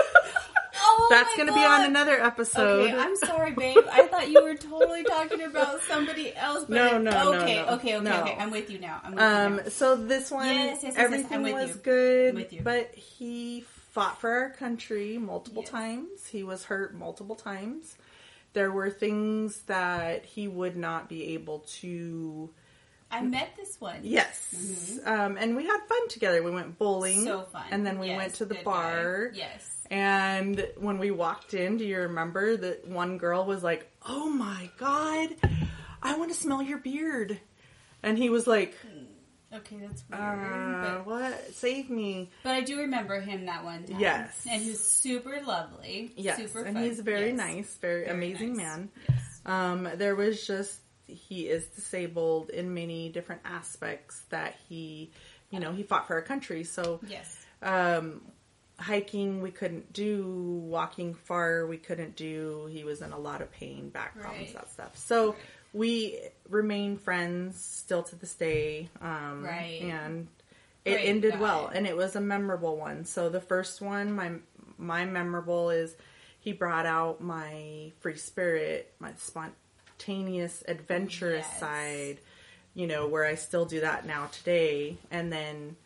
Oh 1.08 1.14
That's 1.14 1.34
going 1.36 1.48
to 1.48 1.54
be 1.54 1.60
on 1.64 1.84
another 1.84 2.20
episode. 2.20 2.90
Okay, 2.90 2.96
I'm 2.98 3.14
sorry, 3.30 3.52
babe. 3.52 3.78
I 3.92 4.06
thought 4.06 4.28
you 4.30 4.42
were 4.42 4.54
totally 4.56 5.04
talking 5.04 5.42
about 5.42 5.80
somebody 5.82 6.34
else. 6.34 6.64
But 6.68 6.74
No, 6.74 6.98
no, 6.98 7.10
no, 7.10 7.34
okay, 7.42 7.56
no. 7.56 7.66
okay, 7.74 7.96
okay, 7.96 8.00
No. 8.00 8.20
okay. 8.22 8.36
I'm 8.38 8.50
with 8.50 8.70
you 8.70 8.78
now. 8.78 9.00
I'm 9.04 9.12
with 9.12 9.20
um, 9.22 9.52
you 9.54 9.62
now. 9.62 9.68
so 9.68 9.96
this 9.96 10.30
one, 10.30 10.46
Yes, 10.46 10.80
yes, 10.82 10.94
yes, 10.94 10.94
everything 10.96 11.42
was 11.42 11.70
you. 11.70 11.74
good, 11.82 12.28
I'm 12.30 12.34
with 12.36 12.52
you. 12.52 12.60
but 12.62 12.94
he 12.94 13.64
fought 13.92 14.20
for 14.20 14.30
our 14.30 14.50
country 14.50 15.16
multiple 15.18 15.62
times. 15.62 16.26
He 16.26 16.42
was 16.42 16.64
hurt 16.64 16.94
multiple 16.94 17.36
times. 17.36 17.94
There 18.52 18.72
were 18.72 18.90
things 18.90 19.60
that 19.66 20.24
he 20.24 20.48
would 20.48 20.76
not 20.76 21.08
be 21.08 21.34
able 21.34 21.60
to. 21.80 22.50
I 23.10 23.22
met 23.22 23.54
this 23.56 23.80
one. 23.80 24.00
Yes, 24.02 24.98
um, 25.04 25.36
and 25.36 25.54
we 25.56 25.64
had 25.66 25.78
fun 25.88 26.08
together. 26.08 26.42
We 26.42 26.50
went 26.50 26.76
bowling, 26.78 27.18
Mm-hmm. 27.18 27.26
So 27.26 27.42
fun. 27.44 27.62
and 27.70 27.86
then 27.86 27.98
we 28.00 28.08
Yes, 28.08 28.16
went 28.16 28.34
to 28.36 28.44
the 28.46 28.56
bar. 28.64 29.28
guy. 29.28 29.36
Yes. 29.38 29.72
And 29.90 30.66
when 30.78 30.98
we 30.98 31.10
walked 31.10 31.54
in, 31.54 31.76
do 31.76 31.84
you 31.84 31.98
remember 32.00 32.56
that 32.56 32.86
one 32.88 33.18
girl 33.18 33.44
was 33.44 33.62
like, 33.62 33.90
"Oh 34.06 34.28
my 34.28 34.70
god, 34.78 35.28
I 36.02 36.16
want 36.16 36.30
to 36.32 36.36
smell 36.36 36.62
your 36.62 36.78
beard," 36.78 37.38
and 38.02 38.18
he 38.18 38.28
was 38.30 38.46
like, 38.46 38.74
Okay, 39.54 39.76
that's 39.80 40.02
weird. 40.10 40.20
uh, 40.22 40.80
but, 40.82 41.06
"What? 41.06 41.54
Save 41.54 41.88
me!" 41.88 42.30
but 42.42 42.50
I 42.54 42.62
do 42.62 42.78
remember 42.80 43.20
him 43.20 43.46
that 43.46 43.64
one 43.64 43.84
time. 43.84 44.00
Yes. 44.00 44.44
And 44.50 44.60
he's 44.60 44.84
super 44.84 45.40
lovely. 45.46 46.12
Yes, 46.16 46.36
Super 46.38 46.62
and 46.64 46.74
fun. 46.76 46.84
he's 46.84 47.00
very 47.00 47.28
Yes. 47.28 47.36
nice, 47.36 47.76
very, 47.76 48.04
Very 48.04 48.14
amazing 48.16 48.56
nice. 48.56 48.66
man. 48.66 48.90
Yes. 49.08 49.40
Um, 49.46 49.88
there 49.94 50.16
was 50.16 50.44
just 50.46 50.80
he 51.06 51.46
is 51.48 51.64
disabled 51.68 52.50
in 52.50 52.74
many 52.74 53.08
different 53.10 53.40
aspects 53.44 54.22
that 54.30 54.56
he, 54.68 55.12
you 55.50 55.60
know, 55.60 55.72
he 55.72 55.84
fought 55.84 56.08
for 56.08 56.14
our 56.14 56.22
country, 56.22 56.64
so 56.64 56.98
Yes. 57.06 57.46
um, 57.62 58.20
hiking 58.78 59.40
we 59.40 59.50
couldn't 59.50 59.92
do, 59.92 60.26
walking 60.68 61.14
far 61.14 61.66
we 61.66 61.78
couldn't 61.78 62.14
do. 62.16 62.66
He 62.70 62.84
was 62.84 63.00
in 63.02 63.12
a 63.12 63.18
lot 63.18 63.40
of 63.40 63.50
pain, 63.50 63.88
back 63.88 64.18
problems, 64.18 64.48
Right. 64.54 64.54
that 64.62 64.70
stuff. 64.70 64.96
So 64.98 65.30
Right. 65.30 65.36
we 65.72 66.20
remain 66.48 66.96
friends 66.98 67.58
still 67.62 68.02
to 68.04 68.16
this 68.16 68.34
day. 68.34 68.88
Um, 69.00 69.44
Right. 69.44 69.80
And 69.80 70.28
it 70.84 70.92
Great 70.96 71.06
ended 71.08 71.32
guy. 71.34 71.40
well, 71.40 71.66
and 71.68 71.86
it 71.86 71.96
was 71.96 72.16
a 72.16 72.20
memorable 72.20 72.76
one. 72.76 73.04
So 73.06 73.28
the 73.28 73.40
first 73.40 73.80
one, 73.80 74.12
my 74.12 74.32
my 74.78 75.04
memorable 75.06 75.70
is 75.70 75.96
he 76.38 76.52
brought 76.52 76.84
out 76.86 77.20
my 77.22 77.92
free 78.00 78.16
spirit, 78.18 78.92
my 79.00 79.12
spontaneous, 79.16 80.62
adventurous 80.68 81.46
Yes. 81.46 81.58
side. 81.60 82.18
You 82.74 82.86
know, 82.86 83.06
where 83.08 83.24
I 83.24 83.36
still 83.36 83.64
do 83.64 83.80
that 83.80 84.04
now 84.04 84.26
today, 84.26 84.98
and 85.10 85.32
then 85.32 85.76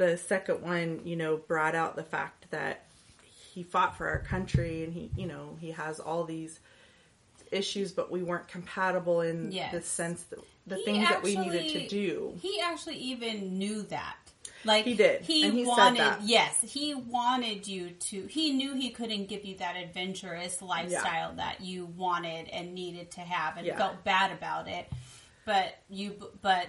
the 0.00 0.16
second 0.16 0.62
one, 0.62 1.02
you 1.04 1.14
know, 1.14 1.36
brought 1.36 1.74
out 1.74 1.94
the 1.94 2.02
fact 2.02 2.50
that 2.52 2.84
he 3.52 3.62
fought 3.62 3.98
for 3.98 4.08
our 4.08 4.20
country 4.20 4.82
and 4.82 4.94
he, 4.94 5.10
you 5.14 5.26
know, 5.26 5.58
he 5.60 5.72
has 5.72 6.00
all 6.00 6.24
these 6.24 6.58
issues, 7.52 7.92
but 7.92 8.10
we 8.10 8.22
weren't 8.22 8.48
compatible 8.48 9.20
in 9.20 9.52
Yes. 9.52 9.72
the 9.74 9.82
sense 9.82 10.22
that 10.24 10.38
the 10.66 10.76
He 10.76 10.84
things 10.84 11.06
that 11.10 11.22
we 11.22 11.36
needed 11.36 11.68
to 11.68 11.86
do. 11.88 12.32
He 12.40 12.62
actually 12.64 12.96
even 12.96 13.58
knew 13.58 13.82
that. 13.82 14.16
Like 14.64 14.86
He 14.86 14.94
did, 14.94 15.20
He 15.20 15.44
and 15.44 15.52
he 15.52 15.64
said 15.66 15.68
wanted 15.70 16.00
that. 16.00 16.22
yes, 16.22 16.58
he 16.62 16.94
wanted 16.94 17.66
you 17.66 17.90
to 17.90 18.26
he 18.26 18.52
knew 18.52 18.74
he 18.74 18.88
couldn't 18.90 19.26
give 19.26 19.44
you 19.44 19.56
that 19.58 19.76
adventurous 19.76 20.62
lifestyle 20.62 21.34
that 21.34 21.60
you 21.60 21.84
wanted 21.96 22.48
and 22.48 22.74
needed 22.74 23.10
to 23.12 23.20
have 23.20 23.58
and 23.58 23.66
Yeah. 23.66 23.76
felt 23.76 24.02
bad 24.02 24.32
about 24.32 24.66
it. 24.66 24.90
But 25.44 25.76
you 25.90 26.14
but 26.40 26.68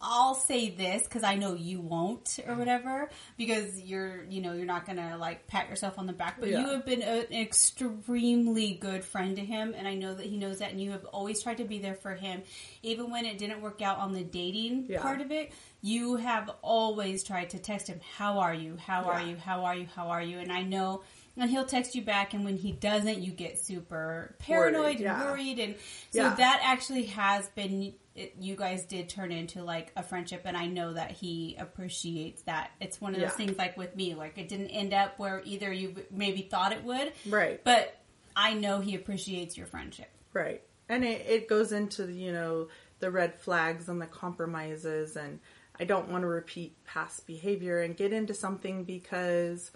I'll 0.00 0.34
say 0.34 0.70
this 0.70 1.02
because 1.02 1.24
I 1.24 1.34
know 1.34 1.54
you 1.54 1.80
won't 1.80 2.38
or 2.38 2.50
mm-hmm. 2.50 2.58
whatever 2.58 3.10
because 3.36 3.80
you're 3.80 4.22
you 4.24 4.40
know 4.40 4.52
you're 4.52 4.64
not 4.64 4.86
gonna 4.86 5.16
like 5.18 5.46
pat 5.48 5.68
yourself 5.68 5.98
on 5.98 6.06
the 6.06 6.12
back 6.12 6.38
but 6.38 6.50
Yeah. 6.50 6.60
you 6.60 6.68
have 6.68 6.86
been 6.86 7.02
a- 7.02 7.26
an 7.26 7.32
extremely 7.32 8.74
good 8.74 9.04
friend 9.04 9.36
to 9.36 9.44
him 9.44 9.74
and 9.76 9.88
I 9.88 9.94
know 9.94 10.14
that 10.14 10.26
he 10.26 10.36
knows 10.36 10.58
that 10.58 10.70
and 10.70 10.80
you 10.80 10.92
have 10.92 11.04
always 11.06 11.42
tried 11.42 11.58
to 11.58 11.64
be 11.64 11.78
there 11.78 11.96
for 11.96 12.14
him. 12.14 12.42
Even 12.82 13.10
when 13.10 13.26
it 13.26 13.38
didn't 13.38 13.60
work 13.60 13.82
out 13.82 13.98
on 13.98 14.12
the 14.12 14.22
dating 14.22 14.86
Yeah. 14.88 15.02
part 15.02 15.20
of 15.20 15.32
it 15.32 15.52
you 15.80 16.16
have 16.16 16.50
always 16.62 17.22
tried 17.22 17.50
to 17.50 17.58
text 17.58 17.88
him 17.88 18.00
how 18.16 18.38
are 18.40 18.54
you? 18.54 18.76
How 18.76 19.02
are 19.04 19.22
you? 19.22 19.36
How 19.36 19.64
are 19.64 19.74
you? 19.74 19.86
How 19.94 20.08
are 20.10 20.22
you? 20.22 20.38
And 20.38 20.52
I 20.52 20.62
know 20.62 21.02
and 21.38 21.50
he'll 21.50 21.64
text 21.64 21.94
you 21.94 22.02
back 22.02 22.34
and 22.34 22.44
when 22.44 22.56
he 22.56 22.72
doesn't 22.72 23.18
you 23.20 23.30
get 23.32 23.58
super 23.58 24.34
paranoid 24.38 24.80
Worried, 24.82 24.96
and 24.96 25.00
yeah. 25.04 25.24
worried 25.24 25.58
and 25.58 25.74
so 26.10 26.22
Yeah. 26.22 26.34
that 26.34 26.60
actually 26.64 27.04
has 27.06 27.48
been 27.50 27.94
it, 28.14 28.34
you 28.40 28.56
guys 28.56 28.84
did 28.84 29.08
turn 29.08 29.30
into 29.30 29.62
like 29.62 29.92
a 29.96 30.02
friendship 30.02 30.42
and 30.44 30.56
i 30.56 30.66
know 30.66 30.92
that 30.92 31.12
he 31.12 31.56
appreciates 31.58 32.42
that 32.42 32.70
it's 32.80 33.00
one 33.00 33.14
of 33.14 33.20
those 33.20 33.30
Yeah. 33.30 33.36
things 33.36 33.56
like 33.56 33.76
with 33.76 33.94
me 33.94 34.14
like 34.14 34.36
it 34.38 34.48
didn't 34.48 34.68
end 34.70 34.92
up 34.92 35.18
where 35.18 35.40
either 35.44 35.72
you 35.72 35.94
maybe 36.10 36.42
thought 36.42 36.72
it 36.72 36.82
would 36.84 37.12
Right. 37.28 37.62
but 37.64 37.96
i 38.36 38.54
know 38.54 38.80
he 38.80 38.94
appreciates 38.94 39.56
your 39.56 39.66
friendship 39.66 40.08
Right. 40.34 40.62
And 40.90 41.04
it, 41.04 41.24
it 41.26 41.48
goes 41.48 41.72
into, 41.72 42.10
you 42.12 42.32
know, 42.32 42.68
the 43.00 43.10
red 43.10 43.34
flags 43.40 43.88
and 43.88 44.00
the 44.00 44.06
compromises 44.06 45.16
and 45.16 45.38
I 45.80 45.84
don't 45.84 46.08
want 46.10 46.22
to 46.22 46.28
repeat 46.28 46.76
past 46.84 47.26
behavior 47.26 47.80
and 47.80 47.96
get 47.96 48.12
into 48.12 48.34
something 48.34 48.84
because, 48.84 49.70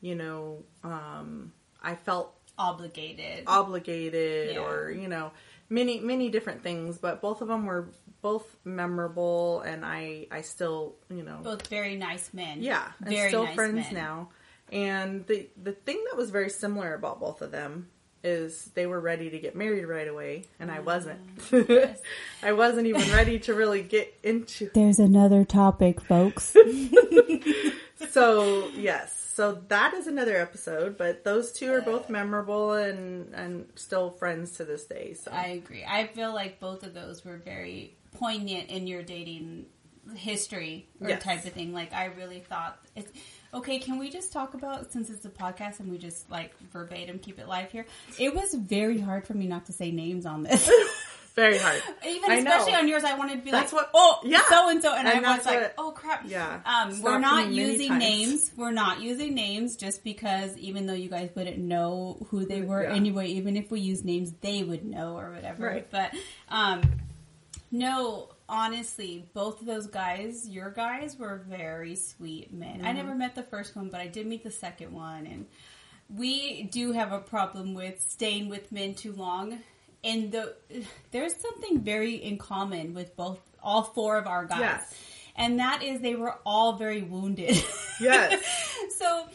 you 0.00 0.14
know, 0.14 0.62
um, 0.84 1.52
I 1.82 1.94
felt 1.94 2.32
obligated 2.58 3.44
obligated 3.46 4.54
Yeah. 4.54 4.62
or, 4.62 4.90
you 4.90 5.08
know, 5.08 5.30
many, 5.68 6.00
many 6.00 6.30
different 6.30 6.62
things, 6.62 6.96
but 6.98 7.20
both 7.20 7.40
of 7.42 7.48
them 7.48 7.66
were 7.66 7.88
both 8.22 8.56
memorable 8.64 9.60
and 9.60 9.84
I, 9.84 10.26
I 10.30 10.40
still, 10.40 10.94
you 11.10 11.22
know, 11.22 11.38
both 11.42 11.66
very 11.68 11.96
nice 11.96 12.32
men 12.32 12.62
yeah, 12.62 12.88
and 13.00 13.08
very 13.10 13.28
still 13.28 13.44
nice 13.44 13.54
friends 13.54 13.74
men. 13.74 13.94
now. 13.94 14.28
And 14.72 15.26
the 15.26 15.48
the 15.62 15.72
thing 15.72 16.02
that 16.10 16.16
was 16.16 16.30
very 16.30 16.50
similar 16.50 16.94
about 16.94 17.20
both 17.20 17.40
of 17.42 17.52
them 17.52 17.88
is 18.24 18.64
they 18.74 18.86
were 18.86 18.98
ready 18.98 19.30
to 19.30 19.38
get 19.38 19.54
married 19.54 19.84
right 19.84 20.08
away, 20.08 20.42
and 20.58 20.72
I 20.72 20.80
wasn't. 20.80 21.20
I 22.42 22.52
wasn't 22.52 22.88
even 22.88 23.08
ready 23.12 23.38
to 23.40 23.54
really 23.54 23.82
get 23.82 24.12
into. 24.24 24.70
there's 24.74 24.98
another 24.98 25.44
topic 25.44 26.00
folks 26.00 26.56
So 28.10 28.68
yes, 28.76 29.15
so 29.36 29.60
that 29.68 29.92
is 29.92 30.06
another 30.06 30.38
episode, 30.38 30.96
but 30.96 31.22
those 31.22 31.52
two 31.52 31.70
are 31.70 31.82
both 31.82 32.08
memorable 32.08 32.72
and 32.72 33.34
and 33.34 33.66
still 33.74 34.08
friends 34.08 34.52
to 34.52 34.64
this 34.64 34.84
day. 34.86 35.12
So 35.12 35.30
I 35.30 35.48
agree. 35.48 35.84
I 35.86 36.06
feel 36.06 36.32
like 36.32 36.58
both 36.58 36.82
of 36.84 36.94
those 36.94 37.22
were 37.22 37.36
very 37.36 37.94
poignant 38.12 38.70
in 38.70 38.86
your 38.86 39.02
dating 39.02 39.66
history 40.14 40.88
or 41.02 41.10
Yes. 41.10 41.22
type 41.22 41.44
of 41.44 41.52
thing. 41.52 41.74
Like 41.74 41.92
I 41.92 42.06
really 42.06 42.40
thought 42.40 42.78
it's 42.94 43.12
okay. 43.52 43.78
Can 43.78 43.98
we 43.98 44.08
just 44.08 44.32
talk 44.32 44.54
about 44.54 44.90
since 44.90 45.10
it's 45.10 45.26
a 45.26 45.28
podcast 45.28 45.80
and 45.80 45.90
we 45.90 45.98
just 45.98 46.30
like 46.30 46.58
verbatim 46.72 47.18
keep 47.18 47.38
it 47.38 47.46
live 47.46 47.70
here? 47.70 47.84
It 48.18 48.34
was 48.34 48.54
very 48.54 48.98
hard 48.98 49.26
for 49.26 49.34
me 49.34 49.46
not 49.46 49.66
to 49.66 49.72
say 49.74 49.90
names 49.90 50.24
on 50.24 50.44
this. 50.44 50.66
very 51.36 51.58
hard. 51.58 51.82
Even 52.08 52.30
I 52.30 52.34
especially 52.36 52.72
know. 52.72 52.78
on 52.78 52.88
yours, 52.88 53.04
I 53.04 53.14
wanted 53.14 53.36
to 53.38 53.44
be 53.44 53.50
That's 53.52 53.72
like, 53.72 53.82
what- 53.82 53.90
oh, 53.94 54.20
yeah. 54.24 54.40
so 54.48 54.68
and 54.70 54.82
so, 54.82 54.94
and 54.94 55.06
I 55.06 55.20
was 55.36 55.46
like, 55.46 55.60
what- 55.60 55.74
oh 55.78 55.90
crap, 55.92 56.24
yeah. 56.26 56.60
Um, 56.64 57.00
we're 57.02 57.18
not 57.18 57.50
using 57.50 57.90
times. 57.90 58.00
names. 58.00 58.50
We're 58.56 58.72
not 58.72 59.00
using 59.02 59.34
names 59.34 59.76
just 59.76 60.02
because 60.02 60.56
even 60.58 60.86
though 60.86 60.94
you 60.94 61.08
guys 61.10 61.30
wouldn't 61.34 61.58
know 61.58 62.26
who 62.30 62.44
they 62.46 62.62
were 62.62 62.82
Yeah. 62.84 62.94
anyway, 62.94 63.28
even 63.28 63.56
if 63.56 63.70
we 63.70 63.80
use 63.80 64.02
names, 64.04 64.32
they 64.40 64.62
would 64.64 64.84
know 64.84 65.16
or 65.16 65.30
whatever. 65.30 65.66
Right. 65.66 65.90
But 65.90 66.12
um, 66.48 66.82
no, 67.70 68.28
honestly, 68.48 69.28
both 69.34 69.60
of 69.60 69.66
those 69.66 69.86
guys, 69.88 70.48
your 70.48 70.70
guys, 70.70 71.16
were 71.18 71.42
very 71.48 71.96
sweet 71.96 72.52
men. 72.52 72.78
Mm-hmm. 72.78 72.86
I 72.86 72.92
never 72.92 73.14
met 73.14 73.34
the 73.34 73.42
first 73.42 73.76
one, 73.76 73.88
but 73.90 74.00
I 74.00 74.06
did 74.06 74.26
meet 74.26 74.42
the 74.44 74.50
second 74.50 74.92
one, 74.92 75.26
and 75.26 75.46
we 76.08 76.62
do 76.64 76.92
have 76.92 77.12
a 77.12 77.18
problem 77.18 77.74
with 77.74 78.00
staying 78.00 78.48
with 78.48 78.70
men 78.72 78.94
too 78.94 79.12
long. 79.12 79.58
And 80.06 80.30
the 80.32 80.54
there's 81.10 81.34
something 81.36 81.80
very 81.80 82.14
in 82.14 82.38
common 82.38 82.94
with 82.94 83.16
both 83.16 83.40
all 83.62 83.82
four 83.82 84.16
of 84.18 84.26
our 84.26 84.44
guys. 84.46 84.60
Yes. 84.60 84.94
And 85.36 85.58
that 85.58 85.82
is 85.82 86.00
they 86.00 86.14
were 86.14 86.36
all 86.46 86.74
very 86.74 87.02
wounded. 87.02 87.62
Yes. 88.00 88.42
so 88.98 89.26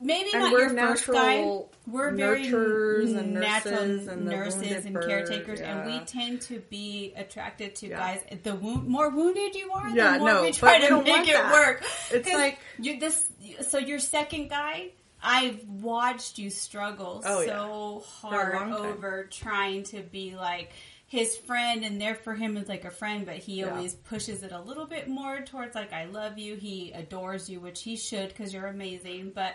maybe 0.00 0.30
And 0.32 0.42
not 0.44 0.52
your 0.52 0.68
first 0.70 1.06
guy. 1.08 1.58
We're 1.86 2.12
very 2.14 2.44
nurturers 2.46 3.18
and 3.18 3.34
natural 3.34 3.86
nurses 3.86 4.06
and 4.08 4.24
nurses 4.24 4.84
and 4.84 4.94
bird, 4.94 5.08
caretakers, 5.08 5.60
and 5.60 5.84
we 5.84 5.98
tend 6.06 6.42
to 6.42 6.60
be 6.70 7.12
attracted 7.16 7.74
to 7.76 7.88
Yeah. 7.88 7.98
guys. 7.98 8.20
The 8.44 8.54
wound, 8.54 8.86
more 8.86 9.08
wounded 9.10 9.54
you 9.56 9.72
are, 9.72 9.88
Yeah, 9.90 10.12
the 10.12 10.18
more 10.20 10.28
no, 10.28 10.42
we 10.42 10.52
try 10.52 10.78
to 10.78 10.88
don't 10.88 11.04
make 11.04 11.26
it 11.28 11.32
that. 11.32 11.52
work. 11.52 11.84
It's 12.12 12.32
like- 12.32 12.58
you 12.78 13.00
this. 13.00 13.28
So 13.68 13.78
your 13.78 13.98
second 13.98 14.48
guy, 14.50 14.90
I've 15.22 15.62
watched 15.68 16.38
you 16.38 16.50
struggle 16.50 17.22
Oh, 17.24 17.44
so 17.44 18.02
a 18.04 18.26
hard 18.26 18.72
over 18.72 19.24
trying 19.30 19.84
to 19.84 20.00
be 20.02 20.34
like 20.36 20.72
his 21.06 21.36
friend 21.36 21.84
and 21.84 22.00
there 22.00 22.14
for 22.14 22.34
him 22.34 22.56
is 22.56 22.68
like 22.68 22.84
a 22.86 22.90
friend 22.90 23.26
but 23.26 23.36
he 23.36 23.60
Yeah. 23.60 23.70
always 23.70 23.94
pushes 23.94 24.42
it 24.42 24.50
a 24.52 24.60
little 24.60 24.86
bit 24.86 25.08
more 25.08 25.42
towards 25.42 25.74
like 25.74 25.92
i 25.92 26.06
love 26.06 26.38
you 26.38 26.56
he 26.56 26.90
adores 26.92 27.50
you 27.50 27.60
which 27.60 27.82
he 27.82 27.96
should 27.96 28.28
because 28.28 28.54
you're 28.54 28.66
amazing 28.66 29.30
but 29.34 29.54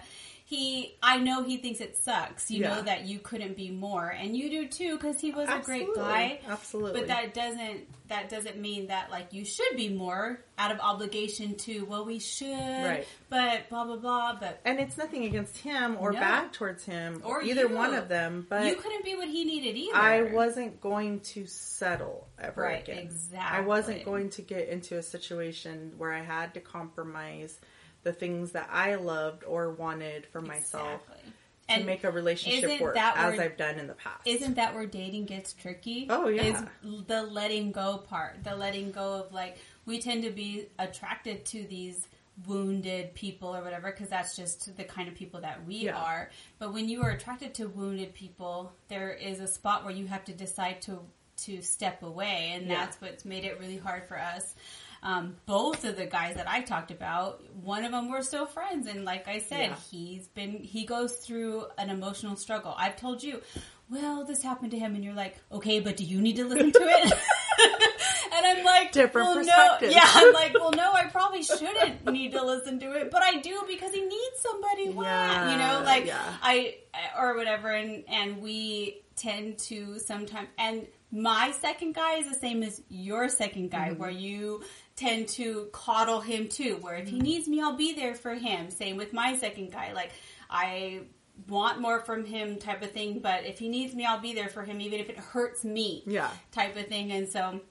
he 0.49 0.95
i 1.03 1.17
know 1.17 1.43
he 1.43 1.57
thinks 1.57 1.81
it 1.81 1.97
sucks 1.97 2.49
you 2.49 2.61
Yeah. 2.61 2.75
know 2.75 2.81
that 2.83 3.03
you 3.05 3.19
couldn't 3.19 3.57
be 3.57 3.69
more 3.69 4.07
and 4.07 4.33
you 4.35 4.49
do 4.49 4.67
too 4.69 4.95
because 4.95 5.19
he 5.19 5.31
was 5.31 5.49
a 5.49 5.59
great 5.59 5.87
guy 5.93 6.39
Absolutely. 6.47 7.01
but 7.01 7.07
that 7.09 7.33
doesn't 7.33 7.81
that 8.07 8.29
doesn't 8.29 8.57
mean 8.57 8.87
that 8.87 9.11
like 9.11 9.33
you 9.33 9.43
should 9.43 9.75
be 9.75 9.89
more 9.89 10.39
out 10.57 10.71
of 10.71 10.79
obligation 10.79 11.55
to 11.55 11.83
well 11.83 12.05
we 12.05 12.19
should 12.19 12.47
Right. 12.47 13.05
but 13.29 13.67
blah 13.67 13.83
blah 13.83 13.97
blah 13.97 14.37
but 14.39 14.61
and 14.63 14.79
it's 14.79 14.97
nothing 14.97 15.25
against 15.25 15.57
him 15.57 15.97
or 15.99 16.13
No. 16.13 16.19
bad 16.21 16.53
towards 16.53 16.85
him 16.85 17.21
Or 17.25 17.41
either 17.41 17.67
you. 17.67 17.75
one 17.75 17.93
of 17.93 18.07
them. 18.07 18.45
But 18.49 18.67
you 18.67 18.75
couldn't 18.77 19.03
be 19.03 19.15
what 19.15 19.27
he 19.27 19.43
needed 19.43 19.75
either 19.75 19.97
I 19.97 20.21
wasn't 20.31 20.79
going 20.79 21.19
to 21.35 21.45
settle 21.45 22.25
ever 22.39 22.61
Right, 22.61 22.83
again. 22.83 22.99
exactly. 22.99 23.57
I 23.57 23.59
wasn't 23.67 24.05
going 24.05 24.29
to 24.29 24.41
get 24.41 24.69
into 24.69 24.97
a 24.97 25.03
situation 25.03 25.91
where 25.97 26.13
I 26.13 26.21
had 26.21 26.53
to 26.53 26.61
compromise 26.61 27.59
the 28.07 28.13
things 28.13 28.53
that 28.53 28.69
I 28.71 28.95
loved 28.95 29.43
or 29.43 29.69
wanted 29.71 30.25
for 30.27 30.39
myself 30.39 31.01
Exactly. 31.09 31.31
to 31.67 31.73
And 31.73 31.85
make 31.85 32.05
a 32.05 32.11
relationship 32.11 32.79
work 32.79 32.95
as 32.95 33.35
where- 33.35 33.41
I've 33.45 33.57
done 33.57 33.77
in 33.77 33.87
the 33.87 33.95
past. 33.95 34.21
Isn't 34.25 34.53
that 34.55 34.73
where 34.73 34.85
dating 34.85 35.25
gets 35.25 35.51
tricky? 35.51 36.07
Oh, 36.09 36.29
yeah. 36.29 36.43
Is 36.85 37.03
the 37.07 37.23
letting 37.23 37.73
go 37.73 37.97
part. 37.97 38.45
The 38.45 38.55
letting 38.55 38.91
go 38.93 39.15
of 39.25 39.33
like, 39.33 39.57
we 39.85 39.99
tend 39.99 40.23
to 40.23 40.29
be 40.31 40.67
attracted 40.79 41.43
to 41.47 41.63
these 41.63 42.07
wounded 42.47 43.13
people 43.13 43.53
or 43.53 43.61
whatever 43.61 43.91
because 43.91 44.07
that's 44.07 44.37
just 44.37 44.77
the 44.77 44.85
kind 44.85 45.09
of 45.09 45.15
people 45.15 45.41
that 45.41 45.65
we 45.65 45.75
Yeah. 45.75 45.97
are. 45.97 46.29
But 46.59 46.71
when 46.73 46.87
you 46.87 47.01
are 47.03 47.09
attracted 47.09 47.55
to 47.55 47.67
wounded 47.67 48.13
people, 48.13 48.71
there 48.87 49.11
is 49.11 49.41
a 49.41 49.47
spot 49.47 49.83
where 49.83 49.93
you 49.93 50.07
have 50.07 50.23
to 50.25 50.33
decide 50.33 50.81
to 50.83 51.01
to 51.45 51.61
step 51.61 52.01
away, 52.01 52.53
and 52.55 52.65
Yeah. 52.65 52.83
that's 52.85 52.99
what's 52.99 53.23
made 53.23 53.45
it 53.45 53.59
really 53.59 53.77
hard 53.77 54.07
for 54.07 54.17
us. 54.17 54.55
Um, 55.03 55.35
both 55.45 55.85
of 55.85 55.95
the 55.95 56.05
guys 56.05 56.35
that 56.35 56.49
I 56.49 56.61
talked 56.61 56.91
about, 56.91 57.43
one 57.55 57.83
of 57.85 57.91
them 57.91 58.09
we're 58.09 58.21
still 58.23 58.45
friends, 58.47 58.87
and 58.87 59.05
like 59.05 59.27
I 59.27 59.39
said, 59.39 59.69
Yeah. 59.69 59.75
he's 59.91 60.27
been 60.27 60.63
he 60.63 60.85
goes 60.85 61.17
through 61.17 61.65
an 61.77 61.89
emotional 61.89 62.35
struggle. 62.35 62.73
I've 62.77 62.95
told 62.97 63.21
you, 63.23 63.41
well, 63.89 64.25
this 64.25 64.41
happened 64.41 64.71
to 64.71 64.79
him, 64.79 64.95
and 64.95 65.03
you're 65.03 65.13
like, 65.13 65.35
okay, 65.51 65.79
but 65.79 65.97
do 65.97 66.03
you 66.03 66.19
need 66.21 66.35
to 66.37 66.45
listen 66.45 66.71
to 66.71 66.79
it? 66.81 67.13
and 68.33 68.45
I'm 68.45 68.63
like, 68.65 68.91
Different 68.91 69.27
well, 69.27 69.35
perspectives. 69.37 69.93
No. 69.95 70.01
Yeah, 70.01 70.09
I'm 70.13 70.33
like, 70.33 70.53
well, 70.59 70.71
no, 70.71 70.91
I 70.91 71.05
probably 71.05 71.43
shouldn't 71.43 72.05
need 72.11 72.31
to 72.33 72.43
listen 72.43 72.79
to 72.79 72.91
it, 72.93 73.11
but 73.11 73.23
I 73.23 73.37
do 73.39 73.63
because 73.67 73.93
he 73.93 74.01
needs 74.01 74.39
somebody. 74.41 74.89
Why? 74.89 75.05
Yeah, 75.05 75.51
you 75.51 75.57
know, 75.57 75.85
like 75.85 76.05
yeah. 76.07 76.33
I 76.41 76.77
or 77.17 77.35
whatever, 77.37 77.69
and 77.71 78.03
and 78.07 78.41
we 78.41 79.01
tend 79.15 79.59
to 79.59 79.99
sometimes 79.99 80.47
and. 80.57 80.87
My 81.09 81.51
second 81.61 81.95
guy 81.95 82.15
is 82.17 82.27
the 82.27 82.35
same 82.35 82.61
as 82.63 82.81
your 82.89 83.29
second 83.29 83.71
guy, 83.71 83.91
Mm-hmm. 83.91 83.99
where 84.01 84.09
you 84.09 84.61
tend 84.97 85.29
to 85.29 85.69
coddle 85.71 86.19
him 86.19 86.49
too. 86.49 86.77
Where 86.81 86.95
Mm-hmm. 86.95 87.03
if 87.07 87.09
he 87.09 87.19
needs 87.21 87.47
me, 87.47 87.61
I'll 87.61 87.77
be 87.77 87.93
there 87.93 88.15
for 88.15 88.33
him. 88.33 88.69
Same 88.71 88.97
with 88.97 89.13
my 89.13 89.37
second 89.37 89.71
guy. 89.71 89.93
Like 89.93 90.11
I 90.49 91.01
want 91.47 91.79
more 91.79 91.99
from 92.01 92.25
him, 92.25 92.57
type 92.57 92.81
of 92.81 92.91
thing. 92.91 93.19
But 93.19 93.45
if 93.45 93.59
he 93.59 93.69
needs 93.69 93.93
me, 93.95 94.05
I'll 94.05 94.19
be 94.19 94.33
there 94.33 94.49
for 94.49 94.63
him, 94.63 94.81
even 94.81 94.99
if 94.99 95.09
it 95.09 95.17
hurts 95.17 95.63
me. 95.63 96.03
Yeah. 96.05 96.29
type 96.51 96.75
of 96.75 96.87
thing. 96.87 97.11
And 97.13 97.29
so, 97.29 97.61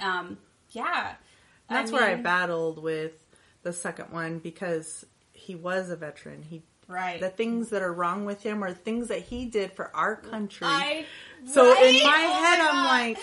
um, 0.00 0.38
yeah, 0.70 1.14
That's 1.68 1.92
where 1.92 2.02
I 2.04 2.14
battled 2.16 2.82
with 2.82 3.12
the 3.62 3.72
second 3.72 4.10
one 4.10 4.38
because 4.38 5.04
he 5.34 5.54
was 5.54 5.90
a 5.90 5.96
veteran. 5.96 6.42
He 6.42 6.62
Right. 6.88 7.20
the 7.20 7.30
things 7.30 7.70
that 7.70 7.80
are 7.80 7.92
wrong 7.92 8.24
with 8.26 8.42
him 8.42 8.62
are 8.62 8.72
things 8.74 9.08
that 9.08 9.20
he 9.22 9.46
did 9.46 9.72
for 9.72 9.94
our 9.96 10.16
country. 10.16 10.66
I 10.66 11.06
so 11.46 11.70
right? 11.72 11.84
in 11.94 12.02
my 12.02 12.26
Oh 12.28 12.44
head, 12.44 12.58
my 12.58 12.68
I'm 12.68 12.74
God. 12.74 12.86
like, 13.16 13.18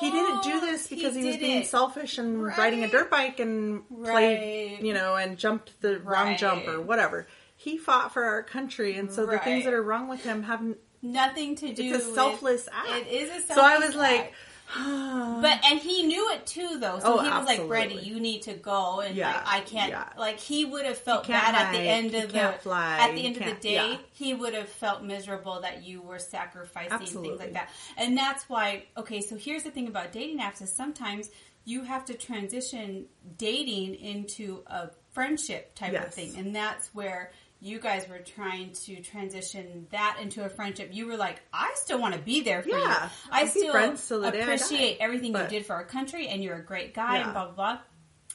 he 0.00 0.10
didn't 0.10 0.42
do 0.42 0.60
this 0.60 0.86
because 0.86 1.14
he, 1.14 1.24
was 1.26 1.36
being 1.36 1.62
it. 1.62 1.66
selfish 1.66 2.18
and 2.18 2.42
Right. 2.42 2.56
riding 2.58 2.84
a 2.84 2.88
dirt 2.88 3.10
bike 3.10 3.40
and 3.40 3.82
played, 4.04 4.80
you 4.82 4.92
know, 4.94 5.16
and 5.16 5.38
jumped 5.38 5.80
the 5.80 5.98
wrong 6.00 6.36
jump 6.36 6.66
or 6.68 6.80
whatever. 6.80 7.26
He 7.56 7.78
fought 7.78 8.12
for 8.12 8.24
our 8.24 8.42
country, 8.42 8.96
and 8.96 9.10
so 9.10 9.24
the 9.26 9.38
things 9.38 9.64
that 9.64 9.72
are 9.72 9.82
wrong 9.82 10.08
with 10.08 10.22
him 10.24 10.42
have 10.44 10.60
Nothing 11.00 11.54
to 11.56 11.72
do. 11.72 11.94
it's 11.94 12.06
a 12.06 12.14
selfless 12.14 12.64
with, 12.64 12.74
act. 12.74 13.06
It 13.06 13.12
is 13.12 13.28
a 13.30 13.32
selfless 13.46 13.50
act. 13.50 13.54
so 13.56 13.62
I 13.62 13.76
was 13.78 13.88
act. 13.90 13.96
like, 13.96 14.32
But 14.76 15.60
and 15.66 15.78
he 15.78 16.02
knew 16.04 16.30
it 16.32 16.46
too, 16.46 16.78
though. 16.80 16.98
So 16.98 17.18
Oh, 17.18 17.22
he 17.22 17.28
was 17.28 17.46
like, 17.46 17.58
absolutely. 17.60 17.68
"Brady, 17.68 17.94
you 18.06 18.18
need 18.18 18.42
to 18.42 18.54
go." 18.54 19.00
And 19.00 19.14
Yeah, 19.14 19.32
like, 19.32 19.46
I 19.46 19.60
can't. 19.60 19.90
yeah. 19.90 20.08
Like 20.16 20.38
he 20.40 20.64
would 20.64 20.86
have 20.86 20.96
felt 20.98 21.28
bad 21.28 21.54
at 21.54 21.72
the 21.72 21.78
end 21.80 22.14
of 22.14 22.32
the 22.32 22.54
fly, 22.60 22.98
at 22.98 23.12
the 23.14 23.20
he 23.20 23.26
end 23.26 23.36
of 23.36 23.44
the 23.44 23.54
day. 23.60 23.74
yeah. 23.92 23.96
He 24.12 24.32
would 24.34 24.54
have 24.54 24.68
felt 24.68 25.02
miserable 25.02 25.60
that 25.60 25.84
you 25.84 26.00
were 26.02 26.18
sacrificing 26.18 26.98
things 27.22 27.38
like 27.38 27.52
that. 27.52 27.68
And 27.96 28.16
that's 28.16 28.48
why. 28.48 28.84
Okay, 28.96 29.20
so 29.20 29.36
here's 29.36 29.62
the 29.64 29.70
thing 29.70 29.86
about 29.86 30.12
dating 30.12 30.38
apps: 30.40 30.62
is 30.62 30.72
sometimes 30.72 31.30
you 31.66 31.82
have 31.82 32.04
to 32.06 32.14
transition 32.14 33.06
dating 33.38 33.94
into 33.96 34.62
a 34.66 34.88
friendship 35.12 35.74
type 35.74 35.94
of 35.94 36.12
thing, 36.14 36.36
and 36.38 36.54
that's 36.56 36.88
where. 36.94 37.32
You 37.64 37.80
guys 37.80 38.06
were 38.06 38.18
trying 38.18 38.72
to 38.84 39.00
transition 39.00 39.86
that 39.90 40.18
into 40.20 40.44
a 40.44 40.50
friendship. 40.50 40.90
You 40.92 41.06
were 41.06 41.16
like, 41.16 41.40
I 41.50 41.72
still 41.76 41.98
want 41.98 42.12
to 42.14 42.20
be 42.20 42.42
there 42.42 42.62
for 42.62 42.68
you. 42.68 42.74
I 42.76 43.08
I'd 43.30 43.48
still 43.48 43.72
friends 43.72 44.06
till 44.06 44.22
I 44.22 44.32
die. 44.32 44.38
appreciate 44.40 44.98
everything 45.00 45.32
But- 45.32 45.50
you 45.50 45.58
did 45.60 45.66
for 45.66 45.72
our 45.72 45.84
country 45.84 46.28
and 46.28 46.44
you're 46.44 46.56
a 46.56 46.62
great 46.62 46.92
guy 46.92 47.16
and 47.18 47.32
blah 47.32 47.46
blah 47.46 47.54
blah. 47.54 47.78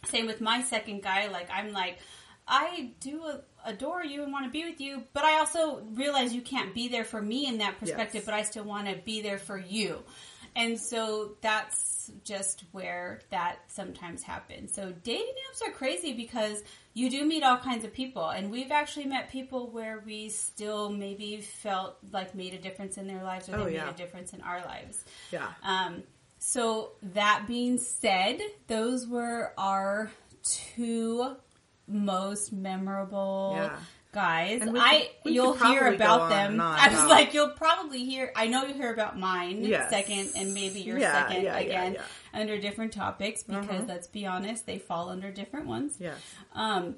Same 0.07 0.25
with 0.25 0.41
my 0.41 0.63
second 0.63 1.03
guy. 1.03 1.27
Like 1.27 1.47
I'm 1.53 1.71
like, 1.73 1.99
I 2.47 2.91
do 3.01 3.21
adore 3.65 4.03
you 4.03 4.23
and 4.23 4.31
want 4.33 4.45
to 4.45 4.51
be 4.51 4.63
with 4.65 4.81
you, 4.81 5.03
but 5.13 5.23
I 5.23 5.37
also 5.37 5.83
realize 5.93 6.33
you 6.33 6.41
can't 6.41 6.73
be 6.73 6.87
there 6.87 7.03
for 7.05 7.21
me 7.21 7.45
in 7.45 7.59
that 7.59 7.77
perspective. 7.79 8.21
Yes. 8.21 8.25
But 8.25 8.33
I 8.33 8.41
still 8.41 8.63
want 8.63 8.87
to 8.87 8.95
be 8.95 9.21
there 9.21 9.37
for 9.37 9.57
you, 9.59 9.99
and 10.55 10.79
so 10.79 11.35
that's 11.41 12.11
just 12.23 12.63
where 12.71 13.21
that 13.29 13.59
sometimes 13.67 14.23
happens. 14.23 14.73
So 14.73 14.93
dating 15.03 15.25
apps 15.51 15.67
are 15.67 15.71
crazy 15.71 16.13
because 16.13 16.63
you 16.93 17.09
do 17.09 17.23
meet 17.25 17.43
all 17.43 17.57
kinds 17.57 17.85
of 17.85 17.93
people, 17.93 18.27
and 18.29 18.49
we've 18.51 18.71
actually 18.71 19.05
met 19.05 19.29
people 19.31 19.69
where 19.69 20.01
we 20.05 20.29
still 20.29 20.89
maybe 20.89 21.37
felt 21.41 21.97
like 22.11 22.33
made 22.35 22.53
a 22.53 22.57
difference 22.57 22.97
in 22.97 23.07
their 23.07 23.23
lives 23.23 23.47
or 23.47 23.53
they 23.53 23.57
Oh, 23.61 23.65
made 23.65 23.93
a 23.93 23.93
difference 23.93 24.33
in 24.33 24.41
our 24.41 24.59
lives. 24.65 25.03
yeah. 25.31 25.47
Um, 25.63 26.03
so 26.39 26.91
that 27.13 27.45
being 27.47 27.77
said, 27.77 28.39
those 28.67 29.05
were 29.07 29.53
our 29.57 30.09
two 30.43 31.35
most 31.87 32.51
memorable 32.53 33.53
Yeah. 33.55 33.79
Guys. 34.11 34.61
I 34.63 34.65
could- 34.99 35.07
we 35.25 35.31
you'll 35.33 35.53
hear 35.53 35.93
about 35.93 36.29
them. 36.29 36.59
on 36.59 36.79
I 36.79 36.89
was 36.89 37.09
like, 37.09 37.33
you'll 37.33 37.49
probably 37.51 38.05
hear. 38.05 38.31
I 38.35 38.47
know 38.47 38.65
you 38.65 38.73
hear 38.73 38.91
about 38.93 39.17
mine 39.19 39.63
Yes. 39.63 39.89
second, 39.89 40.31
and 40.35 40.53
maybe 40.53 40.79
your 40.81 40.97
Yeah, 40.97 41.27
second 41.27 41.43
yeah, 41.43 41.53
yeah, 41.59 41.65
again 41.65 41.93
yeah. 41.93 42.01
under 42.39 42.57
different 42.59 42.93
topics 42.93 43.43
because 43.43 43.83
Mhm. 43.83 43.87
let's 43.87 44.07
be 44.07 44.25
honest, 44.25 44.65
they 44.65 44.79
fall 44.79 45.09
under 45.09 45.31
different 45.31 45.67
ones. 45.67 45.97
Yes. 45.99 46.17
Um, 46.53 46.95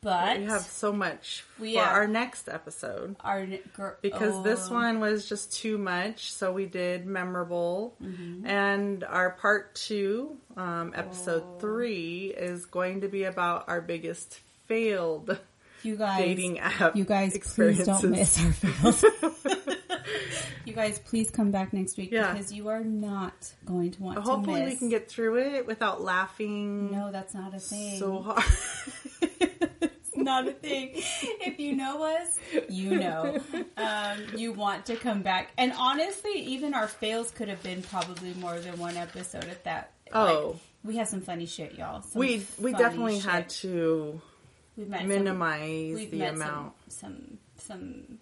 but 0.00 0.38
we 0.38 0.44
have 0.44 0.62
so 0.62 0.92
much 0.92 1.44
We 1.58 1.74
for 1.74 1.80
have- 1.82 1.92
our 1.96 2.06
next 2.06 2.48
episode 2.48 3.16
our 3.20 3.46
gr- 3.74 3.98
because 4.00 4.44
this 4.44 4.70
one 4.70 5.00
was 5.00 5.28
just 5.28 5.52
too 5.52 5.76
much. 5.76 6.32
So 6.32 6.52
we 6.52 6.66
did 6.66 7.04
memorable, 7.04 7.96
Mm-hmm. 8.02 8.46
and 8.46 9.02
our 9.04 9.30
part 9.30 9.74
two, 9.74 10.38
um, 10.56 10.92
Oh. 10.94 10.98
episode 11.00 11.60
three, 11.60 12.28
is 12.36 12.64
going 12.66 13.00
to 13.00 13.08
be 13.08 13.24
about 13.24 13.68
our 13.68 13.80
biggest 13.80 14.38
failed 14.68 15.36
you 15.82 15.96
guys, 15.96 16.18
dating 16.24 16.58
app. 16.58 16.96
you 16.96 17.04
guys, 17.04 17.36
please 17.54 17.84
don't 17.84 18.10
miss 18.10 18.38
our 18.44 18.52
fails. 18.52 19.04
you 20.64 20.72
guys, 20.72 20.98
please 20.98 21.30
come 21.30 21.50
back 21.50 21.72
next 21.72 21.96
week 21.96 22.10
Yeah. 22.12 22.32
because 22.32 22.52
you 22.52 22.68
are 22.68 22.82
not 22.84 23.52
going 23.64 23.90
to 23.92 24.02
want 24.02 24.16
to 24.16 24.22
Hopefully, 24.22 24.64
we 24.64 24.76
can 24.76 24.88
get 24.88 25.08
through 25.10 25.38
it 25.38 25.66
without 25.66 26.00
laughing 26.02 26.90
No, 26.90 27.10
that's 27.12 27.34
not 27.34 27.54
a 27.54 27.58
thing. 27.58 27.98
so 27.98 28.18
hard. 28.22 28.42
it's 29.80 30.16
not 30.16 30.46
a 30.48 30.52
thing. 30.52 30.90
If 30.94 31.58
you 31.58 31.74
know 31.76 32.02
us, 32.04 32.38
you 32.68 32.98
know. 32.98 33.40
Um, 33.76 34.18
you 34.36 34.52
want 34.52 34.86
to 34.86 34.96
come 34.96 35.22
back. 35.22 35.50
And 35.56 35.72
honestly, 35.78 36.32
even 36.32 36.74
our 36.74 36.88
fails 36.88 37.30
could 37.30 37.48
have 37.48 37.62
been 37.62 37.82
probably 37.82 38.34
more 38.34 38.58
than 38.58 38.78
one 38.78 38.96
episode 38.96 39.44
at 39.44 39.64
that. 39.64 39.92
Oh. 40.12 40.48
Like, 40.52 40.56
we 40.84 40.96
had 40.96 41.08
some 41.08 41.20
funny 41.20 41.46
shit, 41.46 41.74
y'all. 41.74 42.02
Some 42.02 42.20
we 42.20 42.46
we 42.58 42.72
definitely 42.72 43.16
shit. 43.20 43.28
had 43.30 43.48
to 43.50 44.20
We've 44.78 44.88
met 44.88 45.00
some- 45.00 45.08
minimize 45.08 45.94
we've 45.94 46.10
the 46.10 46.18
met 46.18 46.34
amount. 46.34 46.72
Some, 46.88 47.38
some, 47.56 47.78
some. 47.78 48.18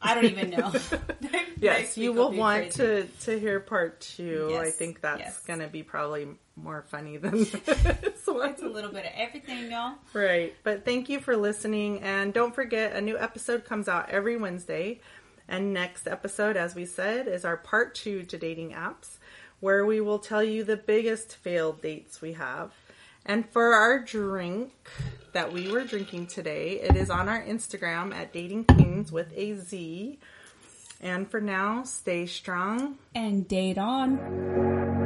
I 0.00 0.14
don't 0.14 0.24
even 0.26 0.50
know. 0.50 0.72
Yes, 1.58 1.96
you 1.96 2.12
will 2.12 2.32
want 2.32 2.74
crazy. 2.74 2.76
to 2.76 3.06
to 3.24 3.40
hear 3.40 3.60
part 3.60 3.98
two. 4.00 4.54
I 4.60 4.70
think 4.70 5.00
that's 5.00 5.20
yes. 5.20 5.38
going 5.46 5.60
to 5.60 5.68
be 5.68 5.82
probably 5.82 6.28
more 6.54 6.82
funny 6.82 7.16
than 7.16 7.32
this 7.44 8.26
one. 8.26 8.50
It's 8.50 8.62
a 8.62 8.68
little 8.68 8.92
bit 8.92 9.06
of 9.06 9.12
everything, 9.16 9.70
y'all. 9.70 9.94
Right. 10.12 10.54
But 10.64 10.84
thank 10.84 11.08
you 11.08 11.18
for 11.18 11.34
listening. 11.34 12.00
And 12.02 12.34
don't 12.34 12.54
forget, 12.54 12.92
a 12.94 13.00
new 13.00 13.18
episode 13.18 13.64
comes 13.64 13.88
out 13.88 14.10
every 14.10 14.36
Wednesday. 14.36 15.00
And 15.48 15.72
next 15.72 16.06
episode, 16.06 16.58
as 16.58 16.74
we 16.74 16.84
said, 16.84 17.26
is 17.26 17.44
our 17.46 17.56
part 17.56 17.94
two 17.94 18.22
to 18.24 18.36
dating 18.36 18.72
apps, 18.72 19.16
where 19.60 19.86
we 19.86 20.02
will 20.02 20.18
tell 20.18 20.42
you 20.42 20.62
the 20.62 20.76
biggest 20.76 21.36
failed 21.36 21.80
dates 21.80 22.20
we 22.20 22.34
have. 22.34 22.72
And 23.26 23.48
for 23.50 23.74
our 23.74 23.98
drink 23.98 24.72
that 25.32 25.52
we 25.52 25.70
were 25.70 25.84
drinking 25.84 26.28
today, 26.28 26.80
it 26.80 26.96
is 26.96 27.10
on 27.10 27.28
our 27.28 27.42
Instagram 27.42 28.14
at 28.14 28.32
Dating 28.32 28.64
Kings 28.64 29.10
with 29.10 29.32
a 29.36 29.56
Z. 29.56 30.18
And 31.00 31.28
for 31.28 31.40
now, 31.40 31.82
stay 31.82 32.26
strong. 32.26 32.98
And 33.14 33.46
date 33.46 33.78
on. 33.78 35.05